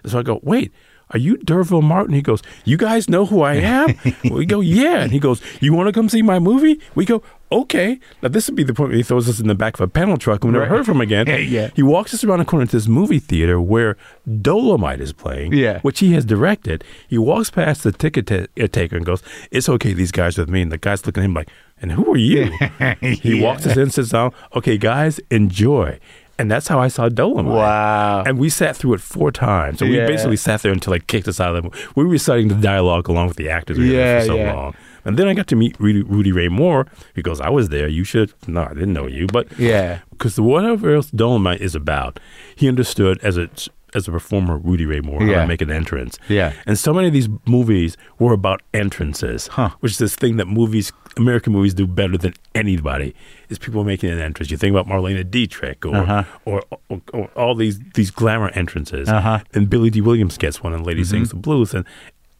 [0.02, 0.72] And so I go, wait,
[1.10, 2.14] Are you D'Urville Martin?
[2.14, 3.94] He goes, You guys know who I am?
[4.30, 5.02] we go, Yeah.
[5.02, 6.80] And he goes, You want to come see my movie?
[6.94, 7.22] We go,
[7.52, 8.00] Okay.
[8.20, 9.86] Now, this would be the point where he throws us in the back of a
[9.86, 10.76] panel truck and we never Right.
[10.78, 11.26] heard from him again.
[11.48, 11.68] Yeah.
[11.76, 13.96] He walks us around the corner to this movie theater where
[14.40, 15.80] Dolomite is playing, Yeah.
[15.80, 16.82] which he has directed.
[17.06, 19.22] He walks past the ticket ta- uh, taker and goes,
[19.52, 20.62] It's okay, these guys with me.
[20.62, 21.50] And the guy's looking at him like,
[21.80, 22.50] And who are you?
[23.00, 24.32] He walks us in, sits down.
[24.56, 26.00] Okay, guys, enjoy.
[26.38, 27.52] And that's how I saw Dolomite.
[27.54, 28.22] Wow.
[28.26, 29.78] And we sat through it four times.
[29.78, 31.70] So we basically sat there until like kicked us out of the.
[31.94, 34.52] We were reciting the dialogue along with the actors we Yeah, yeah, for so yeah.
[34.52, 34.74] long.
[35.04, 36.86] And then I got to meet Rudy, Rudy Ray Moore.
[37.14, 37.86] He goes, I was there.
[37.88, 38.32] You should.
[38.48, 39.26] No, I didn't know you.
[39.26, 40.00] But Yeah.
[40.10, 42.18] because whatever else Dolomite is about,
[42.56, 43.48] he understood as a
[43.94, 45.40] as a performer, Rudy Ray Moore, how Yeah.
[45.42, 46.18] to make an entrance.
[46.28, 46.52] Yeah.
[46.66, 49.70] And so many of these movies were about entrances, Huh.
[49.80, 53.14] which is this thing that movies, American movies, do better than anybody.
[53.48, 54.50] Is people making an entrance.
[54.50, 56.24] You think about Marlene Dietrich or Uh-huh.
[56.44, 59.08] or, or, or all these these glamour entrances.
[59.08, 59.40] Uh-huh.
[59.52, 61.84] And Billy Dee Williams gets one, and Lady Sings the Blues, and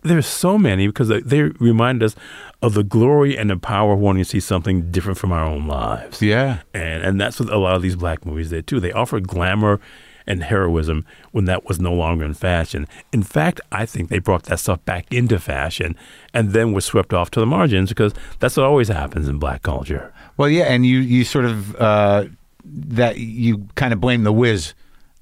[0.02, 2.14] there's so many because they, they remind us
[2.60, 5.66] of the glory and the power of wanting to see something different from our own
[5.66, 6.59] lives Yeah.
[6.74, 8.81] and and that's what a lot of these black movies did too.
[8.81, 9.81] They offer glamour
[10.26, 12.86] and heroism when that was no longer in fashion.
[13.12, 15.96] In fact, I think they brought that stuff back into fashion
[16.32, 19.62] and then were swept off to the margins because that's what always happens in black
[19.62, 20.12] culture.
[20.36, 22.24] Well, yeah, and you you sort of uh,
[22.64, 24.74] that you kind of blame the Wiz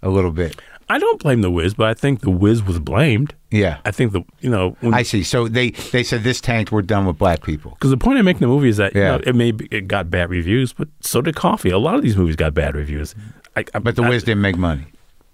[0.03, 0.61] a little bit.
[0.89, 3.35] I don't blame the Wiz, but I think the Wiz was blamed.
[3.51, 3.79] Yeah.
[3.85, 5.23] I think the you know I see.
[5.23, 6.71] So they they said this tanked.
[6.71, 7.71] We're done with black people.
[7.73, 9.01] Because the point of making the movie is that Yeah.
[9.13, 11.71] you know, it may be, it got bad reviews, but so did Coffy.
[11.71, 13.15] A lot of these movies got bad reviews.
[13.57, 14.85] I, I, But the I- Wiz didn't make money.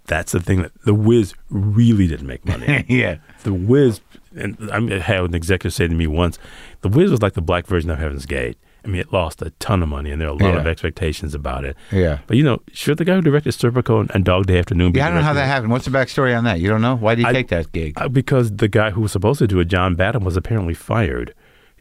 [0.08, 2.84] That's the thing that the Wiz really didn't make money.
[2.88, 3.18] yeah.
[3.44, 4.00] the Wiz,
[4.34, 6.38] and I mean, I had an executive say to me once,
[6.80, 8.58] the Wiz was like the black version of Heaven's Gate.
[8.84, 10.60] I mean, it lost a ton of money, and there are a lot Yeah.
[10.60, 11.76] of expectations about it.
[11.92, 12.18] Yeah.
[12.26, 14.92] But you know, sure, the guy who directed Serpico and, and Dog Day Afternoon.
[14.94, 15.72] Yeah, I don't know how that happened.
[15.72, 16.60] What's the backstory on that?
[16.60, 16.94] You don't know?
[16.96, 17.94] Why did he I- take that gig?
[18.00, 21.34] Uh, because the guy who was supposed to do it, John Badham, was apparently fired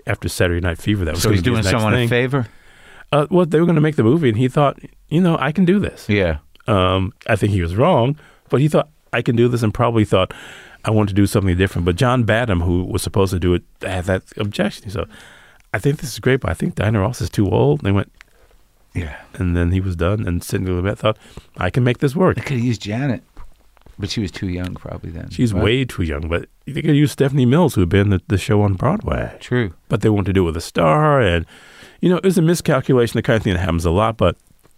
[0.06, 1.06] after Saturday Night Fever.
[1.06, 2.48] That was so he's doing someone a favor?
[3.12, 4.78] Uh, well, they were going to make the movie, and he thought,
[5.08, 6.10] you know, I can do this.
[6.10, 6.40] Yeah.
[6.68, 8.18] Um, I think he was wrong,
[8.50, 10.34] but he thought I can do this, and probably thought
[10.86, 11.86] I want to do something different.
[11.86, 14.90] But John Badham, who was supposed to do it, had that objection.
[14.90, 15.06] So
[15.74, 17.80] I think this is great, but I think Diana Ross is too old.
[17.80, 18.12] And they went,
[18.94, 19.18] Yeah.
[19.36, 21.18] and then he was done, and Sidney Lumet thought
[21.58, 22.36] I can make this work.
[22.36, 23.24] They could have used Janet,
[24.00, 25.30] but she was too young probably then.
[25.30, 25.64] She's right?
[25.64, 28.62] way too young, but you could use Stephanie Mills, who had been the, the show
[28.62, 29.36] on Broadway.
[29.40, 29.74] True.
[29.90, 31.46] but they want to do it with a star and
[32.02, 34.36] you know it was a miscalculation the kind of thing that happens a lot but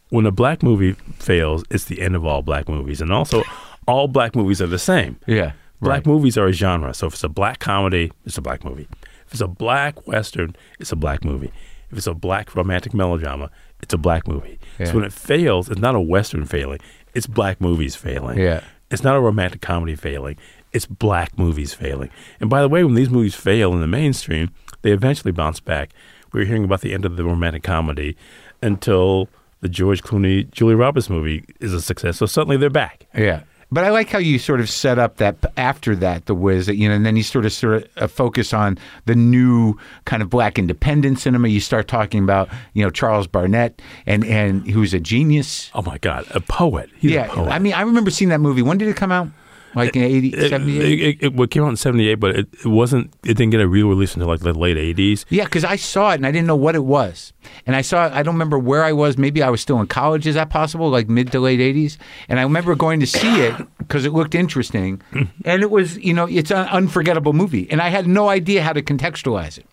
[0.10, 3.44] when a black movie fails it's the end of all black movies and also
[3.88, 5.52] all black movies are the same Yeah.
[5.82, 6.08] black Right.
[6.08, 8.88] movies are a genre so if it's a black comedy it's a black movie
[9.26, 11.52] if it's a black western it's a black movie
[11.92, 13.50] if it's a black romantic melodrama
[13.82, 14.88] it's a black movie Yeah.
[14.88, 16.80] so when it fails it's not a western failing
[17.14, 18.62] it's black movies failing Yeah.
[18.92, 20.38] it's not a romantic comedy failing.
[20.72, 22.12] It's black movies failing.
[22.40, 24.52] And by the way, when these movies fail in the mainstream,
[24.84, 25.90] they eventually bounce back.
[26.32, 28.16] We were hearing about the end of the romantic comedy
[28.62, 29.30] until
[29.62, 32.18] the George Clooney, Julia Roberts movie is a success.
[32.18, 33.08] So suddenly they're back.
[33.16, 33.44] Yeah.
[33.72, 36.76] But I like how you sort of set up that after that, the Wiz, that,
[36.76, 39.76] you know, and then you sort of sort of uh, focus on the new
[40.06, 41.50] kind of black independent cinema.
[41.50, 45.70] You start talking about, you know, Charles Burnett and and who's a genius.
[45.76, 46.90] Oh my God, a poet.
[46.98, 47.52] He's yeah, a poet.
[47.52, 48.64] I mean, I remember seeing that movie.
[48.64, 49.28] When did it come out?
[49.76, 50.82] Like in 80, it, 78?
[50.82, 53.62] it, it, it, it came out in 78, but it, it wasn't, it didn't get
[53.62, 55.26] a real release until like the late 80s.
[55.30, 57.34] Yeah, because I saw it and I didn't know what it was.
[57.66, 59.18] And I saw it, I don't remember where I was.
[59.18, 60.28] Maybe I was still in college.
[60.28, 60.90] Is that possible?
[60.90, 61.98] Like mid to late 80s?
[62.28, 65.02] And I remember going to see it because it looked interesting.
[65.12, 65.42] Mm-hmm.
[65.46, 67.70] and it was, you know, it's an unforgettable movie.
[67.70, 69.66] And I had no idea how to contextualize it.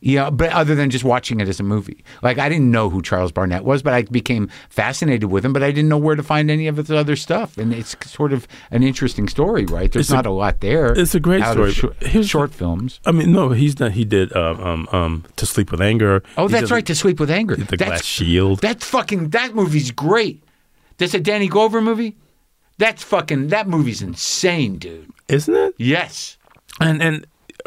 [0.00, 3.02] Yeah, but other than just watching it as a movie, like I didn't know who
[3.02, 5.52] Charles Burnett was, but I became fascinated with him.
[5.52, 8.32] But I didn't know where to find any of his other stuff, and it's sort
[8.32, 9.90] of an interesting story, right?
[9.90, 10.92] There's It's not a, lot there.
[10.96, 13.00] it's a great story, Of short, but here's- short films.
[13.06, 16.22] I mean, no, he's not, he did um, um, um, To Sleep with Anger.
[16.36, 16.86] Oh, He that's right.
[16.86, 17.56] To Sleep with Anger.
[17.56, 18.60] The that's Glass Shield.
[18.60, 19.30] That's fucking.
[19.30, 20.42] That movie's great.
[20.98, 22.16] That's a Danny Glover movie.
[22.78, 23.48] That's fucking.
[23.48, 25.10] That movie's insane, dude.
[25.28, 25.74] Isn't it?
[25.76, 26.36] Yes.
[26.80, 27.26] And and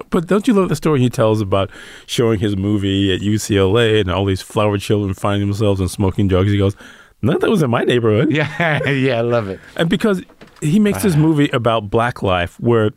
[0.10, 1.70] but don't you love the story he tells about
[2.06, 6.52] showing his movie at UCLA and all these flower children finding themselves and smoking drugs?
[6.52, 6.76] He goes,
[7.22, 8.32] none of that was in my neighborhood.
[8.36, 8.84] Yeah.
[8.90, 9.18] yeah.
[9.18, 9.60] I love it.
[9.76, 10.22] And because
[10.62, 11.22] he makes this uh-huh.
[11.22, 12.92] movie about black life where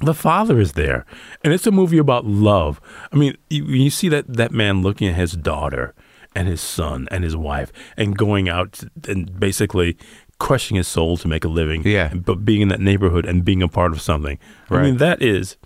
[0.00, 1.04] the father is there,
[1.44, 2.80] and it's a movie about love.
[3.12, 5.94] I mean, you, you see that that man looking at his daughter
[6.34, 9.96] and his son and his wife and going out and basically
[10.38, 11.86] crushing his soul to make a living.
[11.86, 12.12] Yeah.
[12.14, 14.38] but being in that neighborhood and being a part of something.
[14.70, 14.82] I Right.
[14.82, 15.56] mean, that is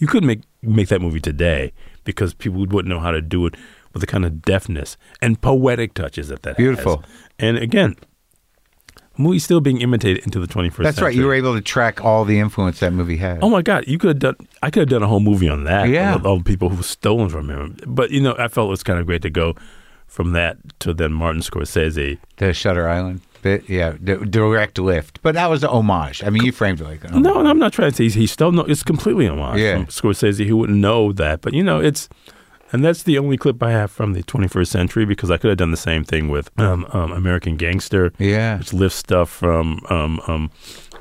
[0.00, 1.72] you could make make that movie today
[2.04, 3.54] because people wouldn't know how to do it
[3.92, 6.56] with the kind of deftness and poetic touches that that has.
[6.56, 7.04] Beautiful.
[7.38, 7.96] And again,
[9.16, 11.04] movie's still being imitated into the 21st That's century.
[11.04, 11.14] right.
[11.14, 13.38] You were able to track all the influence that movie had.
[13.42, 13.86] Oh my God!
[13.86, 14.36] You could have done.
[14.62, 15.88] I could have done a whole movie on that.
[15.88, 16.14] Yeah.
[16.14, 17.76] all, all the people who were stolen from him.
[17.86, 19.54] But you know, I felt it was kind of great to go
[20.06, 22.18] from that to then Martin Scorsese.
[22.38, 25.20] The Shutter Island bit, yeah, the direct lift.
[25.22, 26.22] But that was an homage.
[26.24, 28.14] I mean, you framed it like an No, and I'm not trying to say he's,
[28.14, 28.62] he's still no.
[28.62, 29.76] It's completely homage Yeah.
[29.76, 30.46] from Scorsese.
[30.46, 31.40] Who wouldn't know that?
[31.40, 32.08] But you know, it's
[32.72, 35.58] and that's the only clip I have from the 21st century because I could have
[35.58, 38.12] done the same thing with um, um, American Gangster.
[38.18, 38.58] Yeah.
[38.58, 40.50] which lifts stuff from um, um,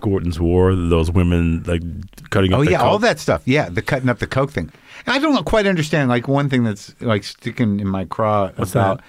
[0.02, 0.74] Gordon's War.
[0.76, 1.82] Those women like
[2.32, 2.60] cutting up.
[2.60, 3.44] Oh yeah, all that stuff.
[3.46, 4.72] Yeah, the cutting up the coke thing.
[5.08, 6.10] I don't quite understand.
[6.10, 9.02] Like one thing that's like sticking in my craw What's about.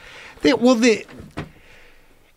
[0.43, 1.05] The, well, the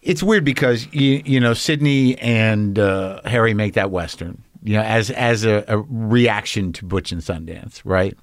[0.04, 4.44] it's weird because you you know Sidney and uh, Harry make that western.
[4.64, 8.18] You know, as as a, a reaction to Butch and Sundance, right?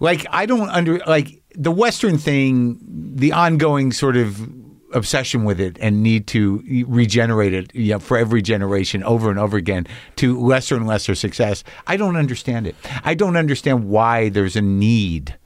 [0.00, 2.78] Like I don't under like the western thing,
[3.14, 4.48] the ongoing sort of
[4.92, 9.38] obsession with it and need to regenerate it you know, for every generation over and
[9.38, 9.86] over again
[10.16, 11.64] to lesser and lesser success.
[11.86, 12.76] I don't understand it.
[13.04, 15.36] I don't understand why there's a need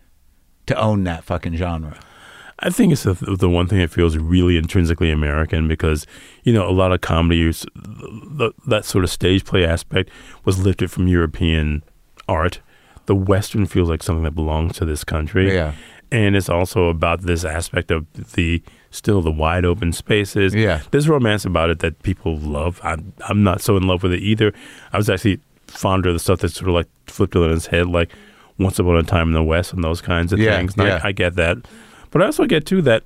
[0.66, 1.98] to own that fucking genre.
[2.62, 6.07] I think it's the, the one thing that feels really intrinsically American because
[6.45, 7.51] you know a lot of comedy,
[8.66, 10.11] that sort of stage play aspect
[10.45, 11.82] was lifted from European
[12.28, 12.61] art.
[13.07, 15.53] The Western feels like something that belongs to this country.
[15.55, 15.73] Yeah.
[16.12, 18.05] and it's also about this aspect of
[18.35, 20.55] the still the wide open spaces.
[20.55, 20.82] Yeah.
[20.91, 22.81] there's romance about it that people love.
[22.82, 24.53] I'm I'm not so in love with it either.
[24.93, 27.87] I was actually fonder of the stuff that's sort of like flipped on its head,
[27.87, 28.11] like
[28.59, 30.74] Once Upon a Time in the West and those kinds of Yeah, things.
[30.77, 31.01] And yeah.
[31.03, 31.59] I, I get that,
[32.11, 33.05] but I also get too that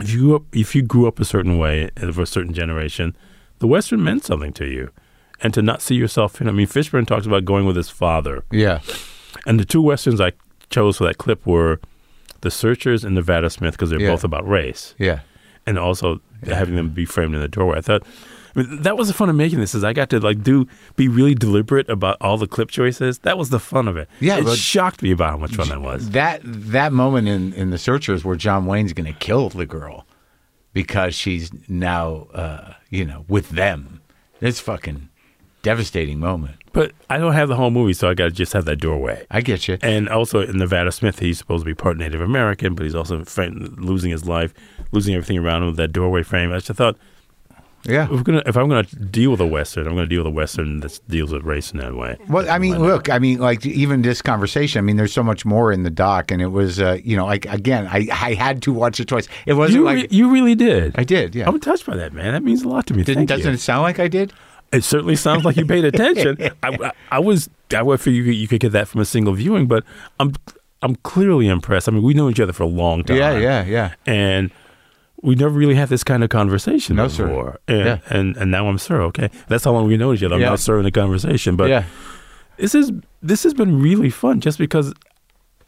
[0.00, 2.54] if you grew up, if you grew up a certain way eh, of a certain
[2.54, 3.16] generation,
[3.58, 4.90] the Western meant something to you,
[5.40, 6.48] and to not see yourself in.
[6.48, 8.80] I mean, Fishburne talks about going with his father, Yeah.
[9.46, 10.32] and the two westerns I
[10.70, 11.80] chose for that clip were
[12.40, 14.10] The Searchers and Nevada Smith because they're Yeah.
[14.12, 15.20] both about race, Yeah.
[15.66, 17.78] and also having them be framed in the doorway.
[17.78, 18.02] I thought.
[18.54, 19.74] I mean, that was the fun of making this.
[19.74, 20.66] Is I got to like do
[20.96, 23.18] be really deliberate about all the clip choices.
[23.20, 24.08] That was the fun of it.
[24.20, 26.10] Yeah, it shocked me about how much fun that was.
[26.10, 30.06] That that moment in in the searchers where John Wayne's going to kill the girl
[30.72, 34.00] because she's now uh, you know with them.
[34.40, 35.08] It's fucking
[35.62, 36.56] devastating moment.
[36.72, 39.26] But I don't have the whole movie, so I got to just have that doorway.
[39.30, 39.76] I get you.
[39.82, 43.22] And also in Nevada Smith, he's supposed to be part Native American, but he's also
[43.36, 44.54] losing his life,
[44.90, 46.50] losing everything around him with that doorway frame.
[46.50, 46.96] I just thought,
[47.84, 48.08] Yeah.
[48.10, 50.32] if, gonna, if I'm going to deal with a Western, I'm going to deal with
[50.32, 52.16] a Western that deals with race in that way.
[52.28, 54.78] Well, I mean, look, I mean, like even this conversation.
[54.78, 57.26] I mean, there's so much more in the doc, and it was, uh, you know,
[57.26, 59.28] like again, I I had to watch it twice.
[59.46, 60.94] It wasn't you, like re- you really did.
[60.96, 61.34] I did.
[61.34, 61.48] Yeah.
[61.48, 62.32] I'm touched by that, man.
[62.32, 63.02] That means a lot to me.
[63.02, 63.54] Didn't, Thank doesn't you.
[63.54, 64.32] it sound like I did?
[64.72, 66.38] It certainly sounds like you paid attention.
[66.62, 69.34] I, I, I was, I would figure you you could get that from a single
[69.34, 69.84] viewing, but
[70.18, 70.34] I'm,
[70.80, 71.88] I'm clearly impressed.
[71.88, 73.18] I mean, we know each other for a long time.
[73.18, 73.94] Yeah, yeah, yeah.
[74.06, 74.50] and
[75.22, 77.26] we never really had this kind of conversation No, sir.
[77.28, 77.60] before.
[77.68, 77.98] And, Yeah.
[78.10, 79.00] and and now I'm sir.
[79.02, 80.34] Okay, that's how long we know each other.
[80.34, 80.50] I'm Yeah.
[80.50, 81.56] now sir in the conversation.
[81.56, 81.84] But yeah.
[82.56, 82.90] this is
[83.22, 84.92] this has been really fun, just because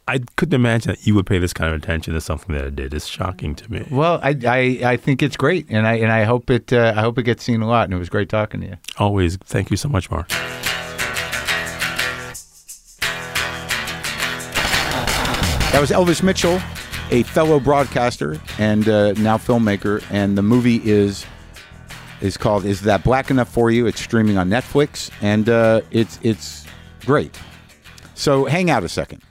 [0.06, 2.70] I couldn't imagine that you would pay this kind of attention to something that I
[2.70, 2.92] did.
[2.92, 3.86] It's shocking to me.
[3.90, 7.00] Well, I, I I think it's great, and I and I hope it uh, I
[7.00, 7.84] hope it gets seen a lot.
[7.84, 8.76] And it was great talking to you.
[8.98, 10.28] Always, thank you so much, Mark.
[15.72, 16.60] That was Elvis Mitchell,
[17.10, 21.26] a fellow broadcaster and uh, now filmmaker, and the movie is
[22.20, 26.18] is called "Is That Black Enough for You?" It's streaming on Netflix, and uh, it's
[26.22, 26.66] it's
[27.04, 27.38] great.
[28.14, 29.22] So hang out a second.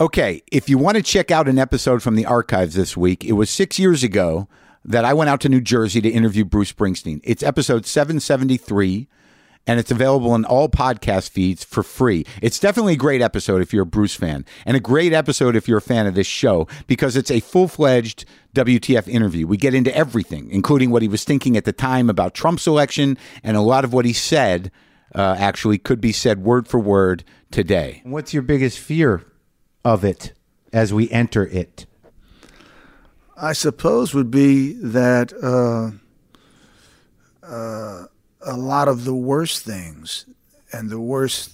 [0.00, 3.32] Okay, if you want to check out an episode from the archives this week, it
[3.32, 4.48] was six years ago
[4.82, 7.20] that I went out to New Jersey to interview Bruce Springsteen.
[7.22, 9.08] It's episode 773,
[9.66, 12.24] and it's available in all podcast feeds for free.
[12.42, 15.68] It's definitely a great episode if you're a Bruce fan, and a great episode if
[15.68, 18.24] you're a fan of this show, because it's a full fledged
[18.54, 19.46] WTF interview.
[19.46, 23.16] We get into everything, including what he was thinking at the time about Trump's election,
[23.42, 24.70] and a lot of what he said
[25.14, 28.00] uh, actually could be said word for word today.
[28.04, 29.24] What's your biggest fear
[29.84, 30.32] of it
[30.72, 31.86] as we enter it?
[33.36, 35.92] I suppose would be that uh,
[37.46, 38.06] uh,
[38.42, 40.26] a lot of the worst things
[40.72, 41.52] and the worst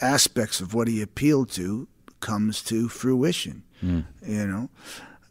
[0.00, 1.88] aspects of what he appealed to
[2.20, 3.62] comes to fruition.
[3.82, 4.70] You know,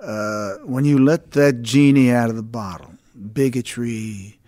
[0.01, 2.95] uh, when you let that genie out of the bottle,
[3.33, 4.39] bigotry,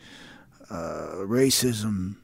[0.69, 2.15] uh, racism.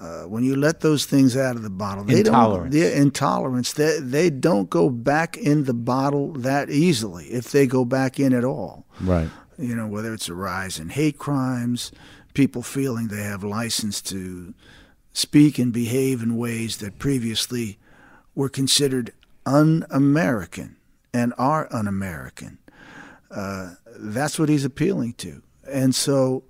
[0.00, 2.74] Uh, when you let those things out of the bottle, they Intolerance.
[2.74, 2.82] don't.
[2.82, 3.72] Yeah, intolerance.
[3.74, 8.32] They they don't go back in the bottle that easily, if they go back in
[8.34, 9.28] at all Right.
[9.58, 11.92] you know, whether it's a rise in hate crimes,
[12.34, 14.54] people feeling they have license to
[15.12, 17.78] speak and behave in ways that previously
[18.34, 19.12] were considered
[19.46, 20.76] un American
[21.12, 22.58] and are un American.
[23.30, 25.42] Uh, That's what he's appealing to.
[25.70, 26.44] And so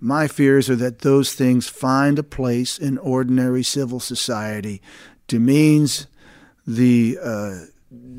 [0.00, 4.80] my fears are that those things find a place in ordinary civil society,
[5.28, 6.06] demeans
[6.66, 7.54] the uh,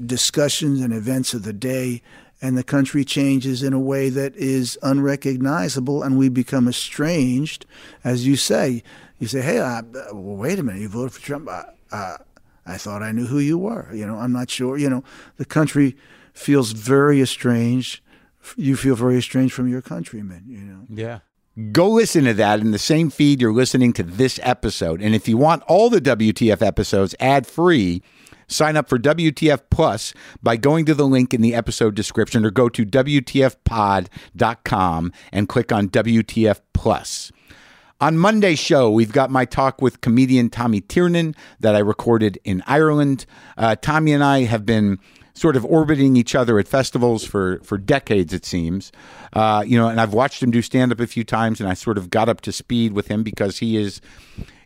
[0.06, 2.02] discussions and events of the day,
[2.41, 7.65] and the country changes in a way that is unrecognizable, and we become estranged.
[8.03, 8.84] As you say,
[9.19, 9.81] you say, "Hey, I,
[10.11, 12.18] well, wait a minute, you voted for Trump." I, I,
[12.65, 13.89] I thought I knew who you were.
[13.93, 14.77] You know, I'm not sure.
[14.77, 15.03] You know,
[15.38, 15.95] the country
[16.34, 18.01] feels very estranged.
[18.55, 20.43] You feel very estranged from your countrymen.
[20.47, 20.85] You know.
[20.89, 21.19] Yeah.
[21.72, 25.01] Go listen to that in the same feed you're listening to this episode.
[25.01, 28.03] And if you want all the WTF episodes ad free,
[28.47, 32.51] sign up for WTF Plus by going to the link in the episode description or
[32.51, 34.11] go to WTFpod.com
[35.31, 37.31] and click on WTF Plus.
[37.99, 42.61] On Monday's show, we've got my talk with comedian Tommy Tiernan that I recorded in
[42.67, 43.25] Ireland.
[43.57, 44.99] Uh, Tommy and I have been
[45.33, 48.91] sort of orbiting each other at festivals for for decades, it seems.
[49.33, 51.73] Uh, you know, and I've watched him do stand up a few times, and I
[51.73, 53.99] sort of got up to speed with him because he is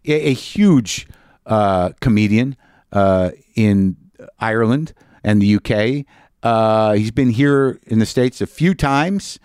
[0.05, 1.07] a, a huge
[1.45, 2.57] uh, comedian
[2.91, 3.97] uh, in
[4.39, 4.93] Ireland
[5.23, 6.05] and the UK.
[6.43, 9.39] Uh, he's been here in the states a few times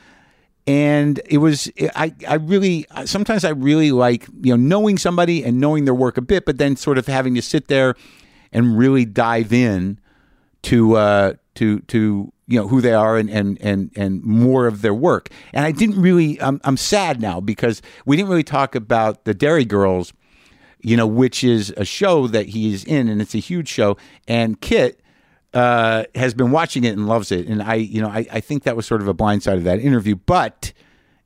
[0.67, 5.61] and it was I, I really sometimes i really like you know knowing somebody and
[5.61, 7.95] knowing their work a bit but then sort of having to sit there
[8.53, 10.01] and really dive in
[10.63, 14.83] to uh, to to you know who they are and and and and more of
[14.83, 18.75] their work and i didn't really I'm, I'm sad now because we didn't really talk
[18.75, 20.13] about the Derry Girls
[20.87, 23.97] you know which is a show that he's in and it's a huge show
[24.29, 25.03] and kit
[25.53, 27.49] uh, has been watching it and loves it.
[27.49, 29.65] And I, you know, I, I think that was sort of a blind side of
[29.65, 30.73] that interview, but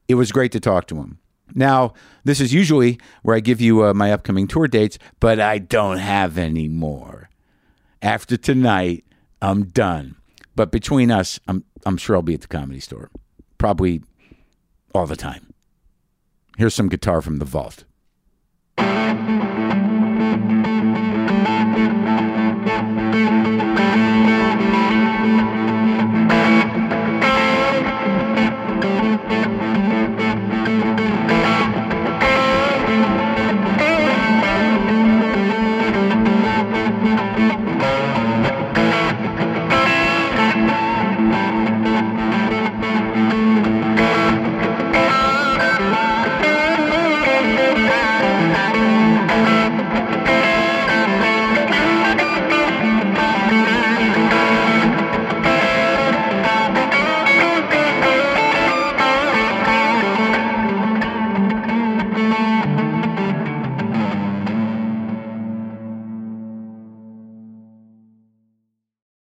[0.09, 1.19] it was great to talk to him.
[1.55, 1.93] Now,
[2.25, 5.99] this is usually where I give you uh, my upcoming tour dates, but I don't
[5.99, 7.29] have any more.
[8.01, 9.05] After tonight,
[9.43, 10.17] I'm done.
[10.57, 13.11] But between us, I'm I'm sure I'll be at the comedy store,
[13.59, 14.03] probably
[14.95, 15.53] all the time.
[16.57, 17.85] Here's some guitar from the vault.